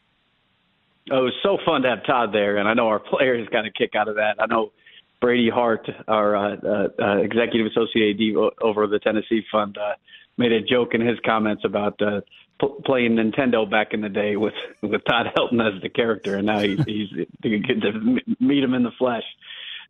Oh, 1.09 1.17
it 1.17 1.21
was 1.23 1.33
so 1.41 1.57
fun 1.65 1.81
to 1.81 1.89
have 1.89 2.05
Todd 2.05 2.31
there, 2.31 2.57
and 2.57 2.67
I 2.67 2.75
know 2.75 2.89
our 2.89 2.99
players 3.09 3.49
got 3.49 3.65
a 3.65 3.71
kick 3.71 3.95
out 3.95 4.07
of 4.07 4.17
that. 4.17 4.35
I 4.39 4.45
know 4.45 4.71
Brady 5.19 5.49
Hart, 5.49 5.89
our 6.07 6.35
uh, 6.35 6.57
uh, 6.57 6.87
uh 7.01 7.17
executive 7.23 7.71
associate 7.71 8.19
over 8.61 8.85
the 8.85 8.99
Tennessee 8.99 9.43
Fund, 9.51 9.79
uh, 9.79 9.93
made 10.37 10.51
a 10.51 10.61
joke 10.61 10.93
in 10.93 11.01
his 11.01 11.17
comments 11.25 11.63
about 11.65 11.99
uh, 12.01 12.21
p- 12.61 12.75
playing 12.85 13.15
Nintendo 13.15 13.69
back 13.69 13.93
in 13.93 14.01
the 14.01 14.09
day 14.09 14.35
with 14.35 14.53
with 14.81 15.03
Todd 15.05 15.27
Helton 15.35 15.59
as 15.61 15.81
the 15.81 15.89
character, 15.89 16.37
and 16.37 16.45
now 16.45 16.59
he's, 16.61 16.79
he's 16.85 17.09
you 17.43 17.59
get 17.59 17.81
to 17.81 18.19
meet 18.39 18.63
him 18.63 18.73
in 18.73 18.83
the 18.83 18.91
flesh. 18.97 19.25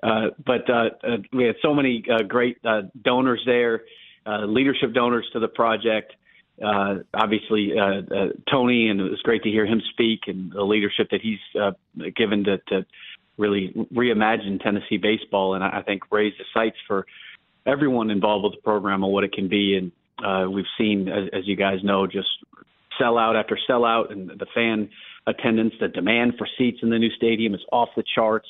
Uh, 0.02 0.30
but 0.44 0.68
uh, 0.70 0.90
uh, 1.04 1.18
we 1.32 1.44
had 1.44 1.56
so 1.62 1.76
many 1.76 2.04
uh, 2.12 2.24
great 2.24 2.58
uh, 2.66 2.82
donors 3.04 3.42
there, 3.46 3.82
uh, 4.26 4.46
leadership 4.46 4.94
donors 4.94 5.28
to 5.34 5.40
the 5.40 5.48
project. 5.48 6.14
Uh, 6.64 7.00
obviously, 7.14 7.74
uh, 7.78 8.02
uh, 8.14 8.28
Tony, 8.50 8.90
and 8.90 9.00
it 9.00 9.10
was 9.10 9.22
great 9.24 9.44
to 9.44 9.50
hear 9.50 9.66
him 9.66 9.82
speak 9.92 10.22
and 10.28 10.52
the 10.52 10.64
leadership 10.64 11.10
that 11.10 11.22
he's 11.22 11.40
uh, 11.60 11.72
given 12.16 12.44
to, 12.44 12.58
to 12.68 12.86
really 13.38 13.74
reimagine 13.92 14.62
Tennessee 14.62 14.98
baseball, 14.98 15.56
and 15.56 15.64
I, 15.64 15.82
think 15.82 16.12
raise 16.12 16.34
the 16.38 16.46
sights 16.54 16.78
for 16.88 17.08
everyone 17.66 18.12
involved 18.12 18.44
with 18.44 18.54
the 18.54 18.62
program 18.62 19.04
and 19.04 19.12
what 19.12 19.24
it 19.24 19.34
can 19.34 19.48
be. 19.48 19.76
And 19.76 19.92
uh, 20.24 20.50
we've 20.50 20.66
seen, 20.78 21.08
as, 21.08 21.30
as 21.34 21.48
you 21.48 21.56
guys 21.56 21.80
know, 21.84 22.08
just 22.08 22.28
sellout 23.00 23.40
after 23.40 23.58
sellout, 23.70 24.12
and 24.12 24.30
the 24.30 24.46
fan 24.54 24.90
attendance, 25.28 25.74
the 25.80 25.88
demand 25.88 26.34
for 26.38 26.48
seats 26.58 26.80
in 26.82 26.90
the 26.90 27.00
new 27.00 27.12
stadium 27.12 27.54
is 27.54 27.62
off 27.72 27.90
the 27.96 28.04
charts. 28.16 28.48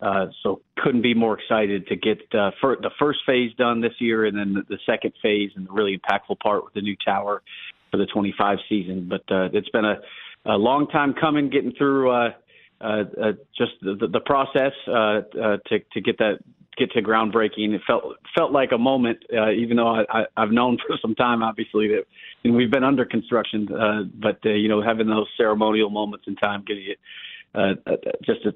Uh, 0.00 0.26
so 0.44 0.60
couldn't 0.76 1.02
be 1.02 1.12
more 1.12 1.36
excited 1.36 1.88
to 1.88 1.96
get 1.96 2.18
uh, 2.32 2.50
the 2.62 2.90
first 3.00 3.18
phase 3.26 3.52
done 3.58 3.80
this 3.80 3.94
year, 3.98 4.26
and 4.26 4.38
then 4.38 4.54
the, 4.54 4.62
the 4.68 4.78
second 4.86 5.12
phase 5.20 5.50
and 5.56 5.66
the 5.66 5.72
really 5.72 5.98
impactful 5.98 6.38
part 6.38 6.64
with 6.64 6.72
the 6.74 6.80
new 6.80 6.96
tower 7.04 7.42
for 7.90 7.96
the 7.96 8.06
25 8.06 8.58
season. 8.68 9.08
But 9.08 9.22
uh, 9.34 9.48
it's 9.52 9.68
been 9.70 9.84
a, 9.84 9.96
a 10.46 10.56
long 10.56 10.86
time 10.86 11.14
coming, 11.14 11.50
getting 11.50 11.72
through 11.72 12.12
uh, 12.12 12.30
uh, 12.80 13.02
uh, 13.20 13.32
just 13.56 13.72
the, 13.82 14.06
the 14.06 14.20
process 14.20 14.72
uh, 14.86 14.92
uh, 14.92 15.56
to 15.66 15.80
to 15.92 16.00
get 16.00 16.18
that 16.18 16.38
get 16.78 16.92
to 16.92 17.02
groundbreaking. 17.02 17.74
It 17.74 17.82
felt 17.86 18.16
felt 18.36 18.52
like 18.52 18.72
a 18.72 18.78
moment, 18.78 19.18
uh, 19.32 19.50
even 19.50 19.76
though 19.76 19.88
I, 19.88 20.04
I, 20.10 20.24
I've 20.36 20.52
known 20.52 20.78
for 20.86 20.96
some 21.00 21.14
time, 21.14 21.42
obviously 21.42 21.88
that 21.88 22.04
know, 22.50 22.56
we've 22.56 22.70
been 22.70 22.84
under 22.84 23.04
construction. 23.04 23.68
Uh, 23.72 24.02
but 24.14 24.38
uh, 24.44 24.50
you 24.50 24.68
know, 24.68 24.82
having 24.82 25.06
those 25.06 25.26
ceremonial 25.36 25.90
moments 25.90 26.26
in 26.26 26.36
time 26.36 26.64
gives 26.66 26.80
you 26.80 26.96
uh, 27.54 27.74
uh, 27.86 27.96
just 28.24 28.44
a 28.46 28.54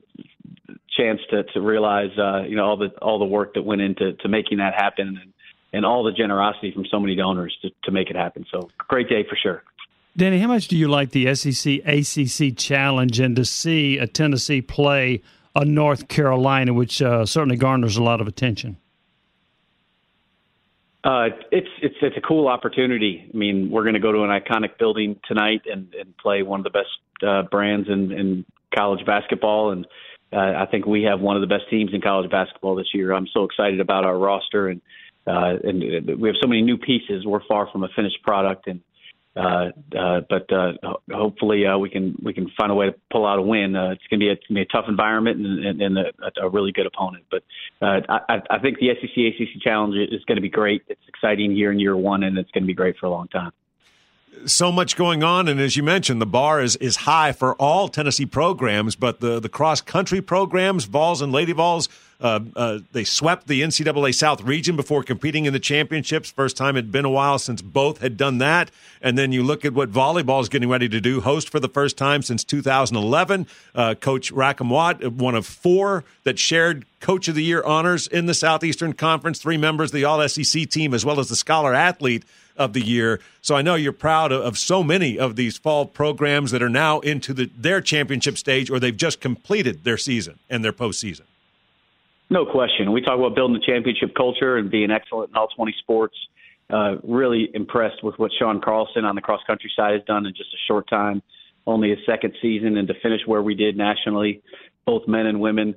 chance 0.96 1.20
to 1.30 1.42
to 1.44 1.60
realize 1.60 2.10
uh, 2.18 2.42
you 2.42 2.56
know 2.56 2.64
all 2.64 2.76
the 2.76 2.88
all 3.00 3.18
the 3.18 3.24
work 3.24 3.54
that 3.54 3.62
went 3.62 3.80
into 3.80 4.12
to 4.14 4.28
making 4.28 4.58
that 4.58 4.74
happen 4.74 5.08
and 5.08 5.32
and 5.72 5.86
all 5.86 6.04
the 6.04 6.12
generosity 6.12 6.70
from 6.72 6.84
so 6.90 7.00
many 7.00 7.16
donors 7.16 7.56
to 7.62 7.70
to 7.84 7.90
make 7.90 8.10
it 8.10 8.16
happen. 8.16 8.44
So 8.50 8.70
great 8.88 9.08
day 9.08 9.24
for 9.28 9.36
sure. 9.36 9.62
Danny, 10.14 10.38
how 10.40 10.48
much 10.48 10.68
do 10.68 10.76
you 10.76 10.88
like 10.88 11.10
the 11.12 11.34
SEC 11.34 11.80
ACC 11.86 12.56
challenge 12.56 13.18
and 13.18 13.34
to 13.36 13.46
see 13.46 13.96
a 13.96 14.06
Tennessee 14.06 14.60
play 14.60 15.22
a 15.54 15.64
North 15.64 16.08
Carolina, 16.08 16.72
which 16.72 17.02
uh, 17.02 17.26
certainly 17.26 17.56
garners 17.56 17.96
a 17.96 18.02
lot 18.02 18.20
of 18.20 18.26
attention? 18.26 18.76
Uh, 21.04 21.30
it's 21.50 21.68
it's 21.80 21.96
it's 22.00 22.16
a 22.16 22.20
cool 22.20 22.46
opportunity. 22.46 23.28
I 23.32 23.36
mean, 23.36 23.70
we're 23.70 23.82
going 23.82 23.94
to 23.94 24.00
go 24.00 24.12
to 24.12 24.22
an 24.22 24.30
iconic 24.30 24.78
building 24.78 25.18
tonight 25.26 25.62
and, 25.70 25.92
and 25.94 26.16
play 26.16 26.42
one 26.42 26.60
of 26.60 26.64
the 26.64 26.70
best 26.70 27.26
uh, 27.26 27.42
brands 27.50 27.88
in, 27.88 28.12
in 28.12 28.44
college 28.72 29.04
basketball, 29.04 29.72
and 29.72 29.84
uh, 30.32 30.36
I 30.36 30.66
think 30.70 30.86
we 30.86 31.02
have 31.02 31.20
one 31.20 31.34
of 31.36 31.40
the 31.40 31.48
best 31.48 31.68
teams 31.68 31.92
in 31.92 32.00
college 32.00 32.30
basketball 32.30 32.76
this 32.76 32.94
year. 32.94 33.12
I'm 33.12 33.26
so 33.26 33.42
excited 33.42 33.80
about 33.80 34.04
our 34.04 34.16
roster, 34.16 34.68
and 34.68 34.80
uh, 35.26 35.56
and 35.64 36.20
we 36.20 36.28
have 36.28 36.36
so 36.40 36.46
many 36.46 36.62
new 36.62 36.78
pieces. 36.78 37.26
We're 37.26 37.44
far 37.48 37.68
from 37.72 37.82
a 37.82 37.88
finished 37.96 38.22
product, 38.22 38.68
and 38.68 38.80
uh, 39.34 39.70
uh, 39.98 40.20
but 40.28 40.52
uh, 40.52 40.72
hopefully 41.10 41.66
uh, 41.66 41.78
we 41.78 41.88
can 41.88 42.16
we 42.22 42.34
can 42.34 42.50
find 42.56 42.70
a 42.70 42.74
way 42.74 42.86
to 42.86 42.94
pull 43.10 43.26
out 43.26 43.38
a 43.38 43.42
win. 43.42 43.74
Uh, 43.74 43.90
it's 43.90 44.02
going 44.10 44.20
to 44.20 44.26
be 44.26 44.28
a, 44.28 44.36
gonna 44.36 44.60
be 44.60 44.62
a 44.62 44.66
tough 44.66 44.84
environment 44.88 45.38
and, 45.38 45.64
and, 45.64 45.82
and 45.82 45.98
a, 45.98 46.42
a 46.42 46.48
really 46.50 46.70
good 46.70 46.86
opponent. 46.86 47.24
But 47.30 47.42
uh, 47.80 48.00
I, 48.28 48.42
I 48.50 48.58
think 48.58 48.78
the 48.78 48.88
SEC 49.00 49.10
ACC 49.10 49.62
challenge 49.62 49.94
is 49.96 50.22
going 50.24 50.36
to 50.36 50.42
be 50.42 50.50
great. 50.50 50.82
It's 50.88 51.00
exciting 51.08 51.56
year 51.56 51.72
in 51.72 51.78
year 51.78 51.96
one, 51.96 52.24
and 52.24 52.36
it's 52.36 52.50
going 52.50 52.64
to 52.64 52.66
be 52.66 52.74
great 52.74 52.96
for 52.98 53.06
a 53.06 53.10
long 53.10 53.28
time. 53.28 53.52
So 54.46 54.72
much 54.72 54.96
going 54.96 55.22
on, 55.22 55.46
and 55.46 55.60
as 55.60 55.76
you 55.76 55.82
mentioned, 55.82 56.20
the 56.20 56.26
bar 56.26 56.60
is, 56.60 56.74
is 56.76 56.96
high 56.96 57.32
for 57.32 57.54
all 57.56 57.88
Tennessee 57.88 58.26
programs. 58.26 58.96
But 58.96 59.20
the 59.20 59.38
the 59.38 59.48
cross 59.48 59.80
country 59.80 60.20
programs, 60.20 60.86
Vols 60.86 61.20
and 61.22 61.32
Lady 61.32 61.52
Vols, 61.52 61.88
Uh, 62.20 62.38
uh, 62.54 62.78
they 62.92 63.02
swept 63.02 63.48
the 63.48 63.62
NCAA 63.62 64.14
South 64.14 64.42
region 64.42 64.76
before 64.76 65.02
competing 65.02 65.44
in 65.44 65.52
the 65.52 65.58
championships. 65.58 66.30
First 66.30 66.56
time 66.56 66.76
it'd 66.76 66.92
been 66.92 67.04
a 67.04 67.10
while 67.10 67.36
since 67.38 67.60
both 67.60 68.00
had 68.00 68.16
done 68.16 68.38
that. 68.38 68.70
And 69.00 69.18
then 69.18 69.32
you 69.32 69.42
look 69.42 69.64
at 69.64 69.74
what 69.74 69.90
volleyball 69.90 70.40
is 70.40 70.48
getting 70.48 70.68
ready 70.68 70.88
to 70.88 71.00
do. 71.00 71.20
Host 71.20 71.48
for 71.50 71.58
the 71.58 71.68
first 71.68 71.96
time 71.98 72.22
since 72.22 72.44
2011. 72.44 73.48
Uh, 73.74 73.96
Coach 73.96 74.30
Rackham 74.30 74.70
Watt, 74.70 75.04
one 75.04 75.34
of 75.34 75.46
four 75.46 76.04
that 76.22 76.38
shared 76.38 76.86
Coach 77.00 77.26
of 77.26 77.34
the 77.34 77.42
Year 77.42 77.64
honors 77.64 78.06
in 78.06 78.26
the 78.26 78.34
Southeastern 78.34 78.92
Conference. 78.92 79.40
Three 79.40 79.56
members 79.58 79.90
of 79.90 79.96
the 79.96 80.04
All 80.04 80.26
SEC 80.28 80.70
team, 80.70 80.94
as 80.94 81.04
well 81.04 81.18
as 81.18 81.28
the 81.28 81.34
Scholar 81.36 81.74
Athlete 81.74 82.24
of 82.56 82.72
the 82.72 82.80
year. 82.80 83.20
So 83.40 83.54
I 83.54 83.62
know 83.62 83.74
you're 83.74 83.92
proud 83.92 84.32
of, 84.32 84.42
of, 84.42 84.58
so 84.58 84.82
many 84.82 85.18
of 85.18 85.36
these 85.36 85.56
fall 85.56 85.86
programs 85.86 86.50
that 86.50 86.62
are 86.62 86.68
now 86.68 87.00
into 87.00 87.32
the, 87.32 87.50
their 87.56 87.80
championship 87.80 88.38
stage 88.38 88.70
or 88.70 88.78
they've 88.78 88.96
just 88.96 89.20
completed 89.20 89.84
their 89.84 89.98
season 89.98 90.38
and 90.48 90.64
their 90.64 90.72
postseason. 90.72 91.22
No 92.30 92.46
question. 92.46 92.92
We 92.92 93.02
talk 93.02 93.18
about 93.18 93.34
building 93.34 93.54
the 93.54 93.64
championship 93.64 94.14
culture 94.14 94.56
and 94.56 94.70
being 94.70 94.90
excellent 94.90 95.30
in 95.30 95.36
all 95.36 95.48
20 95.48 95.74
sports. 95.80 96.16
Uh, 96.70 96.96
really 97.02 97.50
impressed 97.52 98.02
with 98.02 98.18
what 98.18 98.30
Sean 98.38 98.60
Carlson 98.60 99.04
on 99.04 99.14
the 99.14 99.20
cross 99.20 99.40
country 99.46 99.70
side 99.76 99.92
has 99.92 100.02
done 100.04 100.24
in 100.24 100.32
just 100.34 100.54
a 100.54 100.60
short 100.66 100.88
time, 100.88 101.22
only 101.66 101.90
his 101.90 101.98
second 102.06 102.34
season, 102.40 102.78
and 102.78 102.88
to 102.88 102.94
finish 103.02 103.20
where 103.26 103.42
we 103.42 103.54
did 103.54 103.76
nationally, 103.76 104.40
both 104.86 105.06
men 105.06 105.26
and 105.26 105.38
women 105.38 105.74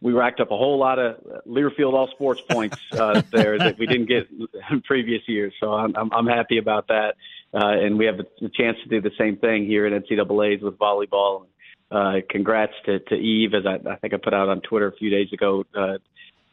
we 0.00 0.12
racked 0.12 0.40
up 0.40 0.50
a 0.50 0.56
whole 0.56 0.78
lot 0.78 0.98
of 0.98 1.16
Learfield 1.46 1.94
all 1.94 2.08
sports 2.08 2.40
points 2.40 2.78
uh, 2.92 3.22
there 3.32 3.58
that 3.58 3.78
we 3.78 3.86
didn't 3.86 4.06
get 4.06 4.28
in 4.70 4.82
previous 4.82 5.22
years. 5.26 5.52
So 5.60 5.72
I'm 5.72 5.96
I'm, 5.96 6.12
I'm 6.12 6.26
happy 6.26 6.58
about 6.58 6.88
that, 6.88 7.16
uh, 7.54 7.66
and 7.66 7.98
we 7.98 8.06
have 8.06 8.18
the 8.18 8.48
chance 8.50 8.76
to 8.82 8.88
do 8.88 9.00
the 9.00 9.14
same 9.18 9.36
thing 9.36 9.66
here 9.66 9.86
at 9.86 9.92
NCAA's 9.92 10.62
with 10.62 10.78
volleyball. 10.78 11.46
Uh, 11.90 12.16
congrats 12.28 12.72
to, 12.84 12.98
to 12.98 13.14
Eve, 13.14 13.54
as 13.54 13.64
I, 13.64 13.74
I 13.88 13.96
think 13.96 14.12
I 14.12 14.16
put 14.16 14.34
out 14.34 14.48
on 14.48 14.60
Twitter 14.60 14.88
a 14.88 14.96
few 14.96 15.08
days 15.08 15.32
ago, 15.32 15.64
uh, 15.74 15.98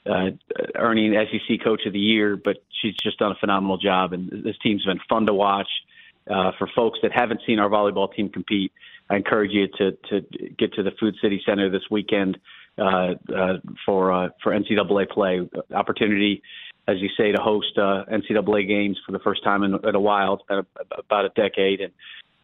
uh, 0.05 0.29
earning 0.75 1.13
SEC 1.13 1.63
Coach 1.63 1.81
of 1.87 1.93
the 1.93 1.99
Year. 1.99 2.37
But 2.37 2.57
she's 2.81 2.95
just 2.95 3.17
done 3.17 3.31
a 3.31 3.35
phenomenal 3.35 3.77
job, 3.77 4.13
and 4.13 4.29
this 4.29 4.55
team's 4.61 4.85
been 4.85 4.99
fun 5.09 5.25
to 5.25 5.33
watch. 5.33 5.69
Uh, 6.29 6.53
for 6.57 6.69
folks 6.73 6.99
that 7.01 7.11
haven't 7.11 7.41
seen 7.45 7.59
our 7.59 7.69
volleyball 7.69 8.13
team 8.13 8.29
compete, 8.29 8.71
I 9.09 9.17
encourage 9.17 9.51
you 9.51 9.67
to 9.77 9.91
to 10.09 10.21
get 10.57 10.73
to 10.73 10.83
the 10.83 10.91
Food 10.99 11.15
City 11.21 11.41
Center 11.45 11.69
this 11.69 11.83
weekend 11.91 12.37
uh, 12.77 13.13
uh, 13.33 13.57
for 13.85 14.11
uh, 14.11 14.29
for 14.41 14.51
NCAA 14.51 15.09
play. 15.09 15.47
Opportunity, 15.73 16.41
as 16.87 16.97
you 16.99 17.09
say, 17.17 17.31
to 17.31 17.41
host 17.41 17.77
uh, 17.77 18.05
NCAA 18.11 18.67
games 18.67 18.97
for 19.05 19.11
the 19.11 19.19
first 19.19 19.43
time 19.43 19.63
in, 19.63 19.77
in 19.87 19.95
a 19.95 19.99
while. 19.99 20.35
It's 20.35 20.43
been 20.47 20.59
a, 20.59 20.99
about 20.99 21.25
a 21.25 21.29
decade, 21.29 21.81
and 21.81 21.93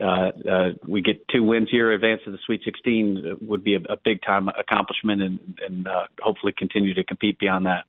uh, 0.02 0.32
uh, 0.50 0.70
we 0.88 1.02
get 1.02 1.28
two 1.28 1.44
wins 1.44 1.70
here, 1.70 1.92
advance 1.92 2.22
to 2.24 2.32
the 2.32 2.38
Sweet 2.46 2.62
16 2.64 3.38
would 3.42 3.64
be 3.64 3.76
a, 3.76 3.80
a 3.90 3.98
big 4.04 4.22
time 4.22 4.48
accomplishment, 4.48 5.22
and, 5.22 5.40
and 5.66 5.88
uh, 5.88 6.06
hopefully 6.22 6.54
continue 6.58 6.94
to 6.94 7.04
compete 7.04 7.38
beyond 7.38 7.66
that. 7.66 7.86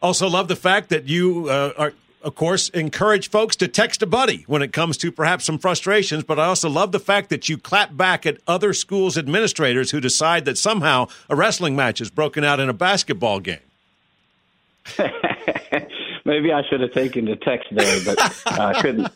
Also, 0.00 0.28
love 0.28 0.48
the 0.48 0.56
fact 0.56 0.88
that 0.90 1.08
you 1.08 1.48
uh, 1.48 1.72
are 1.76 1.92
of 2.24 2.34
course, 2.34 2.70
encourage 2.70 3.28
folks 3.28 3.54
to 3.56 3.68
text 3.68 4.02
a 4.02 4.06
buddy 4.06 4.44
when 4.46 4.62
it 4.62 4.72
comes 4.72 4.96
to 4.98 5.12
perhaps 5.12 5.44
some 5.44 5.58
frustrations. 5.58 6.24
But 6.24 6.38
I 6.38 6.46
also 6.46 6.70
love 6.70 6.90
the 6.90 6.98
fact 6.98 7.28
that 7.30 7.48
you 7.48 7.58
clap 7.58 7.96
back 7.96 8.24
at 8.24 8.38
other 8.46 8.72
schools' 8.72 9.18
administrators 9.18 9.90
who 9.90 10.00
decide 10.00 10.46
that 10.46 10.58
somehow 10.58 11.08
a 11.28 11.36
wrestling 11.36 11.76
match 11.76 12.00
is 12.00 12.10
broken 12.10 12.42
out 12.42 12.60
in 12.60 12.68
a 12.68 12.72
basketball 12.72 13.40
game. 13.40 13.58
Maybe 16.24 16.52
I 16.52 16.62
should 16.68 16.80
have 16.80 16.92
taken 16.92 17.26
the 17.26 17.36
text 17.36 17.68
there, 17.70 18.00
but 18.04 18.42
I 18.46 18.80
couldn't. 18.80 19.12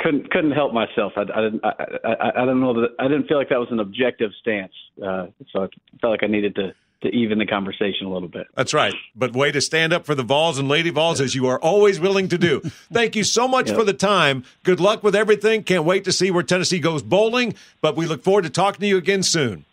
Couldn't 0.00 0.30
couldn't 0.30 0.52
help 0.52 0.72
myself. 0.72 1.14
I, 1.16 1.22
I 1.22 1.40
didn't. 1.40 1.64
I, 1.64 1.72
I, 2.04 2.42
I 2.42 2.44
don't 2.44 2.60
know 2.60 2.72
that. 2.82 2.90
I 3.00 3.08
didn't 3.08 3.26
feel 3.26 3.36
like 3.36 3.48
that 3.48 3.58
was 3.58 3.72
an 3.72 3.80
objective 3.80 4.30
stance. 4.40 4.72
Uh, 4.96 5.26
so 5.52 5.64
I 5.64 5.68
felt 6.00 6.12
like 6.12 6.22
I 6.22 6.28
needed 6.28 6.54
to 6.54 6.72
to 7.02 7.08
even 7.08 7.38
the 7.38 7.46
conversation 7.46 8.06
a 8.06 8.12
little 8.12 8.28
bit. 8.28 8.46
That's 8.54 8.74
right. 8.74 8.94
But 9.14 9.32
way 9.32 9.52
to 9.52 9.60
stand 9.60 9.92
up 9.92 10.04
for 10.04 10.14
the 10.14 10.22
Vols 10.22 10.58
and 10.58 10.68
Lady 10.68 10.90
Vols 10.90 11.20
as 11.20 11.34
you 11.34 11.46
are 11.46 11.58
always 11.60 12.00
willing 12.00 12.28
to 12.28 12.38
do. 12.38 12.60
Thank 12.92 13.14
you 13.14 13.24
so 13.24 13.46
much 13.46 13.68
yep. 13.68 13.76
for 13.76 13.84
the 13.84 13.92
time. 13.92 14.44
Good 14.64 14.80
luck 14.80 15.02
with 15.04 15.14
everything. 15.14 15.62
Can't 15.62 15.84
wait 15.84 16.04
to 16.04 16.12
see 16.12 16.30
where 16.30 16.42
Tennessee 16.42 16.80
goes 16.80 17.02
bowling, 17.02 17.54
but 17.80 17.96
we 17.96 18.06
look 18.06 18.22
forward 18.22 18.44
to 18.44 18.50
talking 18.50 18.80
to 18.80 18.86
you 18.86 18.96
again 18.96 19.22
soon. 19.22 19.64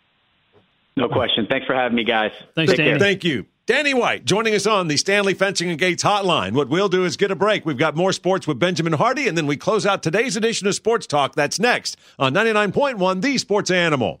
No 0.96 1.08
question. 1.08 1.46
Thanks 1.50 1.66
for 1.66 1.74
having 1.74 1.96
me, 1.96 2.04
guys. 2.04 2.32
Thanks, 2.54 2.72
Take 2.72 2.78
Danny. 2.78 2.90
Care. 2.90 2.98
Thank 2.98 3.24
you. 3.24 3.46
Danny 3.66 3.94
White 3.94 4.24
joining 4.24 4.54
us 4.54 4.64
on 4.64 4.86
the 4.86 4.96
Stanley 4.96 5.34
Fencing 5.34 5.68
and 5.68 5.78
Gates 5.78 6.04
hotline. 6.04 6.52
What 6.52 6.68
we'll 6.68 6.88
do 6.88 7.04
is 7.04 7.16
get 7.16 7.32
a 7.32 7.34
break. 7.34 7.66
We've 7.66 7.76
got 7.76 7.96
more 7.96 8.12
sports 8.12 8.46
with 8.46 8.60
Benjamin 8.60 8.92
Hardy, 8.92 9.26
and 9.26 9.36
then 9.36 9.48
we 9.48 9.56
close 9.56 9.84
out 9.84 10.04
today's 10.04 10.36
edition 10.36 10.68
of 10.68 10.76
Sports 10.76 11.08
Talk. 11.08 11.34
That's 11.34 11.58
next 11.58 11.96
on 12.16 12.32
99.1 12.32 13.22
The 13.22 13.38
Sports 13.38 13.72
Animal. 13.72 14.20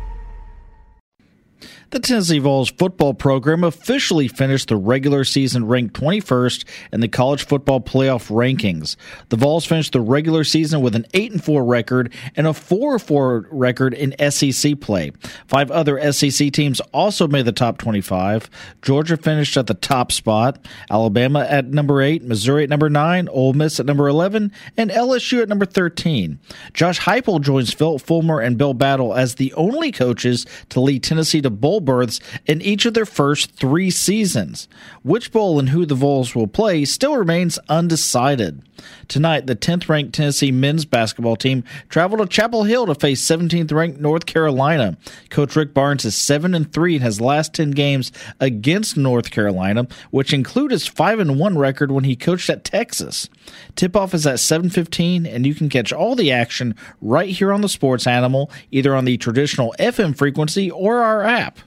The 1.91 1.99
Tennessee 1.99 2.39
Vols 2.39 2.71
football 2.71 3.13
program 3.13 3.65
officially 3.65 4.29
finished 4.29 4.69
the 4.69 4.77
regular 4.77 5.25
season 5.25 5.67
ranked 5.67 5.93
21st 5.99 6.63
in 6.93 7.01
the 7.01 7.09
college 7.09 7.45
football 7.45 7.81
playoff 7.81 8.31
rankings. 8.31 8.95
The 9.27 9.35
Vols 9.35 9.65
finished 9.65 9.91
the 9.91 9.99
regular 9.99 10.45
season 10.45 10.79
with 10.79 10.95
an 10.95 11.05
8 11.13 11.33
and 11.33 11.43
4 11.43 11.65
record 11.65 12.13
and 12.37 12.47
a 12.47 12.53
4 12.53 12.97
4 12.97 13.47
record 13.51 13.93
in 13.93 14.15
SEC 14.31 14.79
play. 14.79 15.11
Five 15.47 15.69
other 15.69 16.13
SEC 16.13 16.53
teams 16.53 16.79
also 16.93 17.27
made 17.27 17.43
the 17.43 17.51
top 17.51 17.77
25. 17.77 18.49
Georgia 18.81 19.17
finished 19.17 19.57
at 19.57 19.67
the 19.67 19.73
top 19.73 20.13
spot, 20.13 20.65
Alabama 20.89 21.41
at 21.41 21.65
number 21.65 22.01
8, 22.01 22.23
Missouri 22.23 22.63
at 22.63 22.69
number 22.69 22.89
9, 22.89 23.27
Ole 23.27 23.51
Miss 23.51 23.81
at 23.81 23.85
number 23.85 24.07
11, 24.07 24.53
and 24.77 24.91
LSU 24.91 25.41
at 25.41 25.49
number 25.49 25.65
13. 25.65 26.39
Josh 26.73 27.01
Heupel 27.01 27.41
joins 27.41 27.73
Phil 27.73 27.99
Fulmer 27.99 28.39
and 28.39 28.57
Bill 28.57 28.73
Battle 28.73 29.13
as 29.13 29.35
the 29.35 29.51
only 29.55 29.91
coaches 29.91 30.45
to 30.69 30.79
lead 30.79 31.03
Tennessee 31.03 31.41
to 31.41 31.49
bowl 31.49 31.80
berths 31.85 32.19
in 32.45 32.61
each 32.61 32.85
of 32.85 32.93
their 32.93 33.05
first 33.05 33.55
three 33.55 33.89
seasons. 33.89 34.67
Which 35.03 35.31
bowl 35.31 35.59
and 35.59 35.69
who 35.69 35.85
the 35.85 35.95
Vols 35.95 36.35
will 36.35 36.47
play 36.47 36.85
still 36.85 37.15
remains 37.17 37.59
undecided. 37.69 38.61
Tonight, 39.07 39.47
the 39.47 39.55
10th 39.55 39.89
ranked 39.89 40.13
Tennessee 40.13 40.51
men's 40.51 40.85
basketball 40.85 41.35
team 41.35 41.63
traveled 41.89 42.21
to 42.21 42.27
Chapel 42.27 42.63
Hill 42.63 42.87
to 42.87 42.95
face 42.95 43.23
17th 43.25 43.71
ranked 43.71 43.99
North 43.99 44.25
Carolina. 44.25 44.97
Coach 45.29 45.55
Rick 45.55 45.73
Barnes 45.73 46.05
is 46.05 46.15
7 46.15 46.55
and 46.55 46.71
3 46.71 46.95
in 46.95 47.01
his 47.01 47.21
last 47.21 47.53
10 47.53 47.71
games 47.71 48.11
against 48.39 48.97
North 48.97 49.31
Carolina, 49.31 49.87
which 50.09 50.33
include 50.33 50.71
his 50.71 50.87
5 50.87 51.19
and 51.19 51.39
1 51.39 51.57
record 51.57 51.91
when 51.91 52.05
he 52.05 52.15
coached 52.15 52.49
at 52.49 52.63
Texas. 52.63 53.29
Tip 53.75 53.95
off 53.95 54.13
is 54.13 54.25
at 54.25 54.39
7:15 54.39 55.25
and 55.25 55.45
you 55.45 55.53
can 55.55 55.69
catch 55.69 55.91
all 55.91 56.15
the 56.15 56.31
action 56.31 56.75
right 57.01 57.29
here 57.29 57.51
on 57.51 57.61
the 57.61 57.69
Sports 57.69 58.07
Animal, 58.07 58.51
either 58.71 58.95
on 58.95 59.05
the 59.05 59.17
traditional 59.17 59.75
FM 59.79 60.15
frequency 60.15 60.69
or 60.71 61.01
our 61.03 61.23
app. 61.23 61.59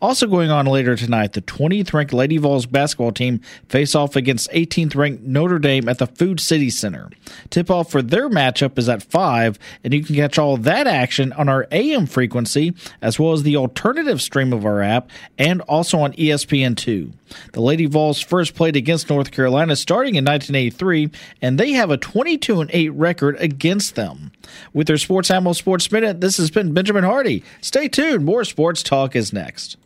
Also 0.00 0.26
going 0.26 0.50
on 0.50 0.66
later 0.66 0.94
tonight, 0.96 1.32
the 1.32 1.42
20th 1.42 1.92
ranked 1.92 2.12
Lady 2.12 2.36
Vols 2.36 2.66
basketball 2.66 3.12
team 3.12 3.40
face 3.68 3.94
off 3.94 4.14
against 4.14 4.50
18th 4.50 4.94
ranked 4.94 5.22
Notre 5.22 5.58
Dame 5.58 5.88
at 5.88 5.98
the 5.98 6.06
Food 6.06 6.38
City 6.38 6.68
Center. 6.70 7.10
Tip 7.50 7.70
off 7.70 7.90
for 7.90 8.02
their 8.02 8.28
matchup 8.28 8.78
is 8.78 8.88
at 8.88 9.02
5, 9.02 9.58
and 9.84 9.94
you 9.94 10.04
can 10.04 10.16
catch 10.16 10.38
all 10.38 10.56
that 10.58 10.86
action 10.86 11.32
on 11.32 11.48
our 11.48 11.66
AM 11.72 12.06
frequency 12.06 12.74
as 13.00 13.18
well 13.18 13.32
as 13.32 13.42
the 13.42 13.56
alternative 13.56 14.20
stream 14.20 14.52
of 14.52 14.66
our 14.66 14.82
app 14.82 15.08
and 15.38 15.60
also 15.62 15.98
on 15.98 16.12
ESPN2. 16.12 17.12
The 17.52 17.60
Lady 17.60 17.86
Vols 17.86 18.20
first 18.20 18.54
played 18.54 18.76
against 18.76 19.10
North 19.10 19.30
Carolina 19.30 19.76
starting 19.76 20.14
in 20.14 20.24
1983, 20.24 21.10
and 21.42 21.58
they 21.58 21.72
have 21.72 21.90
a 21.90 21.96
22 21.96 22.60
and 22.60 22.70
8 22.72 22.90
record 22.90 23.36
against 23.38 23.94
them. 23.94 24.32
With 24.72 24.86
their 24.86 24.98
Sports 24.98 25.30
Animal 25.30 25.54
Sports 25.54 25.90
Minute, 25.90 26.20
this 26.20 26.36
has 26.36 26.50
been 26.50 26.72
Benjamin 26.72 27.04
Hardy. 27.04 27.42
Stay 27.60 27.88
tuned. 27.88 28.24
More 28.24 28.44
sports 28.44 28.82
talk 28.82 29.16
is 29.16 29.32
next. 29.32 29.76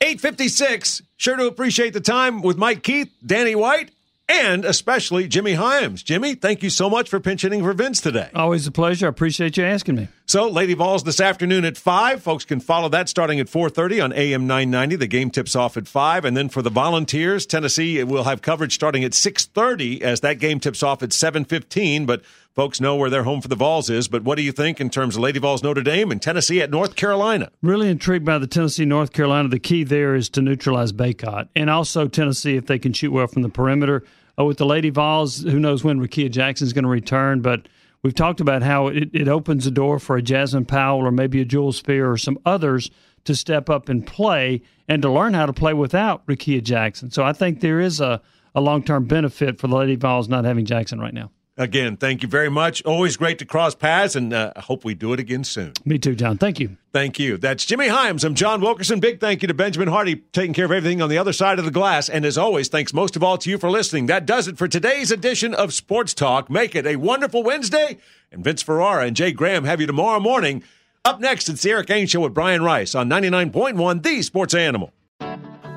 856. 0.00 1.02
Sure 1.16 1.36
to 1.36 1.46
appreciate 1.46 1.92
the 1.92 2.00
time 2.00 2.40
with 2.42 2.56
Mike 2.56 2.82
Keith, 2.82 3.10
Danny 3.26 3.56
White, 3.56 3.90
and 4.28 4.64
especially 4.64 5.26
Jimmy 5.26 5.54
Hyams. 5.54 6.02
Jimmy, 6.02 6.34
thank 6.34 6.62
you 6.62 6.70
so 6.70 6.90
much 6.90 7.08
for 7.08 7.18
pinch 7.18 7.42
hitting 7.42 7.62
for 7.62 7.72
Vince 7.72 8.00
today. 8.00 8.30
Always 8.34 8.66
a 8.66 8.70
pleasure. 8.70 9.06
I 9.06 9.08
appreciate 9.08 9.56
you 9.56 9.64
asking 9.64 9.96
me. 9.96 10.08
So, 10.26 10.46
Lady 10.48 10.74
Vols 10.74 11.04
this 11.04 11.20
afternoon 11.20 11.64
at 11.64 11.78
5. 11.78 12.22
Folks 12.22 12.44
can 12.44 12.60
follow 12.60 12.90
that 12.90 13.08
starting 13.08 13.40
at 13.40 13.46
4.30 13.46 14.04
on 14.04 14.12
AM 14.12 14.46
990. 14.46 14.96
The 14.96 15.06
game 15.06 15.30
tips 15.30 15.56
off 15.56 15.78
at 15.78 15.88
5. 15.88 16.26
And 16.26 16.36
then 16.36 16.50
for 16.50 16.60
the 16.60 16.70
Volunteers, 16.70 17.46
Tennessee 17.46 18.04
will 18.04 18.24
have 18.24 18.42
coverage 18.42 18.74
starting 18.74 19.04
at 19.04 19.12
6.30 19.12 20.02
as 20.02 20.20
that 20.20 20.38
game 20.38 20.60
tips 20.60 20.82
off 20.82 21.02
at 21.02 21.10
7.15. 21.10 22.06
But 22.06 22.22
folks 22.58 22.80
know 22.80 22.96
where 22.96 23.08
their 23.08 23.22
home 23.22 23.40
for 23.40 23.46
the 23.46 23.54
Vols 23.54 23.88
is. 23.88 24.08
But 24.08 24.24
what 24.24 24.36
do 24.36 24.42
you 24.42 24.50
think 24.50 24.80
in 24.80 24.90
terms 24.90 25.14
of 25.14 25.22
Lady 25.22 25.38
Vols 25.38 25.62
Notre 25.62 25.80
Dame 25.80 26.10
and 26.10 26.20
Tennessee 26.20 26.60
at 26.60 26.72
North 26.72 26.96
Carolina? 26.96 27.52
Really 27.62 27.88
intrigued 27.88 28.24
by 28.24 28.38
the 28.38 28.48
Tennessee 28.48 28.84
North 28.84 29.12
Carolina. 29.12 29.48
The 29.48 29.60
key 29.60 29.84
there 29.84 30.16
is 30.16 30.28
to 30.30 30.42
neutralize 30.42 30.92
Bacot. 30.92 31.50
And 31.54 31.70
also 31.70 32.08
Tennessee, 32.08 32.56
if 32.56 32.66
they 32.66 32.80
can 32.80 32.92
shoot 32.92 33.12
well 33.12 33.28
from 33.28 33.42
the 33.42 33.48
perimeter. 33.48 34.02
Uh, 34.36 34.44
with 34.44 34.58
the 34.58 34.66
Lady 34.66 34.90
Vols, 34.90 35.42
who 35.42 35.60
knows 35.60 35.84
when 35.84 36.04
Jackson 36.08 36.66
is 36.66 36.72
going 36.72 36.82
to 36.82 36.88
return. 36.90 37.42
But 37.42 37.68
we've 38.02 38.14
talked 38.14 38.40
about 38.40 38.64
how 38.64 38.88
it, 38.88 39.10
it 39.12 39.28
opens 39.28 39.64
the 39.64 39.70
door 39.70 40.00
for 40.00 40.16
a 40.16 40.22
Jasmine 40.22 40.64
Powell 40.64 41.06
or 41.06 41.12
maybe 41.12 41.40
a 41.40 41.44
Jewel 41.44 41.70
Spear 41.70 42.10
or 42.10 42.16
some 42.16 42.40
others 42.44 42.90
to 43.22 43.36
step 43.36 43.70
up 43.70 43.88
and 43.88 44.04
play 44.04 44.62
and 44.88 45.00
to 45.02 45.10
learn 45.10 45.32
how 45.32 45.46
to 45.46 45.52
play 45.52 45.74
without 45.74 46.26
Rickea 46.26 46.64
Jackson. 46.64 47.12
So 47.12 47.22
I 47.22 47.32
think 47.32 47.60
there 47.60 47.78
is 47.78 48.00
a, 48.00 48.20
a 48.52 48.60
long 48.60 48.82
term 48.82 49.04
benefit 49.04 49.60
for 49.60 49.68
the 49.68 49.76
Lady 49.76 49.94
Vols 49.94 50.28
not 50.28 50.44
having 50.44 50.64
Jackson 50.64 50.98
right 50.98 51.14
now. 51.14 51.30
Again, 51.58 51.96
thank 51.96 52.22
you 52.22 52.28
very 52.28 52.48
much. 52.48 52.84
Always 52.84 53.16
great 53.16 53.40
to 53.40 53.44
cross 53.44 53.74
paths, 53.74 54.14
and 54.14 54.32
uh, 54.32 54.52
I 54.54 54.60
hope 54.60 54.84
we 54.84 54.94
do 54.94 55.12
it 55.12 55.18
again 55.18 55.42
soon. 55.42 55.72
Me 55.84 55.98
too, 55.98 56.14
John. 56.14 56.38
Thank 56.38 56.60
you. 56.60 56.76
Thank 56.92 57.18
you. 57.18 57.36
That's 57.36 57.66
Jimmy 57.66 57.88
Hyams. 57.88 58.22
I'm 58.22 58.36
John 58.36 58.60
Wilkerson. 58.60 59.00
Big 59.00 59.18
thank 59.18 59.42
you 59.42 59.48
to 59.48 59.54
Benjamin 59.54 59.88
Hardy 59.88 60.14
taking 60.32 60.54
care 60.54 60.66
of 60.66 60.70
everything 60.70 61.02
on 61.02 61.08
the 61.10 61.18
other 61.18 61.32
side 61.32 61.58
of 61.58 61.64
the 61.64 61.72
glass. 61.72 62.08
And 62.08 62.24
as 62.24 62.38
always, 62.38 62.68
thanks 62.68 62.94
most 62.94 63.16
of 63.16 63.24
all 63.24 63.38
to 63.38 63.50
you 63.50 63.58
for 63.58 63.68
listening. 63.68 64.06
That 64.06 64.24
does 64.24 64.46
it 64.46 64.56
for 64.56 64.68
today's 64.68 65.10
edition 65.10 65.52
of 65.52 65.74
Sports 65.74 66.14
Talk. 66.14 66.48
Make 66.48 66.76
it 66.76 66.86
a 66.86 66.94
wonderful 66.94 67.42
Wednesday. 67.42 67.98
And 68.30 68.44
Vince 68.44 68.62
Ferrara 68.62 69.06
and 69.06 69.16
Jay 69.16 69.32
Graham 69.32 69.64
have 69.64 69.80
you 69.80 69.88
tomorrow 69.88 70.20
morning. 70.20 70.62
Up 71.04 71.18
next, 71.18 71.48
it's 71.48 71.62
the 71.62 71.70
Eric 71.70 71.88
Ainge 71.88 72.10
Show 72.10 72.20
with 72.20 72.34
Brian 72.34 72.62
Rice 72.62 72.94
on 72.94 73.08
99.1 73.08 74.02
The 74.04 74.22
Sports 74.22 74.54
Animal. 74.54 74.92